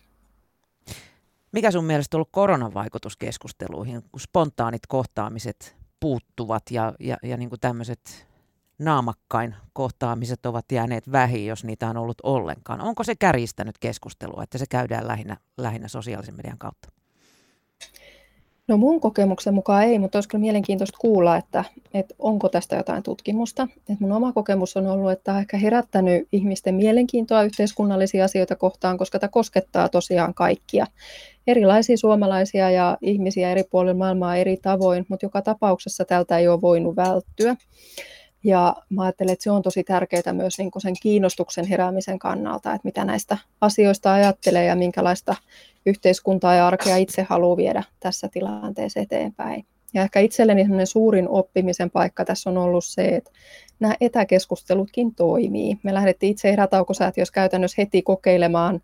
Mikä 1.51 1.71
sun 1.71 1.85
mielestä 1.85 2.17
on 2.17 2.19
ollut 2.19 2.29
koronan 2.31 2.73
vaikutus 2.73 3.17
keskusteluihin, 3.17 4.01
kun 4.11 4.19
spontaanit 4.19 4.81
kohtaamiset 4.87 5.75
puuttuvat 5.99 6.63
ja, 6.71 6.93
ja, 6.99 7.17
ja 7.23 7.37
niin 7.37 7.49
kuin 7.49 7.59
tämmöiset 7.59 8.24
naamakkain 8.79 9.55
kohtaamiset 9.73 10.45
ovat 10.45 10.71
jääneet 10.71 11.11
vähin, 11.11 11.45
jos 11.45 11.63
niitä 11.63 11.89
on 11.89 11.97
ollut 11.97 12.17
ollenkaan. 12.23 12.81
Onko 12.81 13.03
se 13.03 13.15
kärjistänyt 13.15 13.77
keskustelua, 13.77 14.43
että 14.43 14.57
se 14.57 14.65
käydään 14.69 15.07
lähinnä, 15.07 15.37
lähinnä 15.57 15.87
sosiaalisen 15.87 16.35
median 16.35 16.57
kautta? 16.57 16.89
No 18.67 18.77
mun 18.77 19.01
kokemuksen 19.01 19.53
mukaan 19.53 19.83
ei, 19.83 19.99
mutta 19.99 20.17
olisi 20.17 20.29
kyllä 20.29 20.41
mielenkiintoista 20.41 20.97
kuulla, 21.01 21.37
että, 21.37 21.63
että 21.93 22.15
onko 22.19 22.49
tästä 22.49 22.75
jotain 22.75 23.03
tutkimusta. 23.03 23.67
Et 23.89 23.99
mun 23.99 24.11
oma 24.11 24.33
kokemus 24.33 24.77
on 24.77 24.87
ollut, 24.87 25.11
että 25.11 25.33
on 25.33 25.39
ehkä 25.39 25.57
herättänyt 25.57 26.27
ihmisten 26.31 26.75
mielenkiintoa 26.75 27.43
yhteiskunnallisia 27.43 28.25
asioita 28.25 28.55
kohtaan, 28.55 28.97
koska 28.97 29.19
tämä 29.19 29.29
koskettaa 29.29 29.89
tosiaan 29.89 30.33
kaikkia. 30.33 30.85
Erilaisia 31.47 31.97
suomalaisia 31.97 32.71
ja 32.71 32.97
ihmisiä 33.01 33.51
eri 33.51 33.63
puolilla 33.63 33.97
maailmaa 33.97 34.35
eri 34.35 34.57
tavoin, 34.57 35.05
mutta 35.09 35.25
joka 35.25 35.41
tapauksessa 35.41 36.05
tältä 36.05 36.37
ei 36.37 36.47
ole 36.47 36.61
voinut 36.61 36.95
välttyä. 36.95 37.55
Ja 38.45 38.75
mä 38.89 39.03
ajattelen, 39.03 39.33
että 39.33 39.43
se 39.43 39.51
on 39.51 39.61
tosi 39.61 39.83
tärkeää 39.83 40.33
myös 40.33 40.57
niin 40.57 40.71
sen 40.77 40.95
kiinnostuksen 41.01 41.67
heräämisen 41.67 42.19
kannalta, 42.19 42.73
että 42.73 42.85
mitä 42.85 43.05
näistä 43.05 43.37
asioista 43.61 44.13
ajattelee 44.13 44.65
ja 44.65 44.75
minkälaista 44.75 45.35
yhteiskuntaa 45.85 46.55
ja 46.55 46.67
arkea 46.67 46.97
itse 46.97 47.25
haluaa 47.29 47.57
viedä 47.57 47.83
tässä 47.99 48.27
tilanteessa 48.27 48.99
eteenpäin. 48.99 49.65
Ja 49.93 50.01
ehkä 50.01 50.19
itselleni 50.19 50.85
suurin 50.85 51.29
oppimisen 51.29 51.91
paikka 51.91 52.25
tässä 52.25 52.49
on 52.49 52.57
ollut 52.57 52.85
se, 52.85 53.05
että 53.05 53.31
nämä 53.79 53.95
etäkeskustelutkin 54.01 55.15
toimii. 55.15 55.77
Me 55.83 55.93
lähdettiin 55.93 56.31
itse 56.31 56.49
erätaukosäätiössä 56.49 57.33
käytännössä 57.33 57.81
heti 57.81 58.01
kokeilemaan 58.01 58.81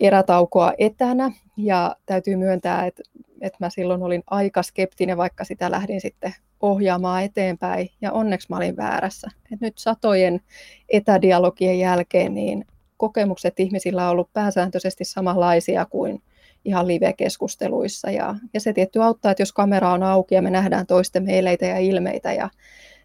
erätaukoa 0.00 0.72
etänä 0.78 1.32
ja 1.56 1.96
täytyy 2.06 2.36
myöntää, 2.36 2.86
että, 2.86 3.02
että 3.40 3.56
mä 3.60 3.70
silloin 3.70 4.02
olin 4.02 4.22
aika 4.26 4.62
skeptinen, 4.62 5.16
vaikka 5.16 5.44
sitä 5.44 5.70
lähdin 5.70 6.00
sitten 6.00 6.34
ohjaamaan 6.60 7.24
eteenpäin. 7.24 7.88
Ja 8.00 8.12
onneksi 8.12 8.46
mä 8.50 8.56
olin 8.56 8.76
väärässä. 8.76 9.30
Et 9.52 9.60
nyt 9.60 9.78
satojen 9.78 10.40
etädialogien 10.88 11.78
jälkeen 11.78 12.34
niin 12.34 12.64
kokemukset 12.96 13.60
ihmisillä 13.60 14.04
on 14.04 14.10
ollut 14.10 14.32
pääsääntöisesti 14.32 15.04
samanlaisia 15.04 15.84
kuin 15.84 16.22
ihan 16.64 16.86
live-keskusteluissa. 16.86 18.10
Ja, 18.10 18.34
ja 18.54 18.60
se 18.60 18.72
tietty 18.72 19.02
auttaa, 19.02 19.30
että 19.30 19.42
jos 19.42 19.52
kamera 19.52 19.92
on 19.92 20.02
auki 20.02 20.34
ja 20.34 20.42
me 20.42 20.50
nähdään 20.50 20.86
toisten 20.86 21.24
meileitä 21.24 21.66
ja 21.66 21.78
ilmeitä. 21.78 22.32
Ja 22.32 22.50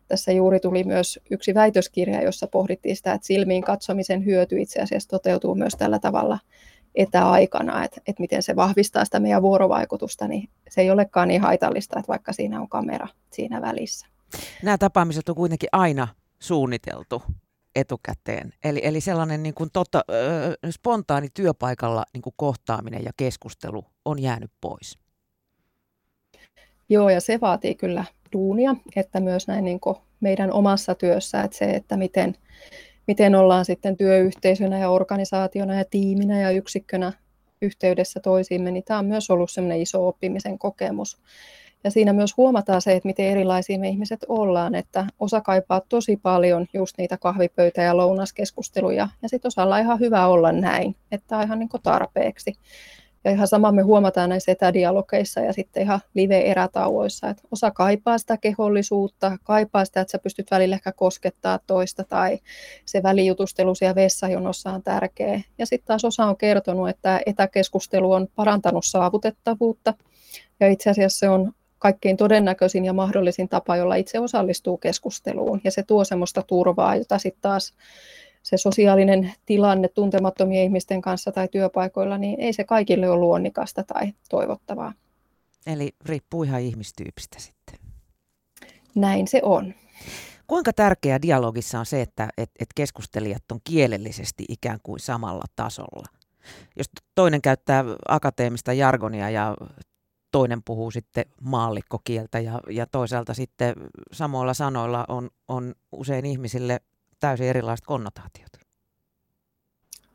tässä 0.08 0.32
juuri 0.32 0.60
tuli 0.60 0.84
myös 0.84 1.20
yksi 1.32 1.54
väitöskirja, 1.54 2.24
jossa 2.24 2.48
pohdittiin 2.48 2.96
sitä, 2.96 3.14
että 3.14 3.28
silmiin 3.28 3.64
katsomisen 3.64 4.26
hyöty 4.26 4.62
itse 4.62 4.82
asiassa 4.82 5.10
toteutuu 5.10 5.56
myös 5.56 5.74
tällä 5.74 6.00
tavalla 6.00 6.40
etäaikana, 6.96 7.84
että, 7.84 8.02
että 8.08 8.22
miten 8.22 8.44
se 8.44 8.56
vahvistaa 8.56 9.06
sitä 9.06 9.20
meidän 9.20 9.42
vuorovaikutusta, 9.42 10.28
niin 10.28 10.50
se 10.70 10.82
ei 10.82 10.92
olekaan 10.92 11.28
niin 11.28 11.42
haitallista, 11.42 12.00
että 12.00 12.08
vaikka 12.08 12.34
siinä 12.34 12.62
on 12.62 12.70
kamera 12.70 13.08
siinä 13.32 13.62
välissä. 13.62 14.08
Nämä 14.64 14.78
tapaamiset 14.78 15.30
on 15.30 15.36
kuitenkin 15.36 15.70
aina 15.72 16.08
suunniteltu 16.40 17.24
etukäteen. 17.76 18.54
Eli, 18.64 18.82
eli 18.84 19.02
sellainen 19.02 19.44
niin 19.44 19.54
kuin 19.54 19.70
totta, 19.74 20.04
ö, 20.10 20.72
spontaani 20.72 21.28
työpaikalla 21.34 22.06
niin 22.14 22.22
kuin 22.22 22.34
kohtaaminen 22.38 23.04
ja 23.04 23.12
keskustelu 23.18 23.86
on 24.06 24.20
jäänyt 24.20 24.52
pois. 24.62 24.98
Joo, 26.90 27.10
ja 27.10 27.22
se 27.22 27.42
vaatii 27.42 27.76
kyllä 27.76 28.06
duunia, 28.34 28.76
että 28.96 29.20
myös 29.20 29.48
näin 29.48 29.66
niin 29.66 29.80
kuin 29.80 29.96
meidän 30.20 30.52
omassa 30.52 30.96
työssä, 30.96 31.42
että 31.42 31.58
se, 31.58 31.66
että 31.66 31.98
miten, 31.98 32.36
miten 33.08 33.36
ollaan 33.36 33.66
sitten 33.66 33.98
työyhteisönä 33.98 34.80
ja 34.80 34.90
organisaationa 34.90 35.76
ja 35.76 35.86
tiiminä 35.86 36.42
ja 36.42 36.52
yksikkönä 36.52 37.14
yhteydessä 37.62 38.20
toisiimme, 38.20 38.72
niin 38.72 38.84
tämä 38.84 39.00
on 39.00 39.06
myös 39.06 39.30
ollut 39.30 39.52
sellainen 39.52 39.82
iso 39.82 40.08
oppimisen 40.08 40.60
kokemus. 40.60 41.18
Ja 41.84 41.92
siinä 41.92 42.14
myös 42.14 42.38
huomataan 42.38 42.82
se, 42.82 42.92
että 42.92 43.08
miten 43.08 43.26
erilaisia 43.26 43.80
me 43.80 43.90
ihmiset 43.90 44.26
ollaan, 44.28 44.76
että 44.76 45.06
osa 45.20 45.42
kaipaa 45.42 45.82
tosi 45.90 46.18
paljon 46.18 46.66
just 46.74 46.98
niitä 46.98 47.18
kahvipöytä- 47.18 47.82
ja 47.82 47.98
lounaskeskusteluja, 47.98 49.08
ja 49.22 49.30
sitten 49.30 49.48
osalla 49.48 49.76
on 49.76 49.82
ihan 49.82 50.00
hyvä 50.00 50.28
olla 50.28 50.52
näin, 50.52 50.96
että 51.12 51.38
on 51.38 51.44
ihan 51.44 51.60
niin 51.60 51.70
tarpeeksi. 51.84 52.54
Ja 53.26 53.32
ihan 53.32 53.48
sama 53.48 53.72
me 53.72 53.82
huomataan 53.82 54.30
näissä 54.30 54.52
etädialogeissa 54.52 55.40
ja 55.40 55.54
sitten 55.54 55.84
ihan 55.84 56.00
live-erätauoissa, 56.14 57.30
että 57.30 57.44
osa 57.52 57.72
kaipaa 57.72 58.18
sitä 58.18 58.38
kehollisuutta, 58.38 59.38
kaipaa 59.44 59.86
sitä, 59.86 60.02
että 60.02 60.12
sä 60.12 60.20
pystyt 60.20 60.52
välillä 60.52 60.76
ehkä 60.76 60.92
koskettaa 60.92 61.60
toista 61.68 62.04
tai 62.04 62.40
se 62.86 63.04
välijutustelu 63.04 63.76
siellä 63.76 63.96
vessajonossa 63.96 64.72
on 64.72 64.84
tärkeä. 64.84 65.42
Ja 65.58 65.66
sitten 65.66 65.88
taas 65.88 66.06
osa 66.06 66.26
on 66.26 66.38
kertonut, 66.38 66.90
että 66.90 67.22
etäkeskustelu 67.26 68.12
on 68.12 68.28
parantanut 68.36 68.86
saavutettavuutta 68.86 69.94
ja 70.60 70.68
itse 70.68 70.90
asiassa 70.90 71.20
se 71.20 71.30
on 71.30 71.52
kaikkein 71.80 72.18
todennäköisin 72.18 72.86
ja 72.86 72.94
mahdollisin 72.94 73.50
tapa, 73.50 73.78
jolla 73.78 73.96
itse 73.96 74.20
osallistuu 74.20 74.78
keskusteluun 74.78 75.62
ja 75.64 75.72
se 75.72 75.84
tuo 75.84 76.04
semmoista 76.04 76.44
turvaa, 76.48 76.96
jota 76.96 77.18
sitten 77.18 77.42
taas 77.42 77.74
se 78.46 78.58
sosiaalinen 78.58 79.34
tilanne 79.46 79.88
tuntemattomien 79.88 80.64
ihmisten 80.64 81.02
kanssa 81.02 81.32
tai 81.32 81.48
työpaikoilla, 81.48 82.18
niin 82.18 82.40
ei 82.40 82.54
se 82.54 82.64
kaikille 82.64 83.10
ole 83.10 83.20
luonnikasta 83.20 83.84
tai 83.84 84.14
toivottavaa. 84.30 84.94
Eli 85.68 85.96
riippuu 86.06 86.44
ihan 86.44 86.62
ihmistyypistä 86.62 87.40
sitten. 87.40 87.80
Näin 88.96 89.28
se 89.28 89.40
on. 89.44 89.74
Kuinka 90.48 90.74
tärkeää 90.74 91.22
dialogissa 91.22 91.80
on 91.80 91.86
se, 91.86 92.02
että 92.02 92.30
et, 92.38 92.52
et 92.60 92.70
keskustelijat 92.76 93.52
on 93.52 93.60
kielellisesti 93.64 94.46
ikään 94.50 94.80
kuin 94.84 95.00
samalla 95.00 95.46
tasolla? 95.56 96.06
Jos 96.76 96.86
toinen 97.16 97.42
käyttää 97.42 97.86
akateemista 98.08 98.74
jargonia 98.74 99.30
ja 99.30 99.56
toinen 100.32 100.64
puhuu 100.64 100.92
sitten 100.92 101.26
maallikkokieltä 101.42 102.40
ja, 102.40 102.60
ja 102.70 102.88
toisaalta 102.88 103.34
sitten 103.34 103.74
samoilla 104.12 104.54
sanoilla 104.54 105.06
on, 105.08 105.30
on 105.48 105.76
usein 105.92 106.26
ihmisille 106.26 106.80
täysin 107.20 107.48
erilaiset 107.48 107.86
konnotaatiot. 107.86 108.50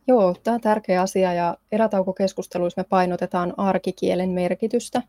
Joo, 0.06 0.34
tämä 0.42 0.54
on 0.54 0.60
tärkeä 0.60 1.02
asia 1.02 1.32
ja 1.32 1.56
erätaukokeskusteluissa 1.72 2.80
me 2.80 2.84
painotetaan 2.84 3.54
arkikielen 3.56 4.30
merkitystä. 4.30 5.02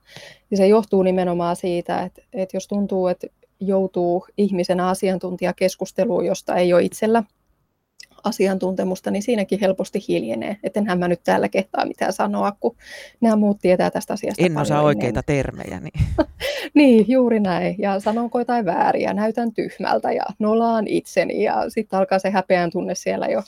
Ja 0.51 0.58
se 0.58 0.67
johtuu 0.67 1.04
nimenomaan 1.04 1.56
siitä, 1.56 2.01
että, 2.01 2.21
että 2.34 2.58
jos 2.58 2.67
tuntuu, 2.67 3.08
että 3.08 3.27
joutuu 3.60 4.27
ihmisenä 4.38 4.88
asiantuntijakeskusteluun, 4.88 6.25
josta 6.25 6.56
ei 6.56 6.73
ole 6.73 6.84
itsellä 6.84 7.23
asiantuntemusta, 8.23 9.12
niin 9.12 9.23
siinäkin 9.23 9.60
helposti 9.60 9.99
hiljenee. 10.07 10.57
Että 10.63 10.79
enhän 10.79 10.99
mä 10.99 11.07
nyt 11.07 11.23
täällä 11.23 11.49
kehtaa 11.49 11.86
mitään 11.86 12.13
sanoa, 12.13 12.51
kun 12.60 12.75
nämä 13.21 13.36
muut 13.36 13.57
tietää 13.62 13.91
tästä 13.91 14.13
asiasta 14.13 14.45
En 14.45 14.57
osaa 14.57 14.81
oikeita 14.81 15.23
termejä. 15.23 15.79
Niin. 15.79 16.05
niin, 16.73 17.05
juuri 17.07 17.39
näin. 17.39 17.75
Ja 17.77 17.99
sanonko 17.99 18.39
jotain 18.39 18.65
vääriä, 18.65 19.13
näytän 19.13 19.53
tyhmältä 19.53 20.12
ja 20.12 20.23
nolaan 20.39 20.88
itseni 20.88 21.43
ja 21.43 21.69
sitten 21.69 21.99
alkaa 21.99 22.19
se 22.19 22.29
häpeän 22.29 22.71
tunne 22.71 22.95
siellä 22.95 23.27
jo 23.27 23.41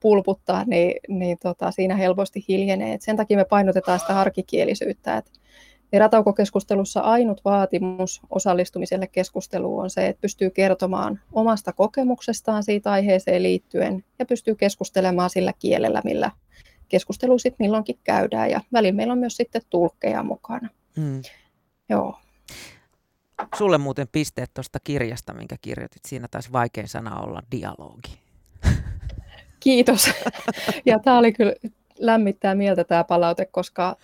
pulputtaa, 0.00 0.64
niin, 0.66 0.94
niin 1.08 1.38
tota, 1.42 1.70
siinä 1.70 1.96
helposti 1.96 2.44
hiljenee. 2.48 2.94
Et 2.94 3.02
sen 3.02 3.16
takia 3.16 3.36
me 3.36 3.44
painotetaan 3.44 4.00
sitä 4.00 4.20
arkikielisyyttä, 4.20 5.16
että 5.16 5.30
Erätaukokeskustelussa 5.92 7.00
ainut 7.00 7.40
vaatimus 7.44 8.20
osallistumiselle 8.30 9.06
keskusteluun 9.06 9.82
on 9.82 9.90
se, 9.90 10.06
että 10.06 10.20
pystyy 10.20 10.50
kertomaan 10.50 11.20
omasta 11.32 11.72
kokemuksestaan 11.72 12.62
siitä 12.62 12.92
aiheeseen 12.92 13.42
liittyen 13.42 14.04
ja 14.18 14.26
pystyy 14.26 14.54
keskustelemaan 14.54 15.30
sillä 15.30 15.52
kielellä, 15.58 16.00
millä 16.04 16.30
keskustelu 16.88 17.38
sitten 17.38 17.64
milloinkin 17.64 17.98
käydään. 18.04 18.50
Ja 18.50 18.60
välillä 18.72 18.96
meillä 18.96 19.12
on 19.12 19.18
myös 19.18 19.36
sitten 19.36 19.62
tulkkeja 19.70 20.22
mukana. 20.22 20.68
Hmm. 20.96 21.22
Joo. 21.88 22.18
Sulle 23.54 23.78
muuten 23.78 24.08
pisteet 24.12 24.50
tuosta 24.54 24.78
kirjasta, 24.84 25.34
minkä 25.34 25.56
kirjoitit. 25.60 26.04
Siinä 26.06 26.28
taisi 26.30 26.52
vaikein 26.52 26.88
sana 26.88 27.20
olla 27.20 27.42
dialogi. 27.52 28.18
Kiitos. 29.60 30.10
Ja 30.86 30.98
tämä 30.98 31.18
oli 31.18 31.32
kyllä 31.32 31.54
lämmittää 31.98 32.54
mieltä 32.54 32.84
tämä 32.84 33.04
palaute, 33.04 33.46
koska 33.46 33.96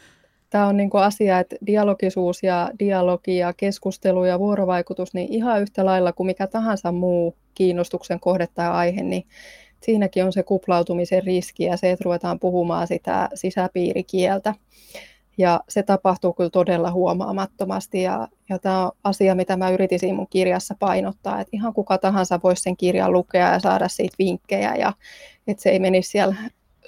tämä 0.51 0.67
on 0.67 0.77
niin 0.77 0.91
kuin 0.91 1.03
asia, 1.03 1.39
että 1.39 1.57
dialogisuus 1.67 2.43
ja 2.43 2.71
dialogi 2.79 3.37
ja 3.37 3.53
keskustelu 3.53 4.25
ja 4.25 4.39
vuorovaikutus, 4.39 5.15
niin 5.15 5.33
ihan 5.33 5.63
yhtä 5.63 5.85
lailla 5.85 6.13
kuin 6.13 6.27
mikä 6.27 6.47
tahansa 6.47 6.93
muu 6.93 7.37
kiinnostuksen 7.55 8.21
kohde 8.21 8.47
tai 8.47 8.69
aihe, 8.69 9.03
niin 9.03 9.27
siinäkin 9.83 10.25
on 10.25 10.33
se 10.33 10.43
kuplautumisen 10.43 11.23
riski 11.25 11.65
ja 11.65 11.77
se, 11.77 11.91
että 11.91 12.05
ruvetaan 12.05 12.39
puhumaan 12.39 12.87
sitä 12.87 13.29
sisäpiirikieltä. 13.35 14.55
Ja 15.39 15.61
se 15.69 15.83
tapahtuu 15.83 16.33
kyllä 16.33 16.51
todella 16.51 16.91
huomaamattomasti 16.91 18.03
ja, 18.03 18.29
ja 18.49 18.59
tämä 18.59 18.87
on 18.87 18.93
asia, 19.05 19.35
mitä 19.35 19.57
mä 19.57 19.71
yritin 19.71 20.15
mun 20.15 20.27
kirjassa 20.31 20.75
painottaa, 20.79 21.41
että 21.41 21.51
ihan 21.53 21.75
kuka 21.75 21.99
tahansa 21.99 22.41
voisi 22.43 22.63
sen 22.63 22.77
kirjan 22.77 23.13
lukea 23.13 23.53
ja 23.53 23.59
saada 23.59 23.89
siitä 23.89 24.15
vinkkejä 24.19 24.75
ja 24.75 24.93
että 25.47 25.63
se 25.63 25.71
ei 25.71 25.79
menisi 25.79 26.11
siellä 26.11 26.35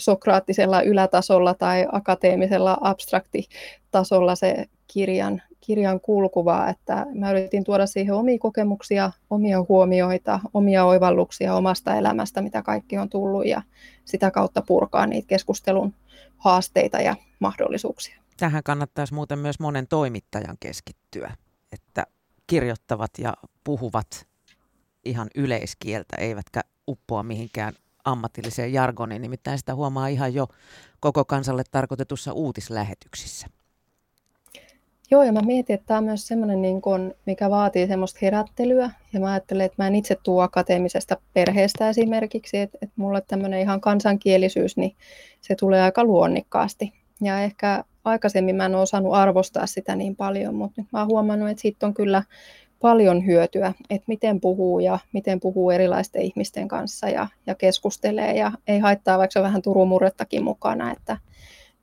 sokraattisella 0.00 0.82
ylätasolla 0.82 1.54
tai 1.54 1.86
akateemisella 1.92 2.78
abstraktitasolla 2.80 4.34
se 4.34 4.66
kirjan, 4.86 5.42
kirjan 5.60 6.00
kulkuva, 6.00 6.68
että 6.68 7.06
mä 7.14 7.30
yritin 7.30 7.64
tuoda 7.64 7.86
siihen 7.86 8.14
omia 8.14 8.38
kokemuksia, 8.38 9.12
omia 9.30 9.64
huomioita, 9.68 10.40
omia 10.54 10.84
oivalluksia 10.84 11.54
omasta 11.54 11.94
elämästä, 11.94 12.42
mitä 12.42 12.62
kaikki 12.62 12.98
on 12.98 13.08
tullut 13.08 13.46
ja 13.46 13.62
sitä 14.04 14.30
kautta 14.30 14.62
purkaa 14.62 15.06
niitä 15.06 15.26
keskustelun 15.26 15.94
haasteita 16.36 17.00
ja 17.00 17.16
mahdollisuuksia. 17.38 18.20
Tähän 18.36 18.62
kannattaisi 18.62 19.14
muuten 19.14 19.38
myös 19.38 19.60
monen 19.60 19.86
toimittajan 19.88 20.56
keskittyä, 20.60 21.36
että 21.72 22.06
kirjoittavat 22.46 23.10
ja 23.18 23.34
puhuvat 23.64 24.26
ihan 25.04 25.28
yleiskieltä, 25.34 26.16
eivätkä 26.16 26.60
uppoa 26.88 27.22
mihinkään 27.22 27.72
ammatilliseen 28.04 28.72
jargoniin, 28.72 29.22
nimittäin 29.22 29.58
sitä 29.58 29.74
huomaa 29.74 30.08
ihan 30.08 30.34
jo 30.34 30.46
koko 31.00 31.24
kansalle 31.24 31.62
tarkoitetussa 31.70 32.32
uutislähetyksissä. 32.32 33.46
Joo, 35.10 35.22
ja 35.22 35.32
mä 35.32 35.40
mietin, 35.40 35.74
että 35.74 35.86
tämä 35.86 35.98
on 35.98 36.04
myös 36.04 36.26
semmoinen, 36.26 36.62
niin 36.62 36.82
kun, 36.82 37.14
mikä 37.26 37.50
vaatii 37.50 37.86
semmoista 37.86 38.18
herättelyä. 38.22 38.90
Ja 39.12 39.20
mä 39.20 39.30
ajattelen, 39.30 39.66
että 39.66 39.82
mä 39.82 39.86
en 39.86 39.94
itse 39.94 40.16
tuu 40.22 40.40
akateemisesta 40.40 41.16
perheestä 41.32 41.88
esimerkiksi, 41.88 42.58
että, 42.58 42.78
että 42.82 42.94
mulle 42.96 43.20
tämmöinen 43.20 43.60
ihan 43.60 43.80
kansankielisyys, 43.80 44.76
niin 44.76 44.96
se 45.40 45.54
tulee 45.54 45.82
aika 45.82 46.04
luonnikkaasti. 46.04 46.92
Ja 47.20 47.42
ehkä 47.42 47.84
aikaisemmin 48.04 48.56
mä 48.56 48.64
en 48.64 48.74
ole 48.74 48.82
osannut 48.82 49.14
arvostaa 49.14 49.66
sitä 49.66 49.96
niin 49.96 50.16
paljon, 50.16 50.54
mutta 50.54 50.80
nyt 50.80 50.92
mä 50.92 50.98
oon 50.98 51.08
huomannut, 51.08 51.48
että 51.48 51.62
siitä 51.62 51.86
on 51.86 51.94
kyllä 51.94 52.22
paljon 52.80 53.26
hyötyä, 53.26 53.74
että 53.90 54.04
miten 54.06 54.40
puhuu 54.40 54.80
ja 54.80 54.98
miten 55.12 55.40
puhuu 55.40 55.70
erilaisten 55.70 56.22
ihmisten 56.22 56.68
kanssa 56.68 57.08
ja, 57.08 57.26
ja 57.46 57.54
keskustelee 57.54 58.36
ja 58.36 58.52
ei 58.66 58.78
haittaa 58.78 59.18
vaikka 59.18 59.42
vähän 59.42 59.62
turumurrettakin 59.62 60.44
mukana, 60.44 60.92
että, 60.92 61.16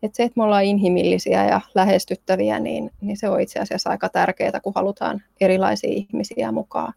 että 0.04 0.18
se, 0.18 0.24
että 0.24 0.40
me 0.40 0.44
ollaan 0.44 0.64
inhimillisiä 0.64 1.46
ja 1.46 1.62
lähestyttäviä, 1.76 2.60
niin, 2.60 2.92
niin 3.02 3.18
se 3.18 3.30
on 3.30 3.42
itse 3.42 3.60
asiassa 3.60 3.90
aika 3.90 4.10
tärkeää, 4.10 4.60
kun 4.64 4.74
halutaan 4.76 5.24
erilaisia 5.42 5.94
ihmisiä 5.94 6.52
mukaan. 6.52 6.94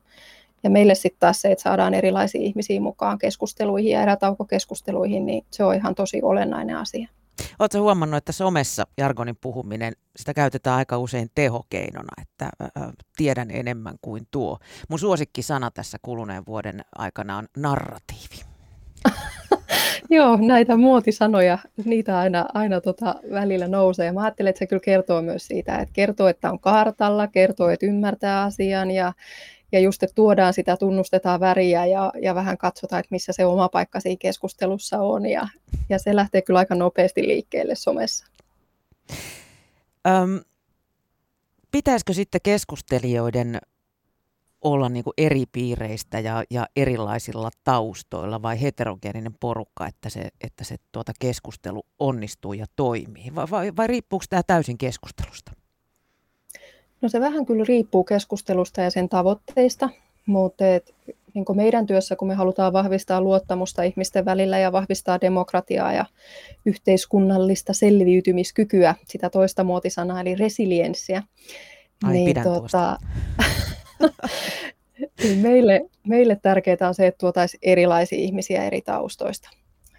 Ja 0.62 0.70
meille 0.70 0.94
sitten 0.94 1.20
taas 1.20 1.40
se, 1.40 1.52
että 1.52 1.62
saadaan 1.62 1.94
erilaisia 1.94 2.40
ihmisiä 2.40 2.80
mukaan 2.80 3.18
keskusteluihin 3.18 3.92
ja 3.92 4.02
erätaukokeskusteluihin, 4.02 5.26
niin 5.26 5.44
se 5.50 5.64
on 5.64 5.74
ihan 5.74 5.94
tosi 5.94 6.20
olennainen 6.22 6.76
asia. 6.76 7.08
Oletko 7.60 7.78
huomannut, 7.78 8.18
että 8.18 8.32
somessa 8.32 8.86
jargonin 8.98 9.36
puhuminen, 9.40 9.92
sitä 10.16 10.34
käytetään 10.34 10.76
aika 10.76 10.98
usein 10.98 11.30
tehokeinona, 11.34 12.22
että 12.22 12.44
ä, 12.44 12.70
tiedän 13.16 13.50
enemmän 13.50 13.94
kuin 14.02 14.26
tuo. 14.30 14.58
Mun 14.88 14.98
suosikkisana 14.98 15.70
tässä 15.70 15.98
kuluneen 16.02 16.46
vuoden 16.46 16.84
aikana 16.98 17.36
on 17.36 17.46
narratiivi. 17.56 18.44
Joo, 20.10 20.36
näitä 20.36 20.76
muotisanoja, 20.76 21.58
niitä 21.84 22.18
aina, 22.18 22.46
aina 22.54 22.80
tota 22.80 23.14
välillä 23.30 23.68
nousee. 23.68 24.06
Ja 24.06 24.12
mä 24.12 24.22
ajattelen, 24.22 24.50
että 24.50 24.58
se 24.58 24.66
kyllä 24.66 24.80
kertoo 24.84 25.22
myös 25.22 25.46
siitä, 25.46 25.78
että 25.78 25.92
kertoo, 25.92 26.28
että 26.28 26.50
on 26.50 26.60
kartalla, 26.60 27.28
kertoo, 27.28 27.68
että 27.68 27.86
ymmärtää 27.86 28.42
asian 28.42 28.90
ja, 28.90 29.12
ja 29.72 29.80
just, 29.80 30.02
että 30.02 30.14
tuodaan 30.14 30.54
sitä, 30.54 30.76
tunnustetaan 30.76 31.40
väriä 31.40 31.86
ja, 31.86 32.12
ja 32.22 32.34
vähän 32.34 32.58
katsotaan, 32.58 33.00
että 33.00 33.14
missä 33.14 33.32
se 33.32 33.44
oma 33.44 33.68
paikka 33.68 34.00
siinä 34.00 34.16
keskustelussa 34.20 34.98
on. 34.98 35.26
Ja, 35.26 35.48
ja 35.88 35.98
se 35.98 36.16
lähtee 36.16 36.42
kyllä 36.42 36.58
aika 36.58 36.74
nopeasti 36.74 37.26
liikkeelle 37.26 37.74
somessa. 37.74 38.26
Öm, 40.08 40.40
pitäisikö 41.70 42.12
sitten 42.12 42.40
keskustelijoiden 42.44 43.60
olla 44.62 44.88
niin 44.88 45.04
kuin 45.04 45.14
eri 45.18 45.44
piireistä 45.52 46.20
ja, 46.20 46.44
ja 46.50 46.66
erilaisilla 46.76 47.50
taustoilla 47.64 48.42
vai 48.42 48.60
heterogeeninen 48.60 49.34
porukka, 49.40 49.86
että 49.86 50.10
se, 50.10 50.28
että 50.40 50.64
se 50.64 50.76
tuota 50.92 51.12
keskustelu 51.20 51.82
onnistuu 51.98 52.52
ja 52.52 52.66
toimii? 52.76 53.34
Vai, 53.34 53.46
vai, 53.50 53.72
vai 53.76 53.86
riippuuko 53.86 54.24
tämä 54.30 54.42
täysin 54.42 54.78
keskustelusta? 54.78 55.52
No 57.02 57.08
se 57.08 57.20
vähän 57.20 57.46
kyllä 57.46 57.64
riippuu 57.68 58.04
keskustelusta 58.04 58.80
ja 58.80 58.90
sen 58.90 59.08
tavoitteista, 59.08 59.90
mutta 60.26 60.74
et, 60.74 60.94
niin 61.34 61.44
meidän 61.54 61.86
työssä, 61.86 62.16
kun 62.16 62.28
me 62.28 62.34
halutaan 62.34 62.72
vahvistaa 62.72 63.20
luottamusta 63.20 63.82
ihmisten 63.82 64.24
välillä 64.24 64.58
ja 64.58 64.72
vahvistaa 64.72 65.20
demokratiaa 65.20 65.92
ja 65.92 66.04
yhteiskunnallista 66.66 67.72
selviytymiskykyä, 67.72 68.94
sitä 69.08 69.30
toista 69.30 69.64
muotisanaa 69.64 70.20
eli 70.20 70.34
resilienssiä, 70.34 71.22
Ai, 72.04 72.12
niin, 72.12 72.26
pidän 72.26 72.44
tuota, 72.44 72.98
meille, 75.42 75.80
meille 76.06 76.38
tärkeää 76.42 76.88
on 76.88 76.94
se, 76.94 77.06
että 77.06 77.18
tuotaisiin 77.18 77.60
erilaisia 77.62 78.18
ihmisiä 78.18 78.64
eri 78.64 78.80
taustoista. 78.80 79.50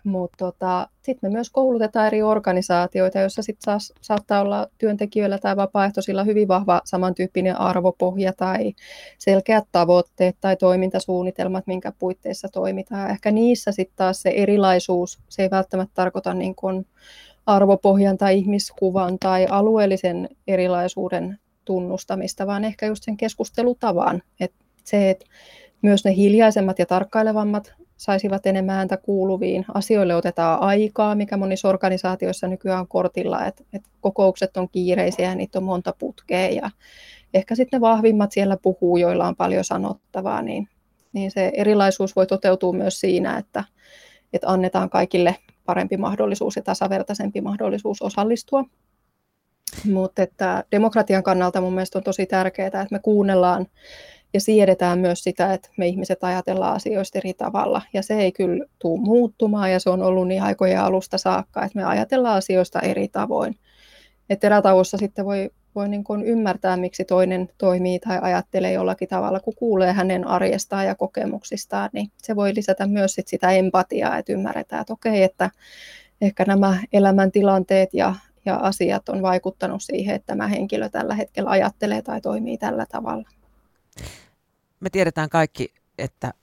Mutta 0.04 0.38
tota, 0.38 0.88
sitten 1.02 1.30
me 1.30 1.34
myös 1.34 1.50
koulutetaan 1.50 2.08
eri 2.08 2.22
organisaatioita, 2.22 3.20
joissa 3.20 3.42
sit 3.42 3.58
saas, 3.60 3.94
saattaa 4.02 4.42
olla 4.42 4.68
työntekijöillä 4.78 5.38
tai 5.38 5.56
vapaaehtoisilla 5.56 6.24
hyvin 6.24 6.48
vahva 6.48 6.82
samantyyppinen 6.86 7.60
arvopohja 7.60 8.34
tai 8.34 8.74
selkeät 9.18 9.64
tavoitteet 9.72 10.38
tai 10.42 10.56
toimintasuunnitelmat, 10.56 11.68
minkä 11.68 11.94
puitteissa 12.00 12.48
toimitaan. 12.50 13.10
Ehkä 13.10 13.32
niissä 13.32 13.72
sitten 13.72 13.96
taas 13.96 14.22
se 14.22 14.30
erilaisuus, 14.30 15.20
se 15.30 15.42
ei 15.42 15.50
välttämättä 15.50 15.94
tarkoita 15.96 16.34
niin 16.34 16.56
kuin 16.56 16.86
arvopohjan 17.46 18.18
tai 18.18 18.38
ihmiskuvan 18.38 19.20
tai 19.20 19.46
alueellisen 19.50 20.30
erilaisuuden 20.48 21.40
tunnustamista, 21.66 22.48
vaan 22.48 22.64
ehkä 22.64 22.86
just 22.86 23.04
sen 23.04 23.18
keskustelutavan. 23.18 24.22
Et 24.40 24.54
se, 24.84 25.10
että 25.10 25.26
myös 25.82 26.06
ne 26.06 26.16
hiljaisemmat 26.16 26.80
ja 26.80 26.86
tarkkailevammat 26.86 27.74
saisivat 28.02 28.46
enemmän 28.46 28.78
ääntä 28.78 28.98
kuuluviin. 28.98 29.66
Asioille 29.74 30.16
otetaan 30.16 30.60
aikaa, 30.60 31.16
mikä 31.16 31.38
monissa 31.38 31.70
organisaatioissa 31.70 32.48
nykyään 32.48 32.80
on 32.80 32.88
kortilla, 32.88 33.46
että 33.46 33.64
et 33.74 33.84
kokoukset 34.00 34.58
on 34.58 34.70
kiireisiä 34.70 35.30
ja 35.30 35.36
niitä 35.36 35.60
on 35.60 35.64
monta 35.64 35.94
putkea 36.00 36.50
ja 36.50 36.70
ehkä 37.34 37.56
sitten 37.56 37.78
ne 37.78 37.82
vahvimmat 37.82 38.32
siellä 38.32 38.58
puhuu, 38.62 38.98
joilla 38.98 39.28
on 39.28 39.36
paljon 39.36 39.64
sanottavaa, 39.64 40.42
niin, 40.42 40.68
niin 41.14 41.32
se 41.32 41.52
erilaisuus 41.54 42.16
voi 42.16 42.28
toteutua 42.28 42.74
myös 42.74 43.00
siinä, 43.00 43.38
että, 43.38 43.64
että 44.34 44.50
annetaan 44.50 44.90
kaikille 44.90 45.36
parempi 45.66 45.98
mahdollisuus 45.98 46.56
ja 46.56 46.62
tasavertaisempi 46.62 47.42
mahdollisuus 47.42 48.02
osallistua. 48.02 48.66
Mutta 49.92 50.22
että 50.22 50.64
demokratian 50.72 51.24
kannalta 51.24 51.62
mun 51.62 51.74
mielestä 51.74 51.98
on 51.98 52.04
tosi 52.04 52.26
tärkeää, 52.26 52.68
että 52.68 52.88
me 52.92 53.00
kuunnellaan 53.00 53.68
ja 54.34 54.42
siedetään 54.42 55.00
myös 55.00 55.24
sitä, 55.24 55.54
että 55.54 55.70
me 55.78 55.88
ihmiset 55.88 56.24
ajatellaan 56.24 56.76
asioista 56.76 57.18
eri 57.18 57.34
tavalla. 57.34 57.82
Ja 57.94 58.04
se 58.04 58.14
ei 58.14 58.32
kyllä 58.32 58.66
tule 58.80 59.02
muuttumaan 59.02 59.72
ja 59.72 59.80
se 59.80 59.90
on 59.90 60.02
ollut 60.02 60.28
niin 60.28 60.44
aikojen 60.44 60.82
alusta 60.82 61.18
saakka, 61.18 61.64
että 61.66 61.80
me 61.80 61.84
ajatellaan 61.86 62.38
asioista 62.38 62.80
eri 62.80 63.08
tavoin. 63.08 63.56
Että 64.30 64.48
erätauossa 64.48 64.98
sitten 64.98 65.26
voi, 65.26 65.50
voi 65.76 65.90
niin 65.90 66.04
kuin 66.04 66.24
ymmärtää, 66.24 66.78
miksi 66.78 67.06
toinen 67.06 67.50
toimii 67.58 68.00
tai 68.00 68.20
ajattelee 68.22 68.74
jollakin 68.74 69.08
tavalla, 69.08 69.40
kun 69.40 69.56
kuulee 69.56 69.94
hänen 69.94 70.28
arjestaan 70.28 70.86
ja 70.86 70.96
kokemuksistaan, 70.96 71.90
niin 71.94 72.12
se 72.18 72.36
voi 72.36 72.56
lisätä 72.56 72.88
myös 72.88 73.14
sit 73.14 73.28
sitä 73.28 73.52
empatiaa, 73.52 74.18
että 74.18 74.34
ymmärretään, 74.34 74.82
että 74.82 74.94
okei, 74.94 75.24
että 75.24 75.50
ehkä 76.22 76.46
nämä 76.48 76.78
elämäntilanteet 76.94 77.94
ja, 77.94 78.16
ja 78.46 78.56
asiat 78.56 79.10
on 79.10 79.22
vaikuttanut 79.22 79.84
siihen, 79.84 80.16
että 80.16 80.28
tämä 80.28 80.48
henkilö 80.48 80.90
tällä 80.90 81.16
hetkellä 81.16 81.50
ajattelee 81.50 82.02
tai 82.02 82.22
toimii 82.22 82.58
tällä 82.58 82.86
tavalla 82.92 83.30
me 84.80 84.90
tiedetään 84.90 85.30
kaikki, 85.30 85.74
että 85.98 86.34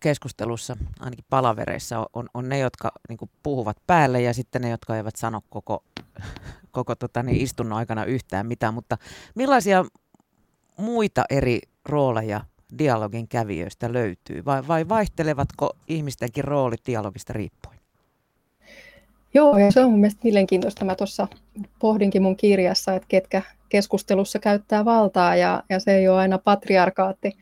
keskustelussa, 0.00 0.76
ainakin 1.00 1.24
palavereissa, 1.30 2.06
on, 2.12 2.28
on 2.34 2.48
ne, 2.48 2.58
jotka 2.58 2.92
niin 3.08 3.30
puhuvat 3.42 3.76
päälle 3.86 4.22
ja 4.22 4.34
sitten 4.34 4.62
ne, 4.62 4.70
jotka 4.70 4.96
eivät 4.96 5.16
sano 5.16 5.40
koko, 5.50 5.84
koko 6.70 6.94
tota, 6.94 7.22
niin, 7.22 7.40
istunnon 7.40 7.78
aikana 7.78 8.04
yhtään 8.04 8.46
mitään. 8.46 8.74
Mutta 8.74 8.98
millaisia 9.34 9.84
muita 10.76 11.24
eri 11.30 11.60
rooleja 11.84 12.40
dialogin 12.78 13.28
kävijöistä 13.28 13.92
löytyy 13.92 14.44
vai, 14.44 14.68
vai 14.68 14.88
vaihtelevatko 14.88 15.76
ihmistenkin 15.88 16.44
roolit 16.44 16.80
dialogista 16.86 17.32
riippuen? 17.32 17.79
Joo, 19.34 19.58
ja 19.58 19.72
se 19.72 19.84
on 19.84 19.92
mielestäni 19.92 20.22
mielenkiintoista. 20.24 20.84
Mä 20.84 20.94
tuossa 20.94 21.28
pohdinkin 21.78 22.22
mun 22.22 22.36
kirjassa, 22.36 22.94
että 22.94 23.06
ketkä 23.08 23.42
keskustelussa 23.68 24.38
käyttää 24.38 24.84
valtaa, 24.84 25.36
ja, 25.36 25.62
ja 25.68 25.80
se 25.80 25.96
ei 25.96 26.08
ole 26.08 26.18
aina 26.18 26.38
patriarkaatti. 26.38 27.36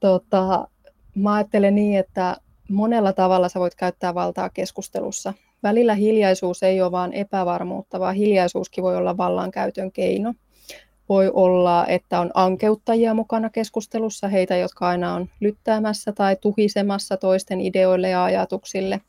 Tota, 0.00 0.68
mä 1.14 1.34
ajattelen 1.34 1.74
niin, 1.74 1.98
että 1.98 2.36
monella 2.68 3.12
tavalla 3.12 3.48
sä 3.48 3.60
voit 3.60 3.74
käyttää 3.74 4.14
valtaa 4.14 4.50
keskustelussa. 4.50 5.34
Välillä 5.62 5.94
hiljaisuus 5.94 6.62
ei 6.62 6.82
ole 6.82 6.92
vain 6.92 7.12
epävarmuutta, 7.12 8.00
vaan 8.00 8.14
hiljaisuuskin 8.14 8.84
voi 8.84 8.96
olla 8.96 9.16
vallankäytön 9.16 9.92
keino. 9.92 10.34
Voi 11.08 11.30
olla, 11.34 11.86
että 11.86 12.20
on 12.20 12.30
ankeuttajia 12.34 13.14
mukana 13.14 13.50
keskustelussa, 13.50 14.28
heitä, 14.28 14.56
jotka 14.56 14.88
aina 14.88 15.14
on 15.14 15.28
lyttäämässä 15.40 16.12
tai 16.12 16.36
tuhisemassa 16.40 17.16
toisten 17.16 17.60
ideoille 17.60 18.08
ja 18.08 18.24
ajatuksille– 18.24 19.00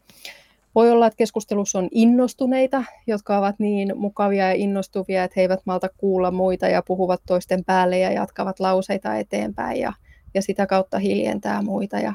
voi 0.75 0.91
olla, 0.91 1.07
että 1.07 1.17
keskustelussa 1.17 1.79
on 1.79 1.87
innostuneita, 1.91 2.83
jotka 3.07 3.37
ovat 3.37 3.55
niin 3.59 3.93
mukavia 3.95 4.47
ja 4.47 4.53
innostuvia, 4.53 5.23
että 5.23 5.33
he 5.37 5.41
eivät 5.41 5.59
malta 5.65 5.89
kuulla 5.97 6.31
muita 6.31 6.67
ja 6.67 6.83
puhuvat 6.87 7.21
toisten 7.27 7.65
päälle 7.65 7.99
ja 7.99 8.11
jatkavat 8.11 8.59
lauseita 8.59 9.15
eteenpäin 9.15 9.79
ja, 9.79 9.93
ja 10.33 10.41
sitä 10.41 10.67
kautta 10.67 10.99
hiljentää 10.99 11.61
muita. 11.61 11.99
Ja, 11.99 12.13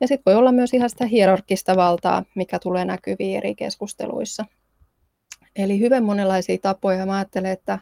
ja 0.00 0.08
sitten 0.08 0.32
voi 0.32 0.34
olla 0.34 0.52
myös 0.52 0.74
ihan 0.74 0.90
sitä 0.90 1.06
hierarkista 1.06 1.76
valtaa, 1.76 2.24
mikä 2.34 2.58
tulee 2.58 2.84
näkyviin 2.84 3.36
eri 3.36 3.54
keskusteluissa. 3.54 4.44
Eli 5.56 5.80
hyvin 5.80 6.04
monenlaisia 6.04 6.58
tapoja. 6.62 7.06
Mä 7.06 7.16
ajattelen, 7.16 7.52
että 7.52 7.78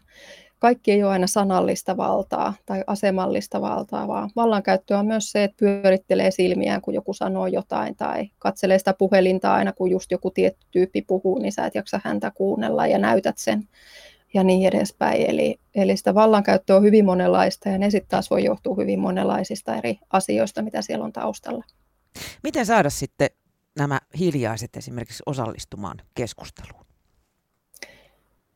kaikki 0.65 0.93
ei 0.93 1.03
ole 1.03 1.13
aina 1.13 1.27
sanallista 1.27 1.97
valtaa 1.97 2.55
tai 2.67 2.85
asemallista 2.87 3.61
valtaa, 3.61 4.09
vaan 4.09 4.31
vallankäyttöä 4.37 4.99
on 4.99 5.07
myös 5.07 5.33
se, 5.33 5.45
että 5.45 5.57
pyörittelee 5.57 6.31
silmiään, 6.31 6.81
kun 6.81 6.95
joku 6.95 7.15
sanoo 7.15 7.47
jotain 7.47 7.97
tai 7.97 8.31
katselee 8.39 8.79
sitä 8.79 8.95
puhelinta 8.99 9.55
aina, 9.55 9.73
kun 9.73 9.91
just 9.91 10.11
joku 10.11 10.31
tietty 10.31 10.67
tyyppi 10.71 11.03
puhuu, 11.03 11.39
niin 11.39 11.53
sä 11.53 11.67
et 11.67 11.75
jaksa 11.75 12.01
häntä 12.05 12.31
kuunnella 12.31 12.87
ja 12.87 12.99
näytät 12.99 13.39
sen 13.39 13.69
ja 14.35 14.45
niin 14.45 14.69
edespäin. 14.69 15.31
Eli, 15.31 15.61
eli 15.75 15.97
sitä 15.97 16.15
vallankäyttöä 16.15 16.77
on 16.77 16.83
hyvin 16.83 17.05
monenlaista 17.05 17.69
ja 17.69 17.79
ne 17.79 17.91
sitten 17.91 18.11
taas 18.11 18.31
voi 18.31 18.45
johtua 18.45 18.77
hyvin 18.77 19.01
monenlaisista 19.01 19.77
eri 19.77 19.99
asioista, 20.11 20.63
mitä 20.63 20.83
siellä 20.83 21.05
on 21.05 21.13
taustalla. 21.13 21.65
Miten 22.43 22.67
saada 22.67 22.91
sitten 22.91 23.31
nämä 23.79 24.01
hiljaiset 24.19 24.77
esimerkiksi 24.77 25.23
osallistumaan 25.27 25.97
keskusteluun? 26.15 26.85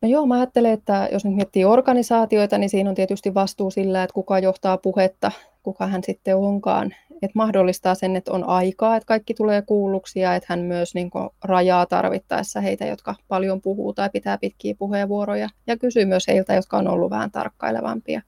No 0.02 0.08
joo, 0.08 0.26
mä 0.26 0.34
ajattelen, 0.34 0.72
että 0.72 1.08
jos 1.12 1.24
nyt 1.24 1.34
miettii 1.34 1.64
organisaatioita, 1.64 2.58
niin 2.58 2.70
siinä 2.70 2.90
on 2.90 2.96
tietysti 2.96 3.34
vastuu 3.34 3.70
sillä, 3.70 4.02
että 4.02 4.14
kuka 4.14 4.38
johtaa 4.38 4.78
puhetta, 4.78 5.32
kuka 5.62 5.86
hän 5.86 6.04
sitten 6.04 6.36
onkaan. 6.36 6.94
Että 7.10 7.32
mahdollistaa 7.34 7.94
sen, 7.94 8.16
että 8.16 8.32
on 8.32 8.44
aikaa, 8.44 8.96
että 8.96 9.06
kaikki 9.06 9.34
tulee 9.34 9.62
kuulluksi 9.62 10.20
ja 10.20 10.34
että 10.34 10.46
hän 10.50 10.60
myös 10.60 10.94
niin 10.94 11.10
rajaa 11.44 11.86
tarvittaessa 11.86 12.60
heitä, 12.60 12.86
jotka 12.86 13.14
paljon 13.28 13.60
puhuu 13.60 13.92
tai 13.92 14.10
pitää 14.12 14.38
pitkiä 14.38 14.74
puheenvuoroja. 14.78 15.48
Ja 15.66 15.76
kysyy 15.76 16.04
myös 16.04 16.28
heiltä, 16.28 16.54
jotka 16.54 16.76
on 16.76 16.88
ollut 16.88 17.10
vähän 17.10 17.30
tarkkailevampia. 17.30 18.22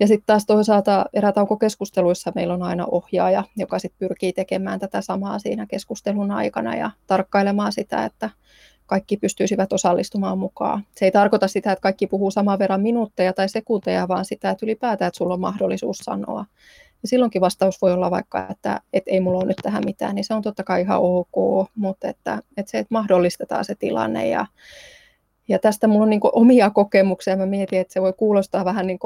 Ja 0.00 0.06
sitten 0.06 0.26
taas 0.26 0.46
toisaalta 0.46 1.04
erätaukokeskusteluissa 1.12 2.32
meillä 2.34 2.54
on 2.54 2.62
aina 2.62 2.86
ohjaaja, 2.86 3.44
joka 3.56 3.78
sitten 3.78 3.98
pyrkii 4.08 4.32
tekemään 4.32 4.80
tätä 4.80 5.00
samaa 5.00 5.38
siinä 5.38 5.66
keskustelun 5.66 6.30
aikana 6.30 6.76
ja 6.76 6.90
tarkkailemaan 7.06 7.72
sitä, 7.72 8.04
että 8.04 8.30
kaikki 8.90 9.16
pystyisivät 9.16 9.72
osallistumaan 9.72 10.38
mukaan. 10.38 10.86
Se 10.96 11.04
ei 11.04 11.10
tarkoita 11.10 11.48
sitä, 11.48 11.72
että 11.72 11.82
kaikki 11.82 12.06
puhuu 12.06 12.30
saman 12.30 12.58
verran 12.58 12.80
minuutteja 12.80 13.32
tai 13.32 13.48
sekunteja, 13.48 14.08
vaan 14.08 14.24
sitä, 14.24 14.50
että 14.50 14.66
ylipäätään, 14.66 15.06
että 15.08 15.18
sulla 15.18 15.34
on 15.34 15.40
mahdollisuus 15.40 15.96
sanoa. 15.96 16.44
Ja 17.02 17.08
silloinkin 17.08 17.40
vastaus 17.40 17.82
voi 17.82 17.92
olla 17.92 18.10
vaikka, 18.10 18.46
että, 18.50 18.80
että 18.92 19.10
ei 19.10 19.20
mulla 19.20 19.38
ole 19.38 19.46
nyt 19.46 19.56
tähän 19.62 19.82
mitään, 19.86 20.14
niin 20.14 20.24
se 20.24 20.34
on 20.34 20.42
totta 20.42 20.64
kai 20.64 20.80
ihan 20.80 21.00
ok, 21.00 21.68
mutta 21.74 22.08
että, 22.08 22.42
että 22.56 22.70
se, 22.70 22.78
että 22.78 22.94
mahdollistetaan 22.94 23.64
se 23.64 23.74
tilanne. 23.74 24.28
Ja, 24.28 24.46
ja 25.48 25.58
tästä 25.58 25.86
mulla 25.86 26.02
on 26.02 26.10
niin 26.10 26.20
omia 26.22 26.70
kokemuksia. 26.70 27.36
Mä 27.36 27.46
mietin, 27.46 27.80
että 27.80 27.92
se 27.92 28.02
voi 28.02 28.12
kuulostaa 28.12 28.64
vähän 28.64 28.86
niin 28.86 28.98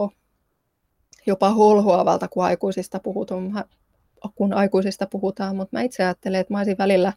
jopa 1.27 1.51
holhoavalta, 1.51 2.29
kun 2.29 2.45
aikuisista 2.45 3.01
puhutaan, 3.01 3.65
kun 4.35 4.53
aikuisista 4.53 5.07
puhutaan, 5.07 5.57
mutta 5.57 5.77
mä 5.77 5.83
itse 5.83 6.05
ajattelen, 6.05 6.41
että 6.41 6.55
mä 6.55 6.59
olisin 6.59 6.79
välillä 6.79 7.13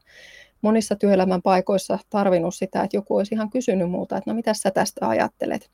monissa 0.62 0.96
työelämän 0.96 1.42
paikoissa 1.42 2.00
tarvinnut 2.10 2.56
sitä, 2.56 2.84
että 2.84 2.98
joku 2.98 3.16
olisi 3.16 3.36
ihan 3.36 3.50
kysynyt 3.50 3.92
muuta, 3.92 4.18
että 4.18 4.32
no 4.32 4.36
mitä 4.36 4.54
sä 4.54 4.72
tästä 4.72 5.10
ajattelet. 5.10 5.70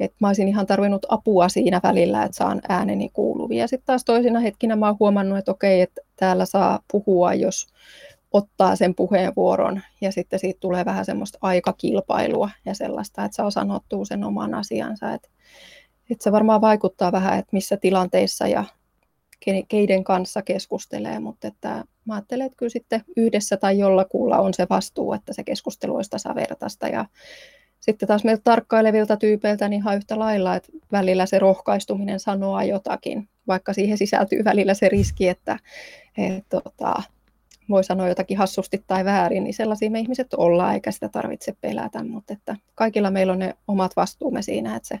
Et 0.00 0.14
mä 0.20 0.26
olisin 0.26 0.48
ihan 0.48 0.66
tarvinnut 0.66 1.06
apua 1.08 1.48
siinä 1.48 1.80
välillä, 1.82 2.24
että 2.24 2.36
saan 2.36 2.60
ääneni 2.68 3.10
kuuluvia. 3.12 3.66
Sitten 3.66 3.86
taas 3.86 4.04
toisina 4.04 4.40
hetkinä 4.40 4.76
mä 4.76 4.86
oon 4.86 4.96
huomannut, 5.00 5.38
että 5.38 5.50
okei, 5.50 5.80
että 5.80 6.00
täällä 6.16 6.46
saa 6.46 6.80
puhua, 6.92 7.34
jos 7.34 7.66
ottaa 8.32 8.76
sen 8.76 8.94
puheenvuoron 8.94 9.80
ja 10.00 10.12
sitten 10.12 10.38
siitä 10.38 10.60
tulee 10.60 10.84
vähän 10.84 11.04
semmoista 11.04 11.38
aikakilpailua 11.42 12.50
ja 12.64 12.74
sellaista, 12.74 13.24
että 13.24 13.36
saa 13.36 13.50
sanottua 13.50 14.04
sen 14.04 14.24
oman 14.24 14.54
asiansa. 14.54 15.12
Että, 15.12 15.28
että 16.10 16.24
se 16.24 16.32
varmaan 16.32 16.60
vaikuttaa 16.60 17.12
vähän, 17.12 17.38
että 17.38 17.50
missä 17.52 17.76
tilanteissa 17.76 18.48
ja 18.48 18.64
keiden 19.68 20.04
kanssa 20.04 20.42
keskustelee, 20.42 21.18
mutta 21.18 21.48
että 21.48 21.84
mä 22.06 22.14
ajattelen, 22.14 22.46
että 22.46 22.56
kyllä 22.56 22.70
sitten 22.70 23.04
yhdessä 23.16 23.56
tai 23.56 23.78
jollakulla 23.78 24.38
on 24.38 24.54
se 24.54 24.66
vastuu, 24.70 25.12
että 25.12 25.32
se 25.32 25.44
keskustelu 25.44 25.96
olisi 25.96 26.10
tasavertaista. 26.10 26.88
Ja 26.88 27.04
sitten 27.80 28.08
taas 28.08 28.24
meiltä 28.24 28.42
tarkkailevilta 28.44 29.16
tyypeiltä 29.16 29.68
niin 29.68 29.80
ihan 29.80 29.96
yhtä 29.96 30.18
lailla, 30.18 30.56
että 30.56 30.72
välillä 30.92 31.26
se 31.26 31.38
rohkaistuminen 31.38 32.20
sanoa 32.20 32.64
jotakin, 32.64 33.28
vaikka 33.46 33.72
siihen 33.72 33.98
sisältyy 33.98 34.44
välillä 34.44 34.74
se 34.74 34.88
riski, 34.88 35.28
että 35.28 35.58
et, 36.18 36.44
tota, 36.48 37.02
voi 37.68 37.84
sanoa 37.84 38.08
jotakin 38.08 38.38
hassusti 38.38 38.84
tai 38.86 39.04
väärin, 39.04 39.44
niin 39.44 39.54
sellaisia 39.54 39.90
me 39.90 40.00
ihmiset 40.00 40.34
ollaan, 40.34 40.74
eikä 40.74 40.90
sitä 40.90 41.08
tarvitse 41.08 41.56
pelätä, 41.60 42.04
mutta 42.04 42.32
että 42.32 42.56
kaikilla 42.74 43.10
meillä 43.10 43.32
on 43.32 43.38
ne 43.38 43.54
omat 43.68 43.96
vastuumme 43.96 44.42
siinä, 44.42 44.76
että 44.76 44.88
se 44.88 45.00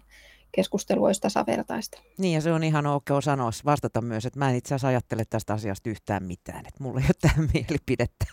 keskustelu 0.56 1.04
olisi 1.04 1.20
tasavertaista. 1.20 2.00
Niin 2.18 2.34
ja 2.34 2.40
se 2.40 2.52
on 2.52 2.64
ihan 2.64 2.86
ok 2.86 3.08
sanoa, 3.20 3.50
vastata 3.64 4.00
myös, 4.00 4.26
että 4.26 4.38
mä 4.38 4.50
en 4.50 4.56
itse 4.56 4.68
asiassa 4.74 4.88
ajattele 4.88 5.22
tästä 5.30 5.54
asiasta 5.54 5.90
yhtään 5.90 6.24
mitään, 6.24 6.66
että 6.66 6.84
mulla 6.84 7.00
ei 7.00 7.06
ole 7.06 7.14
tähän 7.20 7.48
mielipidettä. 7.54 8.26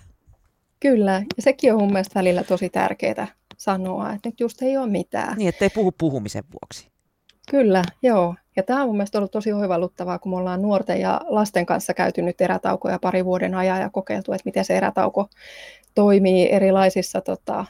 Kyllä, 0.79 1.23
ja 1.37 1.41
sekin 1.43 1.73
on 1.73 1.79
mun 1.79 1.91
mielestä 1.91 2.19
välillä 2.19 2.43
tosi 2.43 2.69
tärkeää 2.69 3.27
sanoa, 3.57 4.13
että 4.13 4.29
nyt 4.29 4.39
just 4.39 4.61
ei 4.61 4.77
ole 4.77 4.87
mitään. 4.87 5.37
Niin, 5.37 5.49
ettei 5.49 5.69
puhu 5.69 5.91
puhumisen 5.91 6.43
vuoksi. 6.51 6.87
Kyllä, 7.51 7.83
joo. 8.01 8.35
Ja 8.55 8.63
tämä 8.63 8.81
on 8.81 8.87
mun 8.87 8.97
mielestä 8.97 9.17
ollut 9.17 9.31
tosi 9.31 9.53
oivalluttavaa, 9.53 10.19
kun 10.19 10.31
me 10.31 10.35
ollaan 10.35 10.61
nuorten 10.61 11.01
ja 11.01 11.21
lasten 11.25 11.65
kanssa 11.65 11.93
käyty 11.93 12.21
nyt 12.21 12.41
erätaukoja 12.41 12.99
pari 12.99 13.25
vuoden 13.25 13.55
ajan 13.55 13.81
ja 13.81 13.89
kokeiltu, 13.89 14.33
että 14.33 14.45
miten 14.45 14.65
se 14.65 14.77
erätauko 14.77 15.27
toimii 15.95 16.51
erilaisissa 16.51 17.21
tota, 17.21 17.65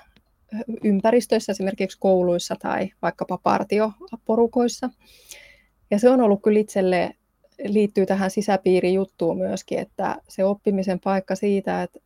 ympäristöissä, 0.84 1.51
esimerkiksi 1.51 1.97
kouluissa 1.99 2.56
tai 2.62 2.89
vaikkapa 3.01 3.38
partioporukoissa. 3.38 4.89
Ja 5.91 5.99
se 5.99 6.10
on 6.10 6.22
ollut 6.22 6.41
kyllä 6.41 6.60
itselle, 6.60 7.16
liittyy 7.66 8.06
tähän 8.06 8.32
sisäpiirijuttuun 8.32 9.38
myöskin, 9.38 9.80
että 9.80 10.16
se 10.28 10.45
oppimisen 10.45 10.99
paikka 10.99 11.36
siitä, 11.36 11.84
että, 11.84 11.99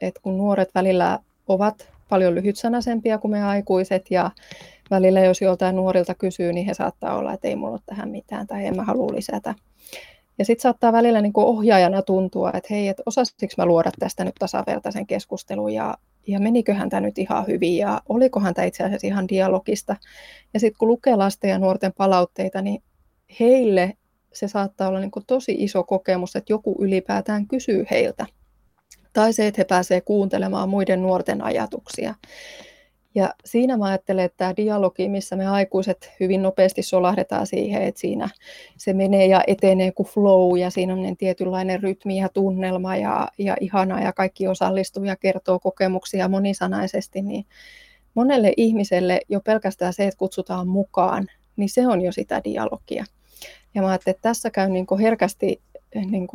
että 0.00 0.20
kun 0.22 0.38
nuoret 0.38 0.74
välillä 0.74 1.18
ovat 1.48 1.90
paljon 2.08 2.34
lyhytsanaisempia 2.34 3.18
kuin 3.18 3.30
me 3.30 3.42
aikuiset 3.42 4.10
ja 4.10 4.30
välillä 4.90 5.20
jos 5.20 5.42
joltain 5.42 5.76
nuorilta 5.76 6.14
kysyy, 6.14 6.52
niin 6.52 6.66
he 6.66 6.74
saattaa 6.74 7.16
olla, 7.16 7.32
että 7.32 7.48
ei 7.48 7.56
mulla 7.56 7.72
ole 7.72 7.80
tähän 7.86 8.10
mitään 8.10 8.46
tai 8.46 8.66
en 8.66 8.76
mä 8.76 8.84
halua 8.84 9.14
lisätä. 9.14 9.54
Ja 10.38 10.44
sitten 10.44 10.62
saattaa 10.62 10.92
välillä 10.92 11.20
niin 11.20 11.32
kuin 11.32 11.46
ohjaajana 11.46 12.02
tuntua, 12.02 12.50
että 12.54 12.68
hei, 12.70 12.88
että 12.88 13.02
osasiko 13.06 13.54
mä 13.58 13.66
luoda 13.66 13.90
tästä 13.98 14.24
nyt 14.24 14.34
tasavertaisen 14.38 15.06
keskustelun 15.06 15.72
ja, 15.72 15.94
ja 16.26 16.40
meniköhän 16.40 16.88
tämä 16.88 17.00
nyt 17.00 17.18
ihan 17.18 17.46
hyvin 17.46 17.76
ja 17.76 18.02
olikohan 18.08 18.54
tämä 18.54 18.66
itse 18.66 18.84
asiassa 18.84 19.06
ihan 19.06 19.28
dialogista. 19.28 19.96
Ja 20.54 20.60
sitten 20.60 20.78
kun 20.78 20.88
lukee 20.88 21.16
lasten 21.16 21.50
ja 21.50 21.58
nuorten 21.58 21.92
palautteita, 21.92 22.62
niin 22.62 22.82
heille 23.40 23.96
se 24.32 24.48
saattaa 24.48 24.88
olla 24.88 25.00
niin 25.00 25.10
kuin 25.10 25.26
tosi 25.26 25.56
iso 25.58 25.84
kokemus, 25.84 26.36
että 26.36 26.52
joku 26.52 26.76
ylipäätään 26.80 27.46
kysyy 27.46 27.86
heiltä. 27.90 28.26
Tai 29.12 29.32
se, 29.32 29.46
että 29.46 29.60
he 29.60 29.64
pääsevät 29.64 30.04
kuuntelemaan 30.04 30.68
muiden 30.68 31.02
nuorten 31.02 31.44
ajatuksia. 31.44 32.14
Ja 33.16 33.34
siinä 33.44 33.76
mä 33.76 33.84
ajattelen, 33.84 34.24
että 34.24 34.36
tämä 34.36 34.56
dialogi, 34.56 35.08
missä 35.08 35.36
me 35.36 35.46
aikuiset 35.46 36.12
hyvin 36.20 36.42
nopeasti 36.42 36.82
solahdetaan 36.82 37.46
siihen, 37.46 37.82
että 37.82 38.00
siinä 38.00 38.28
se 38.76 38.92
menee 38.92 39.26
ja 39.26 39.44
etenee 39.46 39.92
kuin 39.92 40.06
flow 40.06 40.58
ja 40.58 40.70
siinä 40.70 40.92
on 40.92 41.16
tietynlainen 41.16 41.82
rytmi 41.82 42.18
ja 42.18 42.28
tunnelma 42.28 42.96
ja, 42.96 43.28
ja 43.38 43.56
ihana 43.60 44.00
ja 44.00 44.12
kaikki 44.12 44.48
osallistuu 44.48 45.04
ja 45.04 45.16
kertoo 45.16 45.58
kokemuksia 45.58 46.28
monisanaisesti, 46.28 47.22
niin 47.22 47.46
monelle 48.14 48.52
ihmiselle 48.56 49.20
jo 49.28 49.40
pelkästään 49.40 49.92
se, 49.92 50.04
että 50.04 50.18
kutsutaan 50.18 50.68
mukaan, 50.68 51.26
niin 51.56 51.68
se 51.68 51.86
on 51.86 52.00
jo 52.00 52.12
sitä 52.12 52.40
dialogia. 52.44 53.04
Ja 53.74 53.82
mä 53.82 53.88
ajattelen, 53.88 54.14
että 54.14 54.28
tässä 54.28 54.50
käy 54.50 54.68
niin 54.68 54.86
herkästi 55.00 55.60
niin 55.94 56.26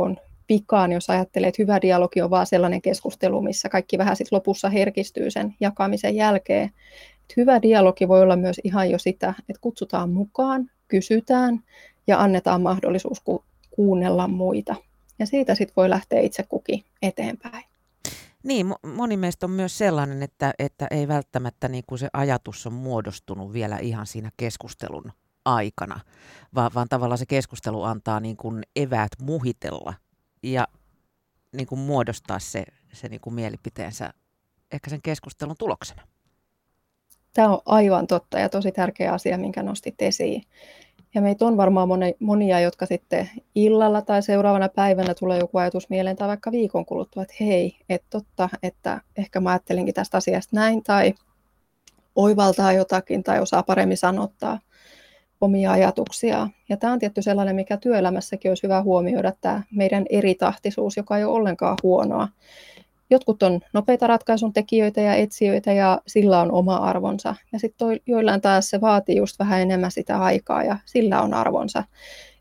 pikaan, 0.52 0.92
jos 0.92 1.10
ajattelee, 1.10 1.50
että 1.50 1.62
hyvä 1.62 1.82
dialogi 1.82 2.22
on 2.22 2.30
vaan 2.30 2.46
sellainen 2.46 2.82
keskustelu, 2.82 3.42
missä 3.42 3.70
kaikki 3.70 3.98
vähän 3.98 4.16
sit 4.16 4.32
lopussa 4.32 4.70
herkistyy 4.70 5.32
sen 5.32 5.56
jakamisen 5.60 6.16
jälkeen. 6.16 6.66
Että 6.66 7.34
hyvä 7.38 7.62
dialogi 7.62 8.08
voi 8.08 8.22
olla 8.22 8.36
myös 8.36 8.62
ihan 8.64 8.90
jo 8.90 9.00
sitä, 9.00 9.34
että 9.40 9.62
kutsutaan 9.62 10.10
mukaan, 10.10 10.70
kysytään 10.88 11.60
ja 12.08 12.22
annetaan 12.22 12.62
mahdollisuus 12.62 13.20
ku- 13.20 13.44
kuunnella 13.70 14.28
muita. 14.28 14.76
Ja 15.20 15.26
siitä 15.26 15.56
sitten 15.56 15.74
voi 15.78 15.90
lähteä 15.90 16.20
itse 16.20 16.44
kukin 16.44 16.84
eteenpäin. 17.02 17.64
Niin, 18.44 18.74
moni 18.96 19.18
meistä 19.18 19.46
on 19.46 19.52
myös 19.52 19.78
sellainen, 19.78 20.24
että, 20.24 20.54
että 20.60 20.88
ei 20.92 21.08
välttämättä 21.08 21.68
niin 21.68 21.84
kuin 21.88 22.00
se 22.00 22.10
ajatus 22.14 22.68
on 22.68 22.74
muodostunut 22.74 23.54
vielä 23.54 23.78
ihan 23.78 24.08
siinä 24.08 24.32
keskustelun 24.38 25.12
aikana, 25.46 26.00
vaan, 26.56 26.72
vaan 26.76 26.88
tavallaan 26.90 27.18
se 27.18 27.26
keskustelu 27.26 27.84
antaa 27.84 28.20
niin 28.20 28.38
kuin 28.38 28.64
eväät 28.76 29.12
muhitella 29.22 29.94
ja 30.44 30.68
niin 31.52 31.68
kuin 31.68 31.80
muodostaa 31.80 32.40
se, 32.40 32.64
se 32.94 33.08
niin 33.08 33.22
kuin 33.22 33.34
mielipiteensä 33.34 34.14
ehkä 34.72 34.90
sen 34.90 35.02
keskustelun 35.02 35.56
tuloksena. 35.60 36.08
Tämä 37.34 37.50
on 37.50 37.62
aivan 37.66 38.08
totta 38.08 38.40
ja 38.40 38.50
tosi 38.50 38.72
tärkeä 38.72 39.14
asia, 39.14 39.38
minkä 39.38 39.64
nostit 39.64 40.02
esiin. 40.02 40.44
Ja 41.14 41.22
meitä 41.22 41.46
on 41.46 41.58
varmaan 41.58 41.88
monia, 42.20 42.60
jotka 42.60 42.86
sitten 42.86 43.30
illalla 43.56 44.02
tai 44.02 44.24
seuraavana 44.24 44.70
päivänä 44.70 45.14
tulee 45.14 45.40
joku 45.40 45.58
ajatus 45.58 45.90
mieleen 45.90 46.16
tai 46.16 46.28
vaikka 46.28 46.52
viikon 46.52 46.86
kuluttua, 46.86 47.24
että 47.24 47.36
hei, 47.40 47.80
että 47.90 48.08
totta, 48.10 48.50
että 48.64 49.02
ehkä 49.18 49.40
mä 49.40 49.50
ajattelinkin 49.50 49.94
tästä 49.94 50.18
asiasta 50.18 50.56
näin 50.56 50.84
tai 50.84 51.14
oivaltaa 52.16 52.74
jotakin 52.74 53.24
tai 53.24 53.40
osaa 53.40 53.64
paremmin 53.64 53.98
sanottaa 53.98 54.60
omia 55.42 55.72
ajatuksia. 55.72 56.48
Ja 56.70 56.78
tämä 56.78 56.94
on 56.94 57.00
tietty 57.00 57.22
sellainen, 57.22 57.56
mikä 57.56 57.78
työelämässäkin 57.78 58.52
olisi 58.52 58.64
hyvä 58.64 58.82
huomioida, 58.82 59.34
tämä 59.42 59.64
meidän 59.72 60.06
eritahtisuus, 60.10 60.98
joka 60.98 61.18
ei 61.18 61.24
ole 61.24 61.34
ollenkaan 61.34 61.78
huonoa. 61.84 62.28
Jotkut 63.10 63.44
on 63.44 63.60
nopeita 63.74 64.08
ratkaisun 64.08 64.54
tekijöitä 64.54 65.02
ja 65.02 65.16
etsijöitä 65.16 65.74
ja 65.74 66.02
sillä 66.08 66.42
on 66.42 66.52
oma 66.52 66.76
arvonsa. 66.76 67.36
Ja 67.54 67.60
sitten 67.60 68.00
joillain 68.06 68.42
taas 68.42 68.70
se 68.70 68.82
vaatii 68.82 69.16
just 69.16 69.40
vähän 69.40 69.62
enemmän 69.62 69.92
sitä 69.92 70.18
aikaa 70.18 70.64
ja 70.64 70.78
sillä 70.86 71.22
on 71.22 71.34
arvonsa. 71.34 71.84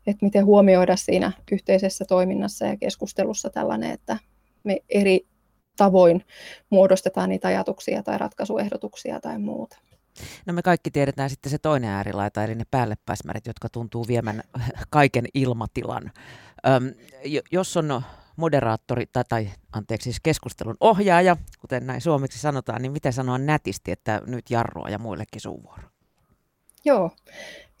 Että 0.07 0.25
miten 0.25 0.45
huomioida 0.45 0.95
siinä 0.95 1.31
yhteisessä 1.51 2.05
toiminnassa 2.05 2.65
ja 2.65 2.77
keskustelussa 2.77 3.49
tällainen, 3.49 3.91
että 3.91 4.17
me 4.63 4.77
eri 4.89 5.25
tavoin 5.77 6.25
muodostetaan 6.69 7.29
niitä 7.29 7.47
ajatuksia 7.47 8.03
tai 8.03 8.17
ratkaisuehdotuksia 8.17 9.19
tai 9.19 9.39
muuta. 9.39 9.77
No 10.45 10.53
me 10.53 10.61
kaikki 10.61 10.91
tiedetään 10.91 11.29
sitten 11.29 11.49
se 11.49 11.57
toinen 11.57 11.89
äärilaita, 11.89 12.43
eli 12.43 12.55
ne 12.55 12.63
päällepäsmärit, 12.71 13.47
jotka 13.47 13.69
tuntuu 13.69 14.07
viemän 14.07 14.43
kaiken 14.89 15.25
ilmatilan. 15.33 16.11
Öm, 16.67 16.93
jos 17.51 17.77
on 17.77 18.01
moderaattori, 18.35 19.05
tai, 19.13 19.23
tai 19.29 19.49
anteeksi, 19.73 20.03
siis 20.03 20.19
keskustelun 20.23 20.77
ohjaaja, 20.79 21.37
kuten 21.59 21.87
näin 21.87 22.01
suomeksi 22.01 22.39
sanotaan, 22.39 22.81
niin 22.81 22.91
miten 22.91 23.13
sanoa 23.13 23.37
nätisti, 23.37 23.91
että 23.91 24.21
nyt 24.25 24.49
jarrua 24.49 24.89
ja 24.89 24.99
muillekin 24.99 25.41
suuvuoro? 25.41 25.83
Joo, 26.85 27.11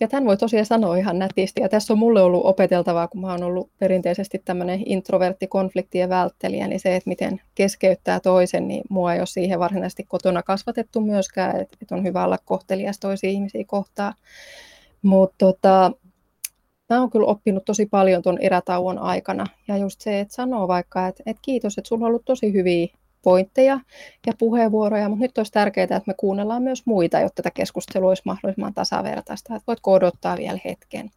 ja 0.01 0.07
tämän 0.07 0.25
voi 0.25 0.37
tosiaan 0.37 0.65
sanoa 0.65 0.97
ihan 0.97 1.19
nätisti. 1.19 1.61
Ja 1.61 1.69
tässä 1.69 1.93
on 1.93 1.99
mulle 1.99 2.21
ollut 2.21 2.45
opeteltavaa, 2.45 3.07
kun 3.07 3.21
mä 3.21 3.31
oon 3.31 3.43
ollut 3.43 3.69
perinteisesti 3.79 4.41
tämmöinen 4.45 4.83
introvertti 4.85 5.47
konfliktien 5.47 6.09
välttelijä, 6.09 6.67
niin 6.67 6.79
se, 6.79 6.95
että 6.95 7.09
miten 7.09 7.41
keskeyttää 7.55 8.19
toisen, 8.19 8.67
niin 8.67 8.83
mua 8.89 9.13
ei 9.13 9.19
ole 9.19 9.25
siihen 9.25 9.59
varsinaisesti 9.59 10.03
kotona 10.03 10.43
kasvatettu 10.43 11.01
myöskään, 11.01 11.61
että, 11.61 11.95
on 11.95 12.03
hyvä 12.03 12.23
olla 12.23 12.37
kohtelias 12.45 12.99
toisia 12.99 13.29
ihmisiä 13.29 13.63
kohtaan. 13.67 14.13
Mutta 15.01 15.35
tota, 15.37 15.91
mä 16.89 16.99
oon 16.99 17.09
kyllä 17.09 17.27
oppinut 17.27 17.65
tosi 17.65 17.85
paljon 17.85 18.21
tuon 18.21 18.37
erätauon 18.41 18.99
aikana. 18.99 19.45
Ja 19.67 19.77
just 19.77 20.01
se, 20.01 20.19
että 20.19 20.33
sanoo 20.33 20.67
vaikka, 20.67 21.07
että, 21.07 21.23
että 21.25 21.41
kiitos, 21.41 21.77
että 21.77 21.87
sulla 21.87 22.05
on 22.05 22.07
ollut 22.07 22.25
tosi 22.25 22.53
hyviä 22.53 22.87
pointteja 23.23 23.79
ja 24.27 24.33
puheenvuoroja, 24.39 25.09
mutta 25.09 25.21
nyt 25.21 25.37
olisi 25.37 25.51
tärkeää, 25.51 25.83
että 25.83 26.01
me 26.07 26.13
kuunnellaan 26.17 26.63
myös 26.63 26.85
muita, 26.85 27.19
jotta 27.19 27.43
tätä 27.43 27.51
keskustelua 27.51 28.09
olisi 28.09 28.23
mahdollisimman 28.25 28.73
tasavertaista. 28.73 29.55
Että 29.55 29.67
voitko 29.67 29.93
odottaa 29.93 30.37
vielä 30.37 30.59
hetken. 30.65 31.11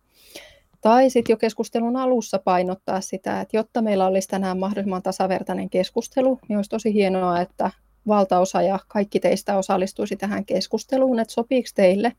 Tai 0.80 1.10
sitten 1.10 1.32
jo 1.32 1.36
keskustelun 1.36 1.96
alussa 1.96 2.38
painottaa 2.38 3.00
sitä, 3.00 3.40
että 3.40 3.56
jotta 3.56 3.82
meillä 3.82 4.06
olisi 4.06 4.28
tänään 4.28 4.58
mahdollisimman 4.58 5.02
tasavertainen 5.02 5.70
keskustelu, 5.70 6.38
niin 6.48 6.56
olisi 6.56 6.70
tosi 6.70 6.94
hienoa, 6.94 7.40
että 7.40 7.70
valtaosa 8.06 8.62
ja 8.62 8.78
kaikki 8.88 9.20
teistä 9.20 9.58
osallistuisi 9.58 10.16
tähän 10.16 10.44
keskusteluun, 10.44 11.20
että 11.20 11.34
sopiiko 11.34 11.68
teille, 11.74 12.12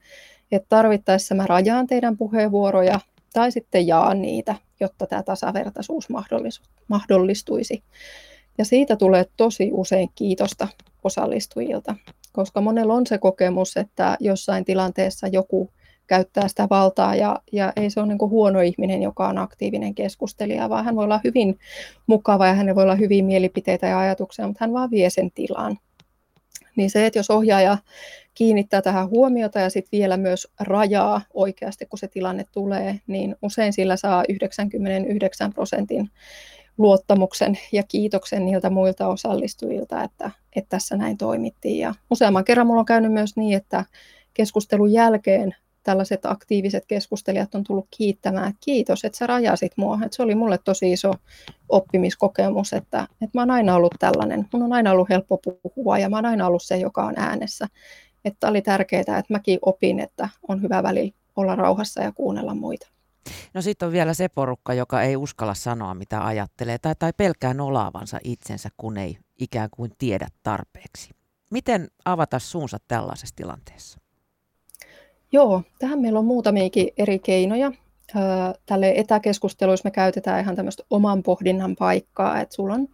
että 0.51 0.69
tarvittaessa 0.69 1.35
mä 1.35 1.45
rajaan 1.47 1.87
teidän 1.87 2.17
puheenvuoroja 2.17 2.99
tai 3.33 3.51
sitten 3.51 3.87
jaan 3.87 4.21
niitä, 4.21 4.55
jotta 4.79 5.07
tämä 5.07 5.23
tasavertaisuus 5.23 6.07
mahdollistuisi. 6.87 7.83
Ja 8.57 8.65
siitä 8.65 8.95
tulee 8.95 9.25
tosi 9.37 9.69
usein 9.73 10.09
kiitosta 10.15 10.67
osallistujilta, 11.03 11.95
koska 12.33 12.61
monella 12.61 12.93
on 12.93 13.07
se 13.07 13.17
kokemus, 13.17 13.77
että 13.77 14.17
jossain 14.19 14.65
tilanteessa 14.65 15.27
joku 15.27 15.69
käyttää 16.07 16.47
sitä 16.47 16.67
valtaa 16.69 17.15
ja, 17.15 17.39
ja 17.51 17.73
ei 17.75 17.89
se 17.89 17.99
ole 17.99 18.07
niin 18.07 18.29
huono 18.29 18.61
ihminen, 18.61 19.03
joka 19.03 19.27
on 19.27 19.37
aktiivinen 19.37 19.95
keskustelija, 19.95 20.69
vaan 20.69 20.85
hän 20.85 20.95
voi 20.95 21.03
olla 21.03 21.21
hyvin 21.23 21.59
mukava 22.07 22.47
ja 22.47 22.53
hänellä 22.53 22.75
voi 22.75 22.83
olla 22.83 22.95
hyviä 22.95 23.23
mielipiteitä 23.23 23.87
ja 23.87 23.99
ajatuksia, 23.99 24.47
mutta 24.47 24.63
hän 24.63 24.73
vaan 24.73 24.91
vie 24.91 25.09
sen 25.09 25.31
tilan. 25.31 25.77
Niin 26.75 26.89
se, 26.89 27.05
että 27.05 27.19
jos 27.19 27.29
ohjaaja 27.29 27.77
kiinnittää 28.33 28.81
tähän 28.81 29.09
huomiota 29.09 29.59
ja 29.59 29.69
sitten 29.69 29.97
vielä 29.97 30.17
myös 30.17 30.47
rajaa 30.59 31.21
oikeasti, 31.33 31.85
kun 31.85 31.99
se 31.99 32.07
tilanne 32.07 32.45
tulee, 32.51 32.99
niin 33.07 33.35
usein 33.41 33.73
sillä 33.73 33.97
saa 33.97 34.23
99 34.29 35.53
prosentin 35.53 36.09
luottamuksen 36.77 37.57
ja 37.71 37.83
kiitoksen 37.83 38.45
niiltä 38.45 38.69
muilta 38.69 39.07
osallistujilta, 39.07 40.03
että, 40.03 40.31
että 40.55 40.69
tässä 40.69 40.97
näin 40.97 41.17
toimittiin. 41.17 41.79
Ja 41.79 41.93
useamman 42.11 42.45
kerran 42.45 42.67
mulla 42.67 42.79
on 42.79 42.85
käynyt 42.85 43.11
myös 43.11 43.37
niin, 43.37 43.57
että 43.57 43.85
keskustelun 44.33 44.91
jälkeen 44.91 45.55
tällaiset 45.85 46.25
aktiiviset 46.25 46.85
keskustelijat 46.85 47.55
on 47.55 47.63
tullut 47.63 47.87
kiittämään, 47.97 48.49
että 48.49 48.59
kiitos, 48.65 49.05
että 49.05 49.17
sä 49.17 49.27
rajasit 49.27 49.71
mua. 49.75 49.99
Että 50.05 50.15
se 50.15 50.23
oli 50.23 50.35
mulle 50.35 50.57
tosi 50.57 50.91
iso 50.91 51.13
oppimiskokemus, 51.69 52.73
että, 52.73 53.07
että 53.11 53.31
mä 53.33 53.41
oon 53.41 53.51
aina 53.51 53.75
ollut 53.75 53.95
tällainen. 53.99 54.47
Mun 54.53 54.63
on 54.63 54.73
aina 54.73 54.91
ollut 54.91 55.09
helppo 55.09 55.37
puhua 55.37 55.99
ja 55.99 56.09
mä 56.09 56.17
oon 56.17 56.25
aina 56.25 56.47
ollut 56.47 56.63
se, 56.63 56.77
joka 56.77 57.03
on 57.03 57.13
äänessä. 57.17 57.67
Että 58.25 58.47
oli 58.47 58.61
tärkeää, 58.61 59.01
että 59.01 59.33
mäkin 59.33 59.59
opin, 59.61 59.99
että 59.99 60.29
on 60.47 60.61
hyvä 60.61 60.83
välillä 60.83 61.11
olla 61.35 61.55
rauhassa 61.55 62.01
ja 62.01 62.11
kuunnella 62.11 62.55
muita. 62.55 62.94
No 63.53 63.61
sitten 63.61 63.85
on 63.85 63.93
vielä 63.93 64.13
se 64.13 64.29
porukka, 64.29 64.73
joka 64.73 65.01
ei 65.01 65.15
uskalla 65.15 65.53
sanoa, 65.53 65.93
mitä 65.93 66.25
ajattelee, 66.25 66.77
tai, 66.77 66.95
tai 66.99 67.13
pelkää 67.17 67.53
nolaavansa 67.53 68.19
itsensä, 68.23 68.69
kun 68.77 68.97
ei 68.97 69.17
ikään 69.39 69.69
kuin 69.71 69.91
tiedä 69.97 70.27
tarpeeksi. 70.43 71.09
Miten 71.51 71.87
avata 72.05 72.39
suunsa 72.39 72.77
tällaisessa 72.87 73.35
tilanteessa? 73.35 73.99
Joo, 75.31 75.61
tähän 75.79 75.99
meillä 75.99 76.19
on 76.19 76.25
muutamiakin 76.25 76.87
eri 76.97 77.19
keinoja. 77.19 77.71
Tälle 78.65 78.93
etäkeskusteluissa 78.95 79.87
me 79.87 79.91
käytetään 79.91 80.41
ihan 80.41 80.55
tämmöistä 80.55 80.83
oman 80.89 81.23
pohdinnan 81.23 81.75
paikkaa, 81.75 82.41
että 82.41 82.55
sulla 82.55 82.73
on 82.73 82.87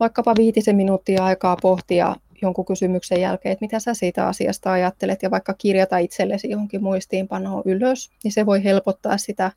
vaikkapa 0.00 0.34
viitisen 0.38 0.76
minuuttia 0.76 1.24
aikaa 1.24 1.56
pohtia 1.62 2.16
jonkun 2.42 2.64
kysymyksen 2.64 3.20
jälkeen, 3.20 3.52
että 3.52 3.64
mitä 3.64 3.80
sä 3.80 3.94
siitä 3.94 4.28
asiasta 4.28 4.72
ajattelet 4.72 5.22
ja 5.22 5.30
vaikka 5.30 5.54
kirjata 5.54 5.98
itsellesi 5.98 6.50
johonkin 6.50 6.82
muistiinpanoon 6.82 7.62
ylös, 7.66 8.10
niin 8.24 8.32
se 8.32 8.46
voi 8.46 8.64
helpottaa 8.64 9.18
sitä 9.18 9.52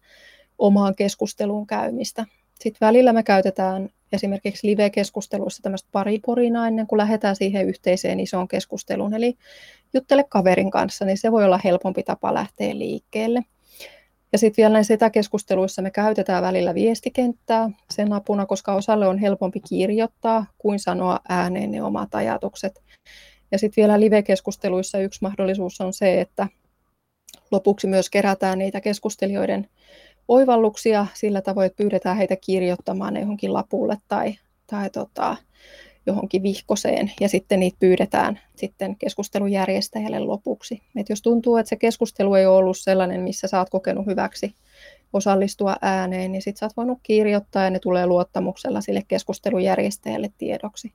omaan 0.58 0.96
keskusteluun 0.96 1.68
käymistä. 1.68 2.26
Sitten 2.60 2.88
välillä 2.88 3.14
me 3.14 3.24
käytetään 3.24 3.90
esimerkiksi 4.14 4.68
live-keskusteluissa 4.68 5.64
tämmöistä 5.64 5.90
pariporinaa 5.92 6.68
ennen 6.68 6.88
kuin 6.88 6.98
lähdetään 6.98 7.36
siihen 7.36 7.68
yhteiseen 7.68 8.20
isoon 8.20 8.48
keskusteluun, 8.48 9.14
eli 9.14 9.38
juttele 9.94 10.24
kaverin 10.30 10.72
kanssa, 10.72 11.06
niin 11.06 11.18
se 11.18 11.32
voi 11.32 11.46
olla 11.46 11.60
helpompi 11.64 12.04
tapa 12.04 12.34
lähteä 12.34 12.78
liikkeelle. 12.78 13.42
Ja 14.36 14.40
sitten 14.40 14.62
vielä 14.64 14.74
näissä 14.74 14.94
etäkeskusteluissa 14.94 15.82
me 15.82 15.92
käytetään 15.92 16.44
välillä 16.44 16.74
viestikenttää 16.74 17.70
sen 17.92 18.14
apuna, 18.14 18.46
koska 18.46 18.74
osalle 18.74 19.08
on 19.08 19.18
helpompi 19.18 19.60
kirjoittaa 19.60 20.46
kuin 20.58 20.80
sanoa 20.80 21.20
ääneen 21.30 21.72
ne 21.72 21.84
omat 21.84 22.16
ajatukset. 22.16 22.84
Ja 23.52 23.60
sitten 23.60 23.82
vielä 23.82 24.00
live-keskusteluissa 24.00 25.00
yksi 25.00 25.20
mahdollisuus 25.22 25.82
on 25.82 25.94
se, 25.94 26.22
että 26.22 26.48
lopuksi 27.52 27.88
myös 27.88 28.10
kerätään 28.10 28.60
niitä 28.60 28.82
keskustelijoiden 28.82 29.70
oivalluksia 30.28 31.08
sillä 31.14 31.42
tavoin, 31.42 31.66
että 31.66 31.78
pyydetään 31.78 32.18
heitä 32.18 32.36
kirjoittamaan 32.36 33.14
ne 33.14 33.20
johonkin 33.20 33.54
lapulle 33.54 33.98
tai, 34.08 34.36
tai 34.68 34.90
tota, 34.90 35.38
johonkin 36.06 36.43
vihkoseen 36.43 37.12
ja 37.20 37.30
sitten 37.30 37.60
niitä 37.60 37.78
pyydetään 37.80 38.39
sitten 38.56 38.95
keskustelun 38.95 39.51
järjestäjälle 39.51 40.20
lopuksi. 40.20 40.82
Et 40.95 41.10
jos 41.10 41.22
tuntuu, 41.22 41.58
että 41.58 41.70
se 41.70 41.76
keskustelu 41.76 42.36
ei 42.36 42.45
ole 42.45 42.58
ollut 42.58 42.78
sellainen, 42.78 43.22
missä 43.22 43.47
sä 43.47 43.60
oot 43.60 43.70
kokenut 43.70 44.06
hyväksi 44.06 44.56
osallistua 45.14 45.76
ääneen, 45.82 46.32
niin 46.32 46.41
sitten 46.41 46.60
sä 46.60 46.66
oot 46.66 46.78
voinut 46.78 46.99
kirjoittaa 47.03 47.64
ja 47.64 47.70
ne 47.70 47.80
tulee 47.80 48.06
luottamuksella 48.06 48.82
sille 48.82 49.01
keskustelun 49.08 49.64
järjestäjälle 49.64 50.30
tiedoksi. 50.38 50.93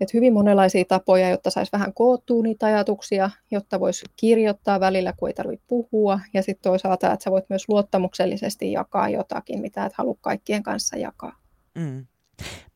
Et 0.00 0.14
hyvin 0.14 0.32
monenlaisia 0.32 0.84
tapoja, 0.84 1.30
jotta 1.30 1.50
saisi 1.50 1.72
vähän 1.72 1.94
koottua 1.94 2.42
niitä 2.42 2.66
ajatuksia, 2.66 3.30
jotta 3.50 3.80
voisi 3.80 4.06
kirjoittaa 4.16 4.80
välillä, 4.80 5.12
kun 5.16 5.28
ei 5.28 5.34
tarvitse 5.34 5.64
puhua. 5.68 6.20
Ja 6.34 6.42
sitten 6.42 6.62
toisaalta, 6.62 7.12
että 7.12 7.24
sä 7.24 7.30
voit 7.30 7.44
myös 7.48 7.68
luottamuksellisesti 7.68 8.72
jakaa 8.72 9.08
jotakin, 9.08 9.60
mitä 9.60 9.86
et 9.86 9.92
halua 9.92 10.16
kaikkien 10.20 10.62
kanssa 10.62 10.96
jakaa. 10.96 11.36
Mm. 11.74 12.06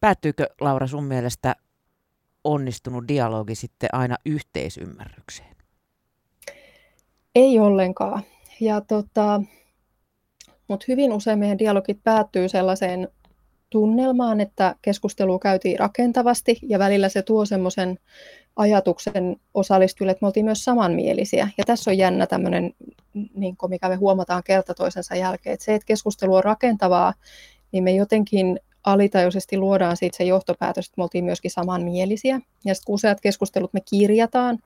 Päättyykö 0.01 0.47
Laura 0.61 0.87
sun 0.87 1.05
mielestä 1.05 1.57
onnistunut 2.45 3.09
dialogi 3.09 3.55
sitten 3.55 3.89
aina 3.93 4.17
yhteisymmärrykseen? 4.27 5.57
Ei 7.35 7.59
ollenkaan. 7.59 8.23
Ja 8.61 8.81
tota, 8.81 9.43
mutta 10.69 10.85
hyvin 10.89 11.13
usein 11.13 11.39
meidän 11.39 11.59
dialogit 11.59 11.99
päättyy 12.05 12.49
sellaiseen 12.49 13.09
tunnelmaan, 13.71 14.41
että 14.41 14.75
keskustelu 14.83 15.39
käytiin 15.39 15.79
rakentavasti 15.79 16.59
ja 16.63 16.79
välillä 16.79 17.09
se 17.09 17.23
tuo 17.23 17.45
semmoisen 17.45 17.99
ajatuksen 18.57 19.37
osallistujille, 19.55 20.13
että 20.13 20.25
me 20.25 20.27
oltiin 20.27 20.45
myös 20.45 20.65
samanmielisiä. 20.65 21.49
Ja 21.59 21.65
tässä 21.65 21.91
on 21.91 21.99
jännä 21.99 22.27
tämmöinen, 22.27 22.73
niin 23.35 23.57
mikä 23.69 23.89
me 23.89 23.95
huomataan 23.95 24.43
kerta 24.45 24.75
toisensa 24.75 25.17
jälkeen, 25.17 25.55
että 25.55 25.65
se, 25.65 25.75
että 25.75 25.87
keskustelu 25.87 26.35
on 26.35 26.45
rakentavaa, 26.45 27.15
niin 27.73 27.85
me 27.85 27.93
jotenkin 27.93 28.61
alitajuisesti 28.85 29.57
luodaan 29.57 29.97
siitä 29.97 30.17
se 30.17 30.25
johtopäätös, 30.25 30.87
että 30.87 30.95
me 30.97 31.03
oltiin 31.03 31.25
myöskin 31.25 31.51
samanmielisiä. 31.51 32.41
Ja 32.65 32.75
sitten 32.75 32.87
kun 32.87 32.95
useat 32.95 33.21
keskustelut 33.21 33.73
me 33.73 33.81
kirjataan, 33.91 34.59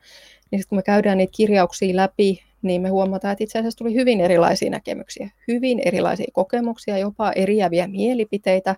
niin 0.51 0.61
sitten 0.61 0.69
kun 0.69 0.79
me 0.79 0.83
käydään 0.83 1.19
niitä 1.19 1.33
kirjauksia 1.37 1.97
läpi, 1.97 2.43
niin 2.63 2.83
me 2.83 2.89
huomataan, 2.89 3.33
että 3.33 3.45
itse 3.45 3.59
asiassa 3.59 3.79
tuli 3.79 3.95
hyvin 3.95 4.21
erilaisia 4.21 4.71
näkemyksiä, 4.71 5.31
hyvin 5.49 5.81
erilaisia 5.85 6.27
kokemuksia, 6.33 6.99
jopa 6.99 7.33
eriäviä 7.33 7.89
mielipiteitä, 7.89 8.77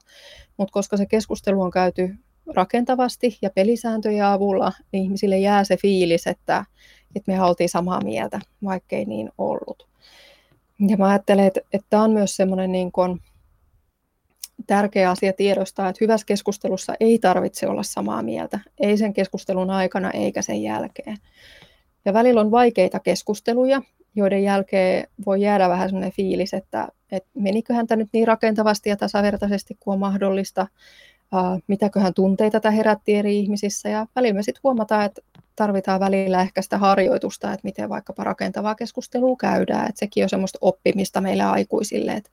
mutta 0.57 0.72
koska 0.72 0.97
se 0.97 1.07
keskustelu 1.07 1.62
on 1.62 1.70
käyty 1.70 2.14
rakentavasti 2.55 3.39
ja 3.43 3.51
pelisääntöjen 3.51 4.24
avulla, 4.24 4.72
niin 4.93 5.05
ihmisille 5.05 5.39
jää 5.39 5.64
se 5.64 5.76
fiilis, 5.76 6.26
että, 6.26 6.64
että 7.16 7.32
me 7.32 7.43
oltiin 7.43 7.68
samaa 7.68 8.01
mieltä, 8.01 8.41
vaikkei 8.64 9.05
niin 9.05 9.30
ollut. 9.39 9.89
Ja 10.89 10.97
mä 10.97 11.09
ajattelen, 11.09 11.47
että, 11.47 11.61
että 11.72 11.86
tämä 11.91 12.03
on 12.03 12.11
myös 12.11 12.36
semmoinen 12.36 12.72
niin 12.72 12.93
kuin, 12.93 13.20
tärkeä 14.66 15.11
asia 15.11 15.32
tiedostaa, 15.32 15.88
että 15.88 16.04
hyvässä 16.04 16.26
keskustelussa 16.26 16.94
ei 17.00 17.18
tarvitse 17.18 17.68
olla 17.68 17.82
samaa 17.82 18.22
mieltä, 18.22 18.61
ei 18.80 18.96
sen 18.96 19.12
keskustelun 19.12 19.70
aikana 19.70 20.11
eikä 20.11 20.42
sen 20.42 20.62
jälkeen. 20.62 21.16
Ja 22.04 22.12
välillä 22.12 22.40
on 22.40 22.50
vaikeita 22.50 23.00
keskusteluja, 23.00 23.82
joiden 24.14 24.42
jälkeen 24.42 25.09
voi 25.26 25.40
jäädä 25.40 25.68
vähän 25.68 25.88
sellainen 25.88 26.12
fiilis, 26.12 26.54
että, 26.54 26.88
että 27.12 27.30
meniköhän 27.34 27.86
tämä 27.86 27.96
nyt 27.96 28.09
niin 28.12 28.26
rakentavasti 28.26 28.90
ja 28.90 28.96
tasavertaisesti 28.96 29.76
kuin 29.80 29.92
on 29.92 29.98
mahdollista, 29.98 30.66
uh, 31.34 31.62
mitäköhän 31.66 32.14
tunteita 32.14 32.61
tämä 32.61 32.72
herätti 32.72 33.14
eri 33.14 33.38
ihmisissä. 33.38 33.88
Ja 33.88 34.06
välillä 34.16 34.34
me 34.34 34.42
sitten 34.42 34.61
huomataan, 34.64 35.04
että 35.04 35.22
tarvitaan 35.56 36.00
välillä 36.00 36.40
ehkä 36.40 36.62
sitä 36.62 36.78
harjoitusta, 36.78 37.52
että 37.52 37.64
miten 37.64 37.88
vaikkapa 37.88 38.24
rakentavaa 38.24 38.74
keskustelua 38.74 39.36
käydään. 39.36 39.88
Että 39.88 39.98
sekin 39.98 40.22
on 40.22 40.28
semmoista 40.28 40.59
oppimista 40.61 41.20
meille 41.20 41.42
aikuisille. 41.42 42.12
Että 42.12 42.30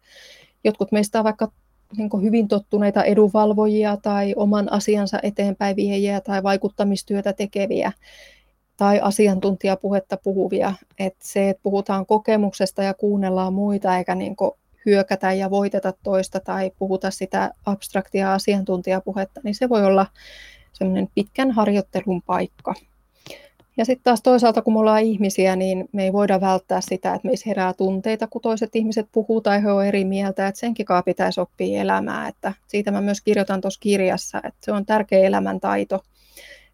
jotkut 0.63 0.91
meistä 0.91 1.19
on 1.19 1.23
vaikka 1.23 1.51
niin 1.97 2.21
hyvin 2.21 2.47
tottuneita 2.47 3.03
edunvalvojia 3.03 3.97
tai 3.97 4.33
oman 4.37 4.71
asiansa 4.71 5.19
eteenpäin 5.23 5.75
viejiä 5.75 6.21
tai 6.21 6.43
vaikuttamistyötä 6.43 7.33
tekeviä 7.33 7.91
tai 8.77 8.99
asiantuntijapuhetta 8.99 10.17
puhuvia. 10.17 10.73
Että 10.99 11.27
se, 11.27 11.49
että 11.49 11.63
puhutaan 11.63 12.05
kokemuksesta 12.05 12.83
ja 12.83 12.93
kuunnellaan 12.93 13.53
muita 13.53 13.97
eikä 13.97 14.15
niin 14.15 14.35
hyökätä 14.85 15.33
ja 15.33 15.49
voiteta 15.49 15.93
toista 16.03 16.39
tai 16.39 16.71
puhuta 16.79 17.11
sitä 17.11 17.51
abstraktia 17.65 18.33
asiantuntijapuhetta, 18.33 19.41
niin 19.43 19.55
se 19.55 19.69
voi 19.69 19.85
olla 19.85 20.05
semmoinen 20.73 21.07
pitkän 21.15 21.51
harjoittelun 21.51 22.21
paikka. 22.21 22.73
Ja 23.78 23.86
sitten 23.86 24.03
taas 24.03 24.21
toisaalta, 24.21 24.61
kun 24.61 24.73
me 24.73 24.80
ollaan 24.80 25.01
ihmisiä, 25.01 25.55
niin 25.55 25.89
me 25.91 26.03
ei 26.03 26.13
voida 26.13 26.41
välttää 26.41 26.82
sitä, 26.82 27.13
että 27.13 27.28
meissä 27.28 27.43
herää 27.49 27.73
tunteita, 27.73 28.28
kun 28.28 28.41
toiset 28.41 28.76
ihmiset 28.76 29.07
puhuu 29.11 29.41
tai 29.41 29.63
he 29.63 29.71
ovat 29.71 29.86
eri 29.86 30.05
mieltä, 30.05 30.47
että 30.47 30.59
senkin 30.59 30.86
pitäisi 31.05 31.41
oppia 31.41 31.82
elämää. 31.82 32.28
Että 32.28 32.53
siitä 32.67 32.91
mä 32.91 33.01
myös 33.01 33.21
kirjoitan 33.21 33.61
tuossa 33.61 33.80
kirjassa, 33.80 34.38
että 34.38 34.59
se 34.61 34.71
on 34.71 34.86
tärkeä 34.86 35.19
elämäntaito, 35.19 36.03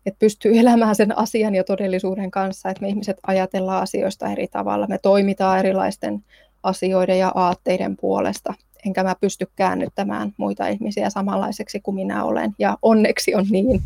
että 0.05 0.19
pystyy 0.19 0.57
elämään 0.59 0.95
sen 0.95 1.17
asian 1.17 1.55
ja 1.55 1.63
todellisuuden 1.63 2.31
kanssa, 2.31 2.69
että 2.69 2.81
me 2.81 2.89
ihmiset 2.89 3.17
ajatellaan 3.27 3.83
asioista 3.83 4.31
eri 4.31 4.47
tavalla, 4.47 4.87
me 4.87 4.97
toimitaan 4.97 5.59
erilaisten 5.59 6.23
asioiden 6.63 7.19
ja 7.19 7.31
aatteiden 7.35 7.97
puolesta, 7.97 8.53
enkä 8.85 9.03
mä 9.03 9.15
pysty 9.21 9.47
käännyttämään 9.55 10.33
muita 10.37 10.67
ihmisiä 10.67 11.09
samanlaiseksi 11.09 11.79
kuin 11.79 11.95
minä 11.95 12.23
olen. 12.23 12.51
Ja 12.59 12.77
onneksi 12.81 13.35
on 13.35 13.45
niin, 13.49 13.81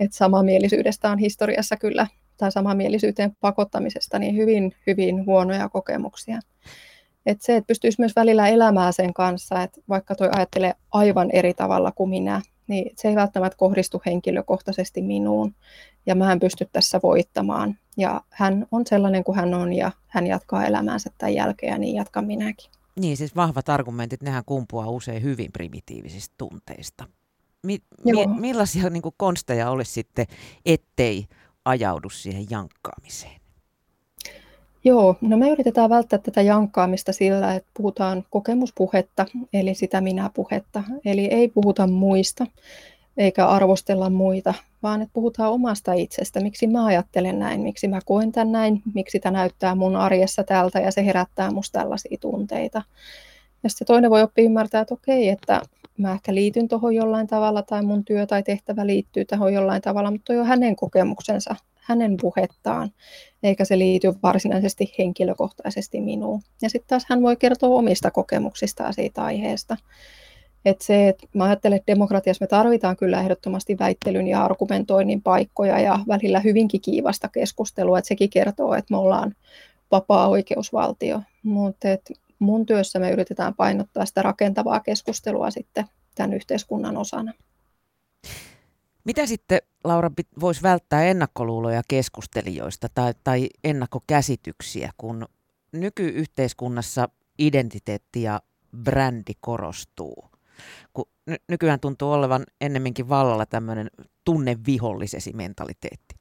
että 0.00 0.16
samanmielisyydestä 0.16 1.10
on 1.10 1.18
historiassa 1.18 1.76
kyllä 1.76 2.06
tai 2.38 2.52
samanmielisyyteen 2.52 3.36
pakottamisesta 3.40 4.18
niin 4.18 4.36
hyvin, 4.36 4.72
hyvin 4.86 5.26
huonoja 5.26 5.68
kokemuksia. 5.68 6.40
Et 7.26 7.42
se, 7.42 7.56
että 7.56 7.66
pystyisi 7.66 8.00
myös 8.00 8.12
välillä 8.16 8.48
elämään 8.48 8.92
sen 8.92 9.14
kanssa, 9.14 9.62
että 9.62 9.80
vaikka 9.88 10.14
toi 10.14 10.28
ajattelee 10.32 10.74
aivan 10.92 11.30
eri 11.32 11.54
tavalla 11.54 11.92
kuin 11.92 12.10
minä, 12.10 12.42
niin 12.68 12.90
se 12.96 13.08
ei 13.08 13.16
välttämättä 13.16 13.56
kohdistu 13.56 14.02
henkilökohtaisesti 14.06 15.02
minuun. 15.02 15.54
Ja 16.06 16.14
mä 16.14 16.32
en 16.32 16.40
pysty 16.40 16.68
tässä 16.72 17.00
voittamaan. 17.02 17.78
Ja 17.96 18.20
hän 18.30 18.66
on 18.72 18.86
sellainen 18.86 19.24
kuin 19.24 19.36
hän 19.36 19.54
on 19.54 19.72
ja 19.72 19.92
hän 20.06 20.26
jatkaa 20.26 20.66
elämäänsä 20.66 21.10
tämän 21.18 21.34
jälkeen 21.34 21.70
ja 21.70 21.78
niin 21.78 21.94
jatkan 21.94 22.24
minäkin. 22.24 22.70
Niin, 23.00 23.16
siis 23.16 23.36
vahvat 23.36 23.68
argumentit, 23.68 24.22
nehän 24.22 24.44
kumpuaa 24.46 24.90
usein 24.90 25.22
hyvin 25.22 25.52
primitiivisistä 25.52 26.34
tunteista. 26.38 27.04
Mi- 27.66 27.82
mi- 28.04 28.26
millaisia 28.40 28.90
niin 28.90 29.02
kuin 29.02 29.14
konsteja 29.16 29.70
olisi 29.70 29.92
sitten, 29.92 30.26
ettei 30.66 31.26
ajaudu 31.68 32.10
siihen 32.10 32.46
jankkaamiseen? 32.50 33.40
Joo, 34.84 35.16
no 35.20 35.36
me 35.36 35.50
yritetään 35.50 35.90
välttää 35.90 36.18
tätä 36.18 36.42
jankkaamista 36.42 37.12
sillä, 37.12 37.54
että 37.54 37.70
puhutaan 37.74 38.24
kokemuspuhetta, 38.30 39.26
eli 39.52 39.74
sitä 39.74 40.00
minä-puhetta. 40.00 40.82
Eli 41.04 41.24
ei 41.24 41.48
puhuta 41.48 41.86
muista 41.86 42.46
eikä 43.16 43.46
arvostella 43.46 44.10
muita, 44.10 44.54
vaan 44.82 45.02
että 45.02 45.12
puhutaan 45.12 45.52
omasta 45.52 45.92
itsestä, 45.92 46.40
miksi 46.40 46.66
mä 46.66 46.84
ajattelen 46.84 47.38
näin, 47.38 47.60
miksi 47.60 47.88
mä 47.88 48.00
koen 48.04 48.32
tämän 48.32 48.52
näin, 48.52 48.82
miksi 48.94 49.20
tämä 49.20 49.38
näyttää 49.38 49.74
mun 49.74 49.96
arjessa 49.96 50.44
tältä 50.44 50.80
ja 50.80 50.92
se 50.92 51.06
herättää 51.06 51.50
musta 51.50 51.78
tällaisia 51.78 52.18
tunteita. 52.20 52.82
Ja 53.62 53.70
sitten 53.70 53.86
toinen 53.86 54.10
voi 54.10 54.22
oppia 54.22 54.44
ymmärtää, 54.44 54.80
että 54.80 54.94
okei, 54.94 55.28
että 55.28 55.62
mä 55.98 56.12
ehkä 56.12 56.34
liityn 56.34 56.68
tuohon 56.68 56.94
jollain 56.94 57.26
tavalla 57.26 57.62
tai 57.62 57.82
mun 57.82 58.04
työ 58.04 58.26
tai 58.26 58.42
tehtävä 58.42 58.86
liittyy 58.86 59.24
tähän 59.24 59.52
jollain 59.52 59.82
tavalla, 59.82 60.10
mutta 60.10 60.32
on 60.32 60.46
hänen 60.46 60.76
kokemuksensa. 60.76 61.56
hänen 61.88 62.16
puhettaan, 62.20 62.90
eikä 63.42 63.64
se 63.64 63.78
liity 63.78 64.14
varsinaisesti 64.22 64.94
henkilökohtaisesti 64.98 66.00
minuun. 66.00 66.42
Ja 66.62 66.70
sitten 66.70 66.88
taas 66.88 67.06
hän 67.08 67.22
voi 67.22 67.36
kertoa 67.36 67.78
omista 67.78 68.10
kokemuksistaan 68.10 68.94
siitä 68.94 69.22
aiheesta. 69.22 69.76
Että 70.64 70.84
se, 70.84 71.08
että 71.08 71.26
mä 71.34 71.44
ajattelen, 71.44 71.76
että 71.76 71.92
demokratiassa 71.92 72.42
me 72.42 72.46
tarvitaan 72.46 72.96
kyllä 72.96 73.20
ehdottomasti 73.20 73.76
väittelyn 73.78 74.26
ja 74.26 74.44
argumentoinnin 74.44 75.22
paikkoja 75.22 75.80
ja 75.80 75.98
välillä 76.08 76.40
hyvinkin 76.40 76.80
kiivasta 76.80 77.28
keskustelua, 77.28 77.98
että 77.98 78.08
sekin 78.08 78.30
kertoo, 78.30 78.74
että 78.74 78.94
me 78.94 78.98
ollaan 78.98 79.34
vapaa 79.90 80.28
oikeusvaltio. 80.28 81.20
Mutta 81.42 81.88
mun 82.38 82.66
työssä 82.66 82.98
me 82.98 83.10
yritetään 83.10 83.54
painottaa 83.54 84.06
sitä 84.06 84.22
rakentavaa 84.22 84.80
keskustelua 84.80 85.50
sitten 85.50 85.84
tämän 86.14 86.32
yhteiskunnan 86.32 86.96
osana. 86.96 87.32
Mitä 89.04 89.26
sitten, 89.26 89.58
Laura, 89.84 90.10
voisi 90.40 90.62
välttää 90.62 91.04
ennakkoluuloja 91.04 91.82
keskustelijoista 91.88 92.88
tai, 92.94 93.14
tai 93.24 93.48
ennakkokäsityksiä, 93.64 94.90
kun 94.96 95.26
nykyyhteiskunnassa 95.72 97.08
identiteetti 97.38 98.22
ja 98.22 98.40
brändi 98.76 99.32
korostuu? 99.40 100.28
Kun 100.92 101.04
ny- 101.26 101.36
nykyään 101.48 101.80
tuntuu 101.80 102.12
olevan 102.12 102.44
ennemminkin 102.60 103.08
vallalla 103.08 103.46
tämmöinen 103.46 103.90
tunnevihollisesi 104.24 105.32
mentaliteetti. 105.32 106.17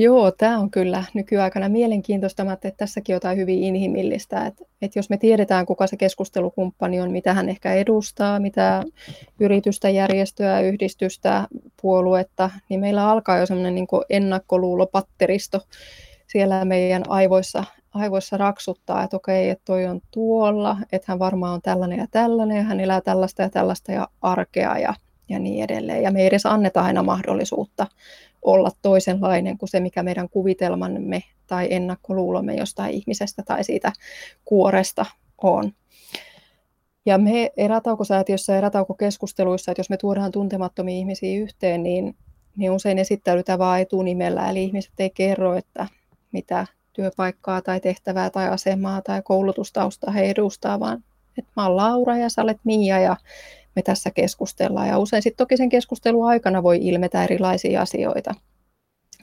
Joo, 0.00 0.32
tämä 0.32 0.58
on 0.58 0.70
kyllä 0.70 1.04
nykyaikana 1.14 1.68
mielenkiintoista, 1.68 2.52
että 2.52 2.70
tässäkin 2.76 3.12
jotain 3.12 3.38
hyvin 3.38 3.62
inhimillistä, 3.62 4.46
että, 4.46 4.64
että 4.82 4.98
jos 4.98 5.10
me 5.10 5.16
tiedetään, 5.16 5.66
kuka 5.66 5.86
se 5.86 5.96
keskustelukumppani 5.96 7.00
on, 7.00 7.10
mitä 7.10 7.34
hän 7.34 7.48
ehkä 7.48 7.72
edustaa, 7.72 8.40
mitä 8.40 8.82
yritystä, 9.40 9.90
järjestöä, 9.90 10.60
yhdistystä, 10.60 11.48
puoluetta, 11.82 12.50
niin 12.68 12.80
meillä 12.80 13.10
alkaa 13.10 13.38
jo 13.38 13.46
semmoinen 13.46 13.74
niin 13.74 13.86
ennakkoluulopatteristo 14.10 15.60
siellä 16.26 16.64
meidän 16.64 17.02
aivoissa, 17.08 17.64
aivoissa 17.94 18.36
raksuttaa, 18.36 19.02
että 19.02 19.16
okei, 19.16 19.50
että 19.50 19.64
toi 19.64 19.86
on 19.86 20.00
tuolla, 20.10 20.76
että 20.92 21.12
hän 21.12 21.18
varmaan 21.18 21.54
on 21.54 21.62
tällainen 21.62 21.98
ja 21.98 22.06
tällainen, 22.10 22.56
ja 22.56 22.62
hän 22.62 22.80
elää 22.80 23.00
tällaista 23.00 23.42
ja 23.42 23.50
tällaista 23.50 23.92
ja 23.92 24.08
arkea 24.22 24.78
ja, 24.78 24.94
ja 25.28 25.38
niin 25.38 25.64
edelleen. 25.64 26.02
Ja 26.02 26.10
me 26.10 26.20
ei 26.20 26.26
edes 26.26 26.46
anneta 26.46 26.80
aina 26.80 27.02
mahdollisuutta 27.02 27.86
olla 28.42 28.70
toisenlainen 28.82 29.58
kuin 29.58 29.68
se, 29.68 29.80
mikä 29.80 30.02
meidän 30.02 30.28
kuvitelmamme 30.28 31.22
tai 31.46 31.68
ennakkoluulomme 31.70 32.54
jostain 32.54 32.94
ihmisestä 32.94 33.42
tai 33.42 33.64
siitä 33.64 33.92
kuoresta 34.44 35.06
on. 35.38 35.72
Ja 37.06 37.18
me 37.18 37.50
erätaukosäätiössä 37.56 38.52
ja 38.52 38.58
erätaukokeskusteluissa, 38.58 39.72
että 39.72 39.80
jos 39.80 39.90
me 39.90 39.96
tuodaan 39.96 40.32
tuntemattomia 40.32 40.96
ihmisiä 40.96 41.40
yhteen, 41.40 41.82
niin, 41.82 42.16
niin 42.56 42.70
usein 42.70 42.98
esittäydytään 42.98 43.58
vain 43.58 43.82
etunimellä, 43.82 44.50
eli 44.50 44.64
ihmiset 44.64 44.92
ei 44.98 45.10
kerro, 45.10 45.54
että 45.54 45.86
mitä 46.32 46.66
työpaikkaa 46.92 47.62
tai 47.62 47.80
tehtävää 47.80 48.30
tai 48.30 48.48
asemaa 48.48 49.02
tai 49.02 49.22
koulutustausta 49.22 50.10
he 50.10 50.30
edustaa, 50.30 50.80
vaan 50.80 51.04
että 51.38 51.52
mä 51.56 51.66
oon 51.66 51.76
Laura 51.76 52.16
ja 52.16 52.28
sä 52.28 52.42
olet 52.42 52.58
Mia 52.64 52.98
ja 52.98 53.16
me 53.78 53.82
tässä 53.82 54.10
keskustellaan. 54.10 54.88
Ja 54.88 54.98
usein 54.98 55.22
sitten 55.22 55.36
toki 55.36 55.56
sen 55.56 55.68
keskustelun 55.68 56.28
aikana 56.28 56.62
voi 56.62 56.78
ilmetä 56.82 57.24
erilaisia 57.24 57.82
asioita. 57.82 58.34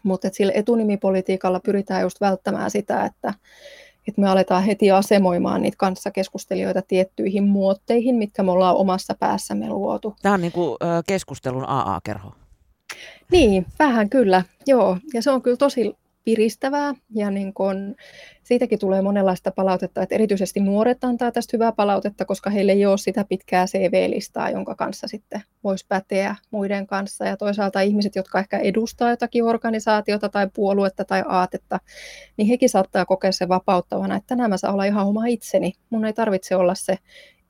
Mutta 0.04 0.30
sillä 0.32 0.54
etunimipolitiikalla 0.56 1.60
pyritään 1.60 2.02
just 2.02 2.22
välttämään 2.22 2.72
sitä, 2.72 3.06
että, 3.06 3.34
että 4.08 4.22
me 4.22 4.28
aletaan 4.28 4.64
heti 4.64 4.92
asemoimaan 4.92 5.62
niitä 5.62 5.78
kanssakeskustelijoita 5.78 6.82
tiettyihin 6.82 7.44
muotteihin, 7.44 8.16
mitkä 8.16 8.44
me 8.44 8.52
ollaan 8.52 8.76
omassa 8.76 9.16
päässämme 9.20 9.70
luotu. 9.70 10.16
Tämä 10.22 10.36
on 10.36 10.42
niin 10.42 10.52
kuin 10.52 10.78
keskustelun 11.08 11.70
AA-kerho. 11.70 12.32
Niin, 13.32 13.66
vähän 13.80 14.10
kyllä, 14.10 14.44
joo. 14.68 14.98
Ja 15.14 15.22
se 15.22 15.32
on 15.32 15.42
kyllä 15.42 15.58
tosi 15.58 15.96
piristävää 16.26 16.94
ja 17.16 17.32
niin 17.32 17.54
kun, 17.54 17.96
siitäkin 18.44 18.80
tulee 18.80 19.02
monenlaista 19.02 19.52
palautetta, 19.52 20.02
että 20.02 20.16
erityisesti 20.16 20.60
nuoret 20.60 21.04
antaa 21.04 21.32
tästä 21.32 21.58
hyvää 21.58 21.72
palautetta, 21.72 22.26
koska 22.26 22.50
heille 22.50 22.72
ei 22.72 22.86
ole 22.86 22.98
sitä 22.98 23.26
pitkää 23.30 23.66
CV-listaa, 23.66 24.50
jonka 24.50 24.76
kanssa 24.76 25.08
sitten 25.08 25.42
voisi 25.64 25.86
päteä 25.88 26.36
muiden 26.52 26.88
kanssa. 26.88 27.26
Ja 27.26 27.38
toisaalta 27.38 27.82
ihmiset, 27.82 28.16
jotka 28.16 28.40
ehkä 28.40 28.58
edustaa 28.58 29.10
jotakin 29.10 29.44
organisaatiota 29.44 30.30
tai 30.30 30.48
puoluetta 30.54 31.06
tai 31.06 31.24
aatetta, 31.28 31.80
niin 32.38 32.48
hekin 32.48 32.70
saattaa 32.70 33.06
kokea 33.06 33.32
sen 33.32 33.50
vapauttavana, 33.50 34.16
että 34.16 34.28
tänään 34.28 34.50
mä 34.50 34.58
saan 34.58 34.74
olla 34.74 34.86
ihan 34.86 35.08
oma 35.08 35.26
itseni. 35.26 35.74
Mun 35.90 36.06
ei 36.06 36.14
tarvitse 36.14 36.56
olla 36.56 36.76
se 36.76 36.98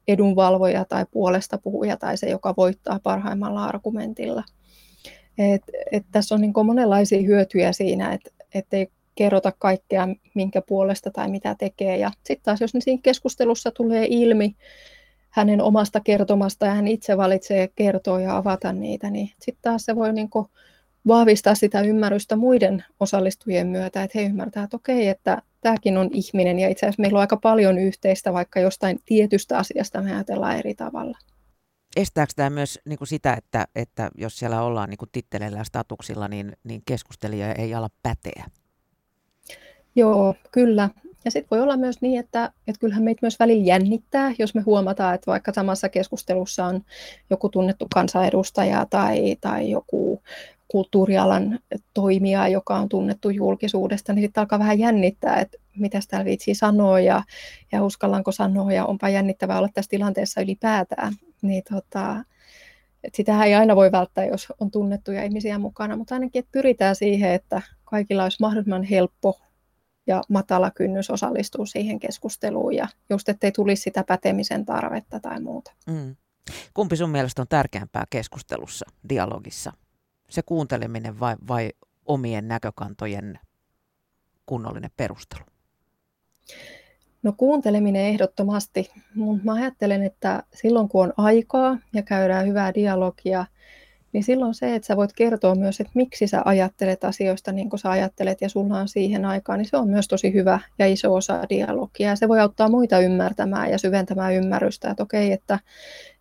edunvalvoja 0.08 0.86
tai 0.86 1.06
puolesta 1.12 1.58
puhuja 1.58 1.98
tai 1.98 2.18
se, 2.18 2.30
joka 2.30 2.54
voittaa 2.58 3.00
parhaimmalla 3.04 3.66
argumentilla. 3.66 4.44
Et, 5.38 5.62
et 5.92 6.06
tässä 6.12 6.36
on 6.36 6.42
niin 6.42 6.54
monenlaisia 6.66 7.22
hyötyjä 7.22 7.72
siinä, 7.72 8.14
että 8.14 8.30
ettei 8.60 8.88
kerrota 9.16 9.52
kaikkea, 9.60 10.08
minkä 10.34 10.62
puolesta 10.62 11.12
tai 11.12 11.30
mitä 11.30 11.56
tekee. 11.60 11.98
Ja 11.98 12.12
sitten 12.24 12.46
taas, 12.46 12.62
jos 12.62 12.72
siinä 12.80 13.02
keskustelussa 13.04 13.72
tulee 13.72 14.08
ilmi 14.10 14.56
hänen 15.30 15.62
omasta 15.62 16.00
kertomasta 16.00 16.66
ja 16.66 16.74
hän 16.74 16.88
itse 16.88 17.18
valitsee 17.18 17.70
kertoa 17.76 18.22
ja 18.22 18.38
avata 18.38 18.74
niitä, 18.74 19.10
niin 19.10 19.30
sitten 19.40 19.62
taas 19.62 19.86
se 19.86 19.96
voi 19.96 20.14
niin 20.14 20.30
vahvistaa 21.08 21.56
sitä 21.56 21.82
ymmärrystä 21.82 22.36
muiden 22.36 22.84
osallistujien 23.00 23.68
myötä, 23.68 24.04
että 24.04 24.20
he 24.20 24.26
ymmärtävät, 24.26 24.64
että 24.64 24.78
okei, 24.78 25.08
että 25.08 25.42
tämäkin 25.62 25.98
on 25.98 26.10
ihminen 26.14 26.60
ja 26.60 26.70
itse 26.70 26.86
asiassa 26.86 27.02
meillä 27.02 27.18
on 27.18 27.22
aika 27.22 27.38
paljon 27.38 27.78
yhteistä, 27.78 28.34
vaikka 28.34 28.60
jostain 28.60 29.00
tietystä 29.06 29.58
asiasta 29.58 30.02
me 30.02 30.14
ajatellaan 30.14 30.60
eri 30.60 30.76
tavalla. 30.76 31.18
Estääkö 31.96 32.34
tämä 32.36 32.50
myös 32.50 32.80
niin 32.86 32.98
kuin 32.98 33.08
sitä, 33.08 33.34
että, 33.34 33.68
että 33.76 34.10
jos 34.18 34.40
siellä 34.40 34.62
ollaan 34.62 34.90
niin 34.90 34.98
kuin 34.98 35.10
titteleillä 35.12 35.58
ja 35.58 35.64
statuksilla, 35.64 36.28
niin, 36.28 36.58
niin 36.64 36.82
keskustelija 36.86 37.54
ei 37.54 37.74
ala 37.74 37.90
päteä? 38.04 38.46
Joo, 39.96 40.36
kyllä. 40.52 40.90
Ja 41.26 41.32
sitten 41.32 41.58
voi 41.58 41.62
olla 41.62 41.78
myös 41.78 42.02
niin, 42.02 42.20
että, 42.20 42.52
että 42.68 42.80
kyllähän 42.80 43.04
meitä 43.04 43.20
myös 43.22 43.40
välillä 43.40 43.66
jännittää, 43.66 44.34
jos 44.40 44.56
me 44.56 44.62
huomataan, 44.62 45.16
että 45.16 45.32
vaikka 45.32 45.54
samassa 45.54 45.90
keskustelussa 45.90 46.66
on 46.66 46.82
joku 47.30 47.50
tunnettu 47.50 47.88
kansanedustaja 47.94 48.86
tai, 48.90 49.36
tai 49.42 49.70
joku 49.70 50.22
kulttuurialan 50.68 51.60
toimija, 51.94 52.48
joka 52.48 52.76
on 52.76 52.90
tunnettu 52.90 53.30
julkisuudesta, 53.30 54.14
niin 54.14 54.24
sitten 54.24 54.42
alkaa 54.42 54.60
vähän 54.60 54.80
jännittää, 54.80 55.40
että 55.40 55.58
mitä 55.78 56.00
täällä 56.10 56.26
viitsii 56.26 56.56
sanoa 56.56 57.00
ja, 57.00 57.24
ja 57.72 57.84
uskallanko 57.84 58.32
sanoa 58.32 58.74
ja 58.74 58.86
onpa 58.86 59.10
jännittävää 59.10 59.58
olla 59.58 59.70
tässä 59.74 59.90
tilanteessa 59.90 60.42
ylipäätään. 60.42 61.14
Niin 61.48 61.64
tota, 61.70 62.24
et 63.04 63.16
sitähän 63.16 63.48
ei 63.48 63.56
aina 63.56 63.76
voi 63.76 63.92
välttää, 63.92 64.26
jos 64.26 64.48
on 64.60 64.72
tunnettuja 64.72 65.24
ihmisiä 65.24 65.58
mukana, 65.58 65.96
mutta 65.96 66.16
ainakin 66.16 66.40
että 66.40 66.52
pyritään 66.52 66.96
siihen, 66.96 67.32
että 67.32 67.62
kaikilla 67.84 68.24
olisi 68.24 68.38
mahdollisimman 68.40 68.84
helppo 68.84 69.40
ja 70.08 70.24
matala 70.30 70.72
kynnys 70.72 71.10
osallistua 71.10 71.66
siihen 71.66 72.00
keskusteluun 72.00 72.76
ja 72.76 72.88
just 73.10 73.30
ettei 73.30 73.52
tulisi 73.52 73.82
sitä 73.82 74.04
pätemisen 74.04 74.66
tarvetta 74.66 75.20
tai 75.20 75.42
muuta. 75.42 75.72
Mm. 75.88 76.16
Kumpi 76.74 76.96
sun 76.96 77.10
mielestä 77.10 77.42
on 77.42 77.48
tärkeämpää 77.48 78.04
keskustelussa, 78.10 78.86
dialogissa? 79.10 79.74
Se 80.30 80.42
kuunteleminen 80.42 81.20
vai, 81.20 81.36
vai 81.48 81.72
omien 82.06 82.48
näkökantojen 82.48 83.40
kunnollinen 84.46 84.92
perustelu? 84.98 85.46
No 87.26 87.34
kuunteleminen 87.38 88.06
ehdottomasti, 88.06 88.92
mutta 89.16 89.46
mä 89.46 89.54
ajattelen, 89.54 90.04
että 90.04 90.44
silloin 90.54 90.90
kun 90.90 91.04
on 91.04 91.14
aikaa 91.18 91.78
ja 91.94 92.04
käydään 92.04 92.48
hyvää 92.48 92.74
dialogia, 92.74 93.46
niin 94.14 94.24
silloin 94.24 94.54
se, 94.54 94.76
että 94.76 94.86
sä 94.86 94.98
voit 94.98 95.14
kertoa 95.14 95.56
myös, 95.56 95.80
että 95.80 95.92
miksi 95.96 96.28
sä 96.28 96.42
ajattelet 96.46 97.04
asioista 97.04 97.52
niin 97.52 97.70
kuin 97.70 97.80
sä 97.80 97.90
ajattelet 97.90 98.42
ja 98.42 98.50
sulla 98.50 98.80
on 98.80 98.88
siihen 98.88 99.26
aikaan, 99.26 99.60
niin 99.60 99.70
se 99.70 99.78
on 99.78 99.90
myös 99.90 100.08
tosi 100.08 100.34
hyvä 100.34 100.60
ja 100.80 100.88
iso 100.88 101.14
osa 101.14 101.44
dialogia. 101.50 102.10
Ja 102.10 102.16
se 102.16 102.28
voi 102.28 102.40
auttaa 102.40 102.70
muita 102.70 103.00
ymmärtämään 103.00 103.72
ja 103.72 103.78
syventämään 103.78 104.34
ymmärrystä, 104.34 104.90
että 104.90 105.04
okei, 105.04 105.32
että 105.32 105.60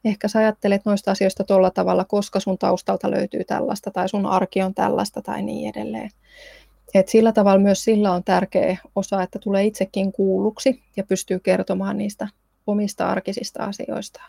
ehkä 0.04 0.28
sä 0.28 0.38
ajattelet 0.38 0.82
noista 0.84 1.10
asioista 1.10 1.44
tuolla 1.44 1.70
tavalla, 1.70 2.04
koska 2.04 2.40
sun 2.40 2.58
taustalta 2.58 3.10
löytyy 3.10 3.44
tällaista 3.44 3.90
tai 3.90 4.08
sun 4.08 4.26
arki 4.26 4.62
on 4.62 4.74
tällaista 4.74 5.22
tai 5.22 5.42
niin 5.42 5.70
edelleen. 5.76 6.10
Et 6.94 7.08
sillä 7.08 7.32
tavalla 7.32 7.62
myös 7.62 7.84
sillä 7.84 8.12
on 8.12 8.24
tärkeä 8.24 8.76
osa, 8.96 9.22
että 9.22 9.38
tulee 9.38 9.64
itsekin 9.64 10.12
kuulluksi 10.12 10.82
ja 10.96 11.04
pystyy 11.04 11.40
kertomaan 11.40 11.98
niistä 11.98 12.28
omista 12.66 13.08
arkisista 13.08 13.64
asioista. 13.64 14.22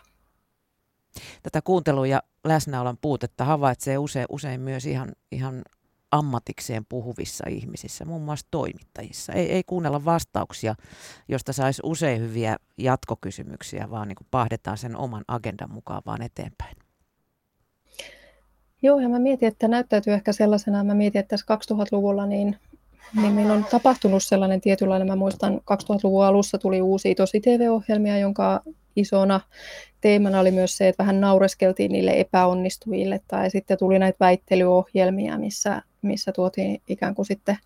Tätä 1.42 1.62
kuuntelun 1.62 2.08
ja 2.08 2.22
läsnäolon 2.44 2.98
puutetta 3.00 3.44
havaitsee 3.44 3.98
usein, 3.98 4.26
usein 4.28 4.60
myös 4.60 4.86
ihan, 4.86 5.12
ihan 5.32 5.62
ammatikseen 6.10 6.86
puhuvissa 6.88 7.44
ihmisissä, 7.48 8.04
muun 8.04 8.22
muassa 8.22 8.46
toimittajissa. 8.50 9.32
Ei, 9.32 9.52
ei 9.52 9.62
kuunnella 9.66 10.04
vastauksia, 10.04 10.74
josta 11.28 11.52
saisi 11.52 11.82
usein 11.84 12.20
hyviä 12.20 12.56
jatkokysymyksiä, 12.78 13.90
vaan 13.90 14.08
niin 14.08 14.16
kuin 14.16 14.28
pahdetaan 14.30 14.78
sen 14.78 14.96
oman 14.96 15.24
agendan 15.28 15.70
mukaan 15.70 16.02
vaan 16.06 16.22
eteenpäin. 16.22 16.76
Joo, 18.82 19.00
ja 19.00 19.08
mä 19.08 19.18
mietin, 19.18 19.48
että 19.48 19.68
näyttäytyy 19.68 20.12
ehkä 20.12 20.32
sellaisena, 20.32 20.84
mä 20.84 20.94
mietin, 20.94 21.18
että 21.18 21.30
tässä 21.30 21.74
2000-luvulla 21.74 22.26
niin, 22.26 22.56
niin 23.20 23.32
meillä 23.32 23.52
on 23.52 23.64
tapahtunut 23.70 24.22
sellainen 24.22 24.60
tietynlainen, 24.60 25.08
mä 25.08 25.16
muistan 25.16 25.54
2000-luvun 25.54 26.24
alussa 26.24 26.58
tuli 26.58 26.82
uusia 26.82 27.14
tosi 27.14 27.40
TV-ohjelmia, 27.40 28.18
jonka 28.18 28.62
isona 28.96 29.40
teemana 30.00 30.40
oli 30.40 30.50
myös 30.50 30.76
se, 30.76 30.88
että 30.88 31.02
vähän 31.02 31.20
naureskeltiin 31.20 31.92
niille 31.92 32.20
epäonnistujille, 32.20 33.20
tai 33.28 33.50
sitten 33.50 33.78
tuli 33.78 33.98
näitä 33.98 34.16
väittelyohjelmia, 34.20 35.38
missä, 35.38 35.82
missä 36.02 36.32
tuotiin 36.32 36.82
ikään 36.88 37.14
kuin 37.14 37.26
sitten 37.26 37.56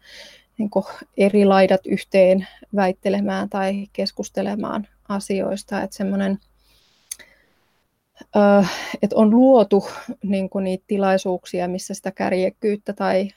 niin 0.58 0.70
kuin 0.70 0.84
eri 1.16 1.44
laidat 1.44 1.86
yhteen 1.86 2.46
väittelemään 2.76 3.48
tai 3.48 3.86
keskustelemaan 3.92 4.86
asioista. 5.08 5.82
Että 5.82 5.96
semmoinen, 5.96 6.38
että 9.02 9.16
on 9.16 9.30
luotu 9.30 9.88
niin 10.22 10.50
kuin 10.50 10.64
niitä 10.64 10.84
tilaisuuksia, 10.86 11.68
missä 11.68 11.94
sitä 11.94 12.10
kärjekkyyttä 12.10 12.92
tai 12.92 13.28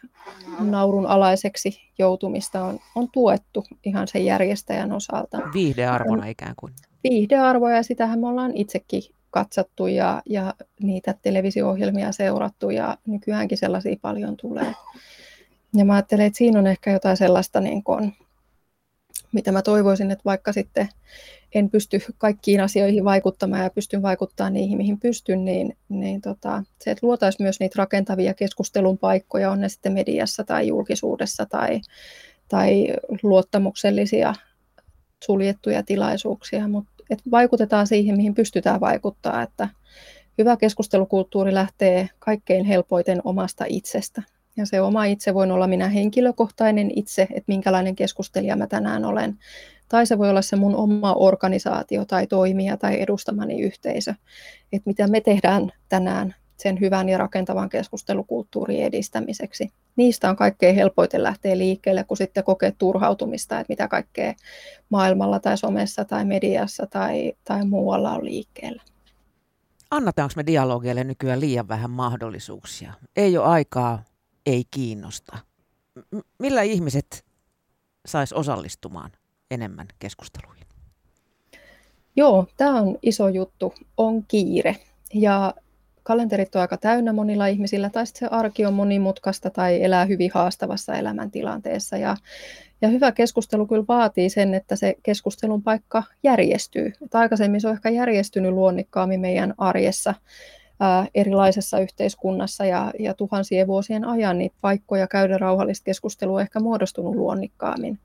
naurun 0.60 1.06
alaiseksi 1.06 1.82
joutumista 2.00 2.64
on, 2.64 2.80
on 2.96 3.10
tuettu 3.12 3.66
ihan 3.86 4.08
sen 4.08 4.26
järjestäjän 4.26 4.92
osalta. 4.92 5.38
Viihdearvona 5.54 6.26
ikään 6.26 6.54
kuin. 6.56 6.74
Viihdearvoja, 7.04 7.76
ja 7.76 7.84
sitähän 7.84 8.20
me 8.20 8.28
ollaan 8.28 8.52
itsekin 8.56 9.04
katsottu 9.30 9.88
ja, 9.88 10.22
ja 10.26 10.54
niitä 10.84 11.16
televisio-ohjelmia 11.22 12.12
seurattu 12.12 12.70
ja 12.70 12.98
nykyäänkin 13.08 13.58
sellaisia 13.58 13.96
paljon 14.02 14.38
tulee. 14.38 14.74
Ja 15.76 15.86
mä 15.86 15.94
ajattelen, 15.94 16.26
että 16.26 16.38
siinä 16.38 16.60
on 16.60 16.68
ehkä 16.68 16.92
jotain 16.92 17.18
sellaista, 17.18 17.62
niin 17.62 17.84
kuin, 17.84 18.14
mitä 19.34 19.52
mä 19.52 19.62
toivoisin, 19.62 20.12
että 20.12 20.26
vaikka 20.26 20.54
sitten 20.54 20.90
en 21.56 21.70
pysty 21.70 22.02
kaikkiin 22.18 22.62
asioihin 22.62 23.06
vaikuttamaan 23.06 23.64
ja 23.64 23.70
pystyn 23.70 24.02
vaikuttamaan 24.02 24.54
niihin, 24.54 24.78
mihin 24.78 25.00
pystyn, 25.00 25.46
niin, 25.46 25.78
niin 25.90 26.22
tota, 26.22 26.64
se, 26.80 26.92
että 26.92 27.08
luotaisiin 27.08 27.46
myös 27.46 27.60
niitä 27.60 27.76
rakentavia 27.78 28.34
keskustelun 28.34 28.98
paikkoja, 28.98 29.52
on 29.52 29.62
ne 29.62 29.70
sitten 29.70 29.94
mediassa 29.94 30.44
tai 30.44 30.68
julkisuudessa 30.68 31.46
tai, 31.46 31.82
tai 32.48 32.88
luottamuksellisia 33.24 34.34
suljettuja 35.24 35.84
tilaisuuksia, 35.84 36.68
mutta 36.68 36.94
että 37.10 37.32
vaikutetaan 37.32 37.88
siihen, 37.88 38.18
mihin 38.18 38.34
pystytään 38.34 38.80
vaikuttaa, 38.80 39.42
että 39.42 39.70
hyvä 40.38 40.58
keskustelukulttuuri 40.58 41.54
lähtee 41.54 42.10
kaikkein 42.20 42.66
helpoiten 42.66 43.22
omasta 43.24 43.66
itsestä. 43.68 44.24
Ja 44.58 44.66
se 44.66 44.82
oma 44.82 45.06
itse 45.06 45.34
voi 45.34 45.52
olla 45.52 45.68
minä 45.68 45.90
henkilökohtainen 45.90 46.92
itse, 46.96 47.22
että 47.22 47.44
minkälainen 47.48 47.96
keskustelija 47.96 48.56
mä 48.56 48.68
tänään 48.68 49.06
olen. 49.06 49.40
Tai 49.90 50.08
se 50.08 50.18
voi 50.18 50.30
olla 50.30 50.42
se 50.42 50.56
mun 50.56 50.76
oma 50.76 51.14
organisaatio 51.14 52.06
tai 52.06 52.28
toimija 52.28 52.78
tai 52.78 53.02
edustamani 53.02 53.62
yhteisö. 53.62 54.14
Että 54.72 54.90
mitä 54.90 55.08
me 55.08 55.22
tehdään 55.22 55.72
tänään 55.90 56.36
sen 56.58 56.80
hyvän 56.80 57.10
ja 57.10 57.18
rakentavan 57.18 57.70
keskustelukulttuurin 57.70 58.84
edistämiseksi. 58.84 59.70
Niistä 59.96 60.30
on 60.30 60.36
kaikkein 60.36 60.76
helpoiten 60.76 61.24
lähteä 61.24 61.58
liikkeelle, 61.58 62.04
kun 62.04 62.18
sitten 62.18 62.44
kokee 62.44 62.74
turhautumista, 62.78 63.60
että 63.60 63.72
mitä 63.72 63.88
kaikkea 63.88 64.34
maailmalla 64.90 65.40
tai 65.40 65.58
somessa 65.58 66.06
tai 66.06 66.26
mediassa 66.26 66.88
tai, 66.88 67.34
tai 67.44 67.66
muualla 67.66 68.12
on 68.12 68.26
liikkeellä. 68.26 68.84
Annataanko 69.92 70.34
me 70.36 70.46
dialogeille 70.46 71.04
nykyään 71.04 71.40
liian 71.40 71.68
vähän 71.68 71.92
mahdollisuuksia? 71.92 72.94
Ei 73.16 73.38
ole 73.38 73.46
aikaa, 73.46 74.04
ei 74.46 74.64
kiinnosta. 74.72 75.38
M- 76.12 76.20
millä 76.40 76.62
ihmiset 76.62 77.26
sais 78.06 78.34
osallistumaan 78.34 79.12
enemmän 79.52 79.88
keskusteluihin? 80.00 80.68
Joo, 82.16 82.48
tämä 82.58 82.82
on 82.82 82.98
iso 83.02 83.28
juttu. 83.28 83.74
On 83.98 84.24
kiire. 84.28 84.76
Ja 85.14 85.54
kalenterit 86.04 86.56
on 86.56 86.62
aika 86.62 86.78
täynnä 86.78 87.14
monilla 87.14 87.48
ihmisillä, 87.48 87.90
tai 87.90 88.08
sitten 88.08 88.30
se 88.30 88.36
arki 88.36 88.66
on 88.66 88.74
monimutkaista 88.74 89.50
tai 89.50 89.84
elää 89.84 90.06
hyvin 90.06 90.32
haastavassa 90.34 90.96
elämäntilanteessa. 90.96 91.98
Ja, 91.98 92.18
ja 92.82 92.90
hyvä 92.90 93.12
keskustelu 93.12 93.68
kyllä 93.68 93.86
vaatii 93.88 94.30
sen, 94.30 94.54
että 94.54 94.76
se 94.76 94.96
keskustelun 95.04 95.64
paikka 95.64 96.04
järjestyy. 96.24 96.94
Et 97.06 97.16
aikaisemmin 97.16 97.62
se 97.62 97.68
on 97.68 97.74
ehkä 97.74 97.90
järjestynyt 97.90 98.52
luonnikkaammin 98.52 99.20
meidän 99.20 99.54
arjessa 99.58 100.14
erilaisessa 101.16 101.80
yhteiskunnassa 101.80 102.66
ja, 102.66 102.92
ja 103.00 103.14
tuhansien 103.14 103.68
vuosien 103.68 104.06
ajan 104.06 104.38
niitä 104.38 104.56
paikkoja 104.62 105.08
käydä 105.08 105.38
rauhallista 105.38 105.86
keskustelua 105.86 106.42
ehkä 106.42 106.60
muodostunut 106.60 107.16
luonnikkaammin. 107.16 108.00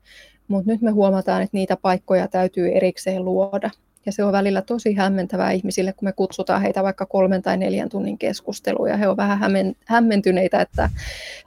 Mutta 0.47 0.71
nyt 0.71 0.81
me 0.81 0.91
huomataan, 0.91 1.41
että 1.41 1.57
niitä 1.57 1.77
paikkoja 1.81 2.27
täytyy 2.27 2.71
erikseen 2.71 3.25
luoda. 3.25 3.69
Ja 4.05 4.11
se 4.11 4.23
on 4.23 4.31
välillä 4.31 4.61
tosi 4.61 4.93
hämmentävää 4.93 5.51
ihmisille, 5.51 5.93
kun 5.93 6.07
me 6.07 6.11
kutsutaan 6.11 6.61
heitä 6.61 6.83
vaikka 6.83 7.05
kolmen 7.05 7.41
tai 7.41 7.57
neljän 7.57 7.89
tunnin 7.89 8.17
keskusteluun, 8.17 8.89
ja 8.89 8.97
he 8.97 9.07
ovat 9.07 9.17
vähän 9.17 9.75
hämmentyneitä, 9.85 10.61
että, 10.61 10.89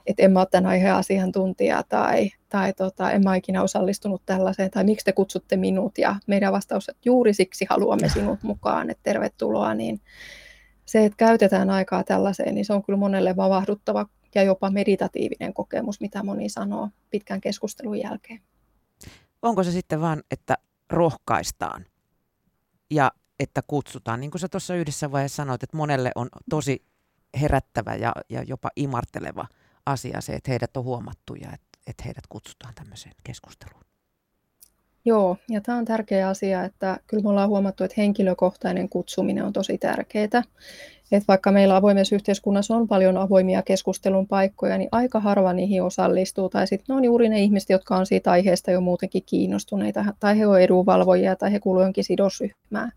että 0.05 0.23
en 0.23 0.31
mä 0.31 0.39
ole 0.39 0.47
tämän 0.51 0.69
aiheen 0.69 0.93
asiantuntija, 0.93 1.83
tai, 1.89 2.29
tai 2.49 2.73
tota, 2.73 3.11
en 3.11 3.23
mä 3.23 3.35
ikinä 3.35 3.63
osallistunut 3.63 4.21
tällaiseen, 4.25 4.71
tai 4.71 4.83
miksi 4.83 5.05
te 5.05 5.11
kutsutte 5.11 5.57
minut, 5.57 5.97
ja 5.97 6.15
meidän 6.27 6.53
vastaus, 6.53 6.89
että 6.89 7.01
juuri 7.05 7.33
siksi 7.33 7.65
haluamme 7.69 8.09
sinut 8.09 8.43
mukaan, 8.43 8.89
että 8.89 9.03
tervetuloa, 9.03 9.73
niin 9.73 9.99
se, 10.93 11.05
että 11.05 11.17
käytetään 11.17 11.69
aikaa 11.69 12.03
tällaiseen, 12.03 12.55
niin 12.55 12.65
se 12.65 12.73
on 12.73 12.83
kyllä 12.83 12.99
monelle 12.99 13.35
vavahduttava 13.35 14.05
ja 14.35 14.43
jopa 14.43 14.69
meditatiivinen 14.69 15.53
kokemus, 15.53 16.01
mitä 16.01 16.23
moni 16.23 16.49
sanoo 16.49 16.89
pitkän 17.09 17.41
keskustelun 17.41 17.99
jälkeen. 17.99 18.41
Onko 19.41 19.63
se 19.63 19.71
sitten 19.71 20.01
vain, 20.01 20.23
että 20.31 20.57
rohkaistaan 20.89 21.85
ja 22.91 23.11
että 23.39 23.61
kutsutaan. 23.67 24.19
Niin 24.19 24.31
kuin 24.31 24.39
sä 24.39 24.49
tuossa 24.49 24.75
yhdessä 24.75 25.11
vaiheessa 25.11 25.35
sanoit, 25.35 25.63
että 25.63 25.77
monelle 25.77 26.11
on 26.15 26.29
tosi 26.49 26.85
herättävä 27.41 27.95
ja, 27.95 28.11
ja 28.29 28.43
jopa 28.43 28.69
imarteleva 28.75 29.45
asia 29.85 30.21
se, 30.21 30.33
että 30.33 30.51
heidät 30.51 30.77
on 30.77 30.83
huomattu 30.83 31.35
ja 31.35 31.53
että, 31.53 31.79
että 31.87 32.03
heidät 32.03 32.27
kutsutaan 32.29 32.75
tämmöiseen 32.75 33.15
keskusteluun. 33.23 33.82
Joo, 35.05 35.37
ja 35.49 35.61
tämä 35.61 35.77
on 35.77 35.85
tärkeä 35.85 36.27
asia, 36.27 36.63
että 36.63 36.97
kyllä 37.07 37.23
me 37.23 37.29
ollaan 37.29 37.49
huomattu, 37.49 37.83
että 37.83 37.95
henkilökohtainen 37.97 38.89
kutsuminen 38.89 39.45
on 39.45 39.53
tosi 39.53 39.77
tärkeää. 39.77 40.23
Että 40.23 41.27
vaikka 41.27 41.51
meillä 41.51 41.75
avoimessa 41.75 42.15
yhteiskunnassa 42.15 42.75
on 42.75 42.87
paljon 42.87 43.17
avoimia 43.17 43.61
keskustelun 43.61 44.27
paikkoja, 44.27 44.77
niin 44.77 44.89
aika 44.91 45.19
harva 45.19 45.53
niihin 45.53 45.83
osallistuu. 45.83 46.49
Tai 46.49 46.67
sitten 46.67 46.85
ne 46.87 46.95
on 46.97 47.05
juuri 47.05 47.29
ne 47.29 47.39
ihmiset, 47.39 47.69
jotka 47.69 47.95
on 47.95 48.05
siitä 48.05 48.31
aiheesta 48.31 48.71
jo 48.71 48.81
muutenkin 48.81 49.23
kiinnostuneita, 49.25 50.05
tai 50.19 50.39
he 50.39 50.47
on 50.47 50.61
edunvalvojia, 50.61 51.35
tai 51.35 51.51
he 51.51 51.59
kuuluvat 51.59 51.85
jonkin 51.85 52.03
sidosryhmään. 52.03 52.91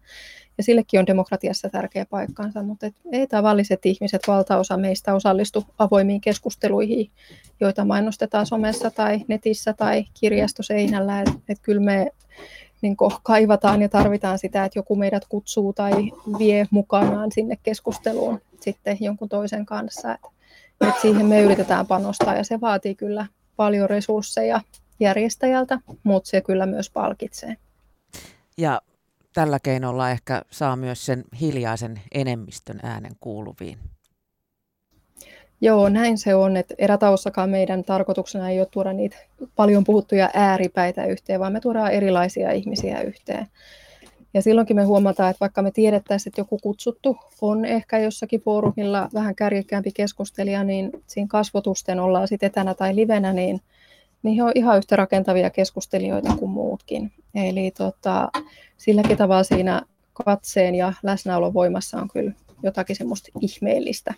Ja 0.59 0.65
sillekin 0.65 1.01
on 1.01 1.07
demokratiassa 1.07 1.69
tärkeä 1.69 2.07
paikkansa, 2.11 2.63
mutta 2.63 2.87
et 2.87 2.95
ei 3.13 3.27
tavalliset 3.27 3.87
ihmiset, 3.87 4.23
valtaosa 4.29 4.77
meistä 4.77 5.15
osallistu 5.15 5.65
avoimiin 5.79 6.21
keskusteluihin, 6.21 7.11
joita 7.61 7.85
mainostetaan 7.85 8.47
somessa 8.47 8.91
tai 8.91 9.25
netissä 9.29 9.73
tai 9.73 10.05
kirjastoseinällä. 10.21 11.21
Että 11.21 11.33
et 11.49 11.59
kyllä 11.63 11.81
me 11.81 12.11
niin 12.83 12.97
kaivataan 13.23 13.83
ja 13.83 13.89
tarvitaan 13.89 14.39
sitä, 14.39 14.65
että 14.65 14.79
joku 14.79 14.97
meidät 14.97 15.23
kutsuu 15.29 15.73
tai 15.73 15.93
vie 16.39 16.67
mukanaan 16.71 17.33
sinne 17.33 17.59
keskusteluun 17.63 18.41
sitten 18.61 18.97
jonkun 19.01 19.29
toisen 19.29 19.67
kanssa. 19.67 20.15
Et, 20.15 20.21
et 20.89 20.95
siihen 21.03 21.27
me 21.27 21.43
yritetään 21.43 21.87
panostaa 21.87 22.35
ja 22.35 22.45
se 22.45 22.61
vaatii 22.61 22.95
kyllä 22.95 23.27
paljon 23.57 23.91
resursseja 23.91 24.61
järjestäjältä, 25.01 25.79
mutta 26.03 26.31
se 26.31 26.41
kyllä 26.41 26.67
myös 26.67 26.91
palkitsee. 26.91 27.57
Ja 28.59 28.81
tällä 29.37 29.59
keinolla 29.63 30.11
ehkä 30.11 30.43
saa 30.51 30.77
myös 30.77 31.07
sen 31.07 31.25
hiljaisen 31.41 32.01
enemmistön 32.15 32.81
äänen 32.83 33.13
kuuluviin. 33.21 33.79
Joo, 35.61 35.89
näin 35.89 36.19
se 36.19 36.35
on. 36.35 36.57
Että 36.57 36.75
erätaussakaan 36.79 37.51
meidän 37.51 37.85
tarkoituksena 37.85 38.51
ei 38.51 38.59
ole 38.59 38.69
tuoda 38.71 38.93
niitä 38.93 39.17
paljon 39.57 39.85
puhuttuja 39.85 40.31
ääripäitä 40.35 41.05
yhteen, 41.05 41.41
vaan 41.41 41.53
me 41.53 41.61
tuodaan 41.61 41.93
erilaisia 41.93 42.53
ihmisiä 42.53 43.01
yhteen. 43.01 43.47
Ja 44.35 44.43
silloinkin 44.43 44.77
me 44.77 44.85
huomataan, 44.85 45.31
että 45.31 45.41
vaikka 45.41 45.63
me 45.63 45.71
tiedettäisiin, 45.71 46.31
että 46.31 46.41
joku 46.41 46.59
kutsuttu 46.59 47.17
on 47.41 47.65
ehkä 47.65 47.99
jossakin 47.99 48.41
foorumilla 48.41 49.09
vähän 49.15 49.35
kärjekkäämpi 49.35 49.91
keskustelija, 49.95 50.65
niin 50.65 50.91
siinä 51.07 51.29
kasvotusten 51.31 52.01
ollaan 52.01 52.29
sitten 52.29 52.47
etänä 52.47 52.75
tai 52.75 52.97
livenä, 52.97 53.33
niin, 53.33 53.61
niin 54.23 54.37
he 54.37 54.43
on 54.43 54.53
ihan 54.55 54.79
yhtä 54.79 54.97
rakentavia 54.97 55.51
keskustelijoita 55.51 56.37
kuin 56.37 56.51
muutkin. 56.51 57.13
Eli 57.35 57.71
tota, 57.71 58.29
silläkin 58.77 59.17
tavalla 59.17 59.45
siinä 59.45 59.83
katseen 60.13 60.75
ja 60.75 60.93
läsnäolon 61.03 61.55
voimassa 61.55 62.01
on 62.01 62.09
kyllä 62.09 62.33
jotakin 62.63 62.97
semmoista 62.97 63.29
ihmeellistä. 63.41 64.15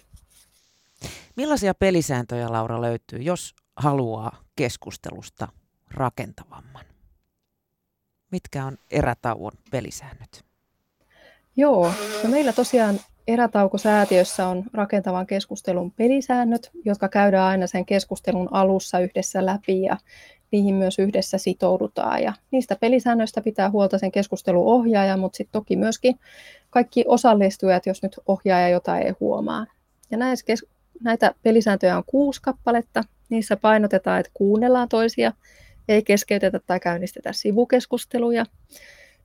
Millaisia 1.36 1.74
pelisääntöjä 1.74 2.52
Laura 2.52 2.80
löytyy, 2.80 3.18
jos 3.18 3.54
haluaa 3.76 4.42
keskustelusta 4.56 5.48
rakentavamman? 5.90 6.84
Mitkä 8.30 8.64
on 8.64 8.78
erätauon 8.90 9.52
pelisäännöt? 9.70 10.44
Joo, 11.56 11.92
no 12.24 12.30
meillä 12.30 12.52
tosiaan 12.52 13.00
erätaukosäätiössä 13.28 14.46
on 14.46 14.64
rakentavan 14.72 15.26
keskustelun 15.26 15.90
pelisäännöt, 15.90 16.70
jotka 16.84 17.08
käydään 17.08 17.46
aina 17.46 17.66
sen 17.66 17.86
keskustelun 17.86 18.48
alussa 18.50 19.00
yhdessä 19.00 19.46
läpi 19.46 19.82
ja 19.82 19.96
niihin 20.50 20.74
myös 20.74 20.98
yhdessä 20.98 21.38
sitoudutaan. 21.38 22.22
Ja 22.22 22.32
niistä 22.50 22.76
pelisäännöistä 22.76 23.40
pitää 23.40 23.70
huolta 23.70 23.98
sen 23.98 24.12
keskustelun 24.12 24.66
ohjaaja, 24.66 25.16
mutta 25.16 25.36
sitten 25.36 25.52
toki 25.52 25.76
myöskin 25.76 26.18
kaikki 26.70 27.04
osallistujat, 27.08 27.86
jos 27.86 28.02
nyt 28.02 28.20
ohjaaja 28.26 28.68
jotain 28.68 29.06
ei 29.06 29.12
huomaa. 29.20 29.66
Ja 30.10 30.18
näitä 31.00 31.34
pelisääntöjä 31.42 31.96
on 31.96 32.04
kuusi 32.06 32.42
kappaletta. 32.42 33.04
Niissä 33.28 33.56
painotetaan, 33.56 34.20
että 34.20 34.32
kuunnellaan 34.34 34.88
toisia, 34.88 35.32
ei 35.88 36.02
keskeytetä 36.02 36.60
tai 36.66 36.80
käynnistetä 36.80 37.32
sivukeskusteluja. 37.32 38.44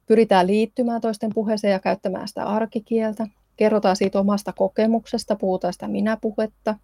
Pyritään 0.05 0.47
liittymään 0.47 1.01
toisten 1.01 1.31
puheeseen 1.33 1.71
ja 1.71 1.79
käyttämään 1.79 2.27
sitä 2.27 2.43
arkikieltä. 2.43 3.27
kerrotaan 3.55 3.95
siitä 3.95 4.19
omasta 4.19 4.53
kokemuksesta, 4.53 5.35
puhutaan 5.35 5.73
sitä 5.73 5.87
minä-puhetta, 5.87 6.75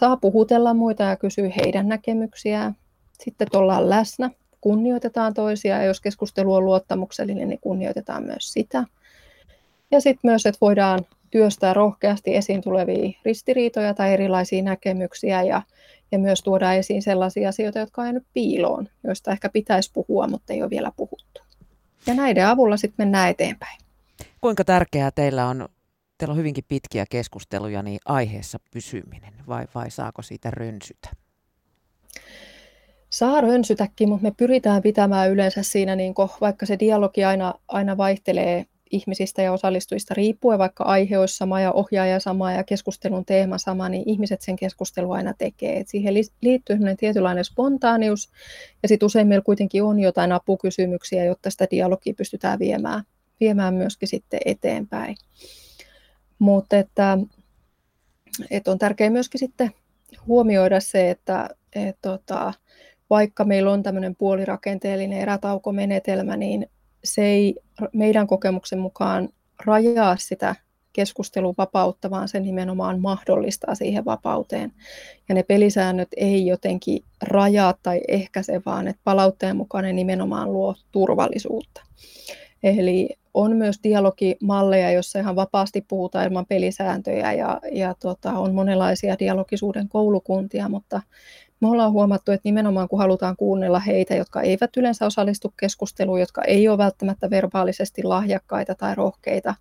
saa 0.00 0.16
puhutella 0.16 0.74
muita 0.74 1.02
ja 1.02 1.16
kysyä 1.16 1.50
heidän 1.56 1.88
näkemyksiään. 1.88 2.76
Sitten 3.24 3.48
ollaan 3.52 3.90
läsnä, 3.90 4.30
kunnioitetaan 4.60 5.34
toisia 5.34 5.76
ja 5.76 5.84
jos 5.84 6.00
keskustelu 6.00 6.54
on 6.54 6.64
luottamuksellinen, 6.64 7.48
niin 7.48 7.60
kunnioitetaan 7.60 8.24
myös 8.24 8.52
sitä. 8.52 8.84
Ja 9.90 10.00
sitten 10.00 10.30
myös, 10.30 10.46
että 10.46 10.58
voidaan 10.60 11.06
työstää 11.30 11.74
rohkeasti 11.74 12.36
esiin 12.36 12.62
tulevia 12.62 13.18
ristiriitoja 13.24 13.94
tai 13.94 14.12
erilaisia 14.12 14.62
näkemyksiä 14.62 15.42
ja, 15.42 15.62
ja 16.12 16.18
myös 16.18 16.42
tuoda 16.42 16.72
esiin 16.72 17.02
sellaisia 17.02 17.48
asioita, 17.48 17.78
jotka 17.78 18.00
on 18.00 18.06
jäänyt 18.06 18.26
piiloon, 18.34 18.88
joista 19.04 19.30
ehkä 19.30 19.48
pitäisi 19.48 19.90
puhua, 19.92 20.26
mutta 20.26 20.52
ei 20.52 20.62
ole 20.62 20.70
vielä 20.70 20.92
puhuttu. 20.96 21.42
Ja 22.06 22.14
näiden 22.14 22.46
avulla 22.46 22.76
sitten 22.76 23.06
mennään 23.06 23.30
eteenpäin. 23.30 23.78
Kuinka 24.40 24.64
tärkeää 24.64 25.10
teillä 25.10 25.46
on, 25.46 25.68
teillä 26.18 26.32
on 26.32 26.38
hyvinkin 26.38 26.64
pitkiä 26.68 27.04
keskusteluja, 27.10 27.82
niin 27.82 28.00
aiheessa 28.04 28.58
pysyminen 28.72 29.34
vai, 29.48 29.66
vai 29.74 29.90
saako 29.90 30.22
siitä 30.22 30.50
rönsytä? 30.50 31.21
Saa 33.12 33.40
rönsytäkin, 33.40 34.08
mutta 34.08 34.22
me 34.22 34.32
pyritään 34.36 34.82
pitämään 34.82 35.30
yleensä 35.30 35.62
siinä, 35.62 35.96
niin 35.96 36.14
kun, 36.14 36.28
vaikka 36.40 36.66
se 36.66 36.78
dialogi 36.78 37.24
aina, 37.24 37.54
aina 37.68 37.96
vaihtelee 37.96 38.66
ihmisistä 38.90 39.42
ja 39.42 39.52
osallistujista 39.52 40.14
riippuen, 40.14 40.58
vaikka 40.58 40.84
aihe 40.84 41.18
olisi 41.18 41.36
sama 41.36 41.60
ja 41.60 41.72
ohjaaja 41.72 42.20
sama 42.20 42.52
ja 42.52 42.64
keskustelun 42.64 43.24
teema 43.24 43.58
sama, 43.58 43.88
niin 43.88 44.02
ihmiset 44.06 44.42
sen 44.42 44.56
keskustelun 44.56 45.16
aina 45.16 45.34
tekee. 45.38 45.78
Et 45.78 45.88
siihen 45.88 46.14
liittyy 46.42 46.78
tietynlainen 46.98 47.44
spontaanius 47.44 48.30
ja 48.82 48.88
sitten 48.88 49.06
usein 49.06 49.26
meillä 49.26 49.44
kuitenkin 49.44 49.82
on 49.82 50.00
jotain 50.00 50.32
apukysymyksiä, 50.32 51.24
jotta 51.24 51.50
sitä 51.50 51.66
dialogia 51.70 52.14
pystytään 52.16 52.58
viemään, 52.58 53.02
viemään 53.40 53.74
myöskin 53.74 54.08
sitten 54.08 54.40
eteenpäin. 54.44 55.16
Mutta 56.38 56.78
että, 56.78 57.18
että 58.50 58.70
on 58.70 58.78
tärkeää 58.78 59.10
myöskin 59.10 59.38
sitten 59.38 59.70
huomioida 60.26 60.80
se, 60.80 61.10
että 61.10 61.48
et 61.74 61.96
tota, 62.02 62.52
vaikka 63.12 63.44
meillä 63.44 63.72
on 63.72 63.82
tämmöinen 63.82 64.16
puolirakenteellinen 64.16 65.18
erätaukomenetelmä, 65.18 66.36
niin 66.36 66.66
se 67.04 67.24
ei 67.24 67.54
meidän 67.92 68.26
kokemuksen 68.26 68.78
mukaan 68.78 69.28
rajaa 69.66 70.16
sitä 70.16 70.54
keskustelun 70.92 71.54
vapautta, 71.58 72.10
vaan 72.10 72.28
se 72.28 72.40
nimenomaan 72.40 73.00
mahdollistaa 73.00 73.74
siihen 73.74 74.04
vapauteen. 74.04 74.72
Ja 75.28 75.34
ne 75.34 75.42
pelisäännöt 75.42 76.08
ei 76.16 76.46
jotenkin 76.46 77.04
rajaa 77.22 77.74
tai 77.82 78.00
ehkäise, 78.08 78.62
vaan 78.66 78.88
että 78.88 79.00
palautteen 79.04 79.56
mukaan 79.56 79.84
ne 79.84 79.92
nimenomaan 79.92 80.52
luo 80.52 80.74
turvallisuutta. 80.92 81.82
Eli 82.62 83.08
on 83.34 83.56
myös 83.56 83.80
dialogimalleja, 83.84 84.90
joissa 84.90 85.18
ihan 85.18 85.36
vapaasti 85.36 85.84
puhutaan 85.88 86.26
ilman 86.26 86.46
pelisääntöjä 86.46 87.32
ja, 87.32 87.60
ja 87.72 87.94
tota, 88.00 88.32
on 88.32 88.54
monenlaisia 88.54 89.18
dialogisuuden 89.18 89.88
koulukuntia, 89.88 90.68
mutta 90.68 91.02
me 91.62 91.68
ollaan 91.68 91.92
huomattu, 91.92 92.32
että 92.32 92.48
nimenomaan 92.48 92.88
kun 92.88 92.98
halutaan 92.98 93.36
kuunnella 93.36 93.78
heitä, 93.78 94.14
jotka 94.14 94.40
eivät 94.40 94.76
yleensä 94.76 95.06
osallistu 95.06 95.54
keskusteluun, 95.60 96.20
jotka 96.20 96.42
ei 96.44 96.68
ole 96.68 96.78
välttämättä 96.78 97.30
verbaalisesti 97.30 98.02
lahjakkaita 98.02 98.74
tai 98.74 98.94
rohkeita, 98.94 99.54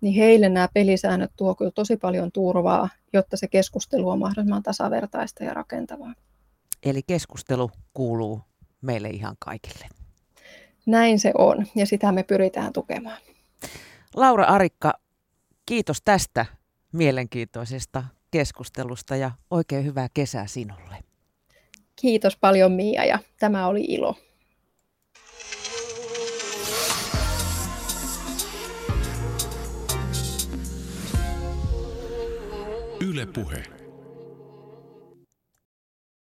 niin 0.00 0.14
heille 0.14 0.48
nämä 0.48 0.68
pelisäännöt 0.74 1.30
tuo 1.36 1.54
kyllä 1.54 1.70
tosi 1.70 1.96
paljon 1.96 2.32
turvaa, 2.32 2.88
jotta 3.12 3.36
se 3.36 3.48
keskustelu 3.48 4.08
on 4.08 4.18
mahdollisimman 4.18 4.62
tasavertaista 4.62 5.44
ja 5.44 5.54
rakentavaa. 5.54 6.14
Eli 6.82 7.02
keskustelu 7.02 7.70
kuuluu 7.94 8.40
meille 8.80 9.08
ihan 9.08 9.36
kaikille. 9.38 9.86
Näin 10.86 11.20
se 11.20 11.32
on, 11.38 11.66
ja 11.74 11.86
sitä 11.86 12.12
me 12.12 12.22
pyritään 12.22 12.72
tukemaan. 12.72 13.18
Laura 14.16 14.44
Arikka, 14.44 14.92
kiitos 15.66 16.02
tästä 16.04 16.46
mielenkiintoisesta 16.92 18.04
keskustelusta 18.30 19.16
ja 19.16 19.30
oikein 19.50 19.84
hyvää 19.84 20.08
kesää 20.14 20.46
sinulle. 20.46 21.07
Kiitos 22.00 22.36
paljon 22.36 22.72
Mia 22.72 23.04
ja 23.04 23.18
tämä 23.38 23.66
oli 23.66 23.84
ilo. 23.88 24.14
Yle 33.00 33.26
Puhe. 33.26 33.77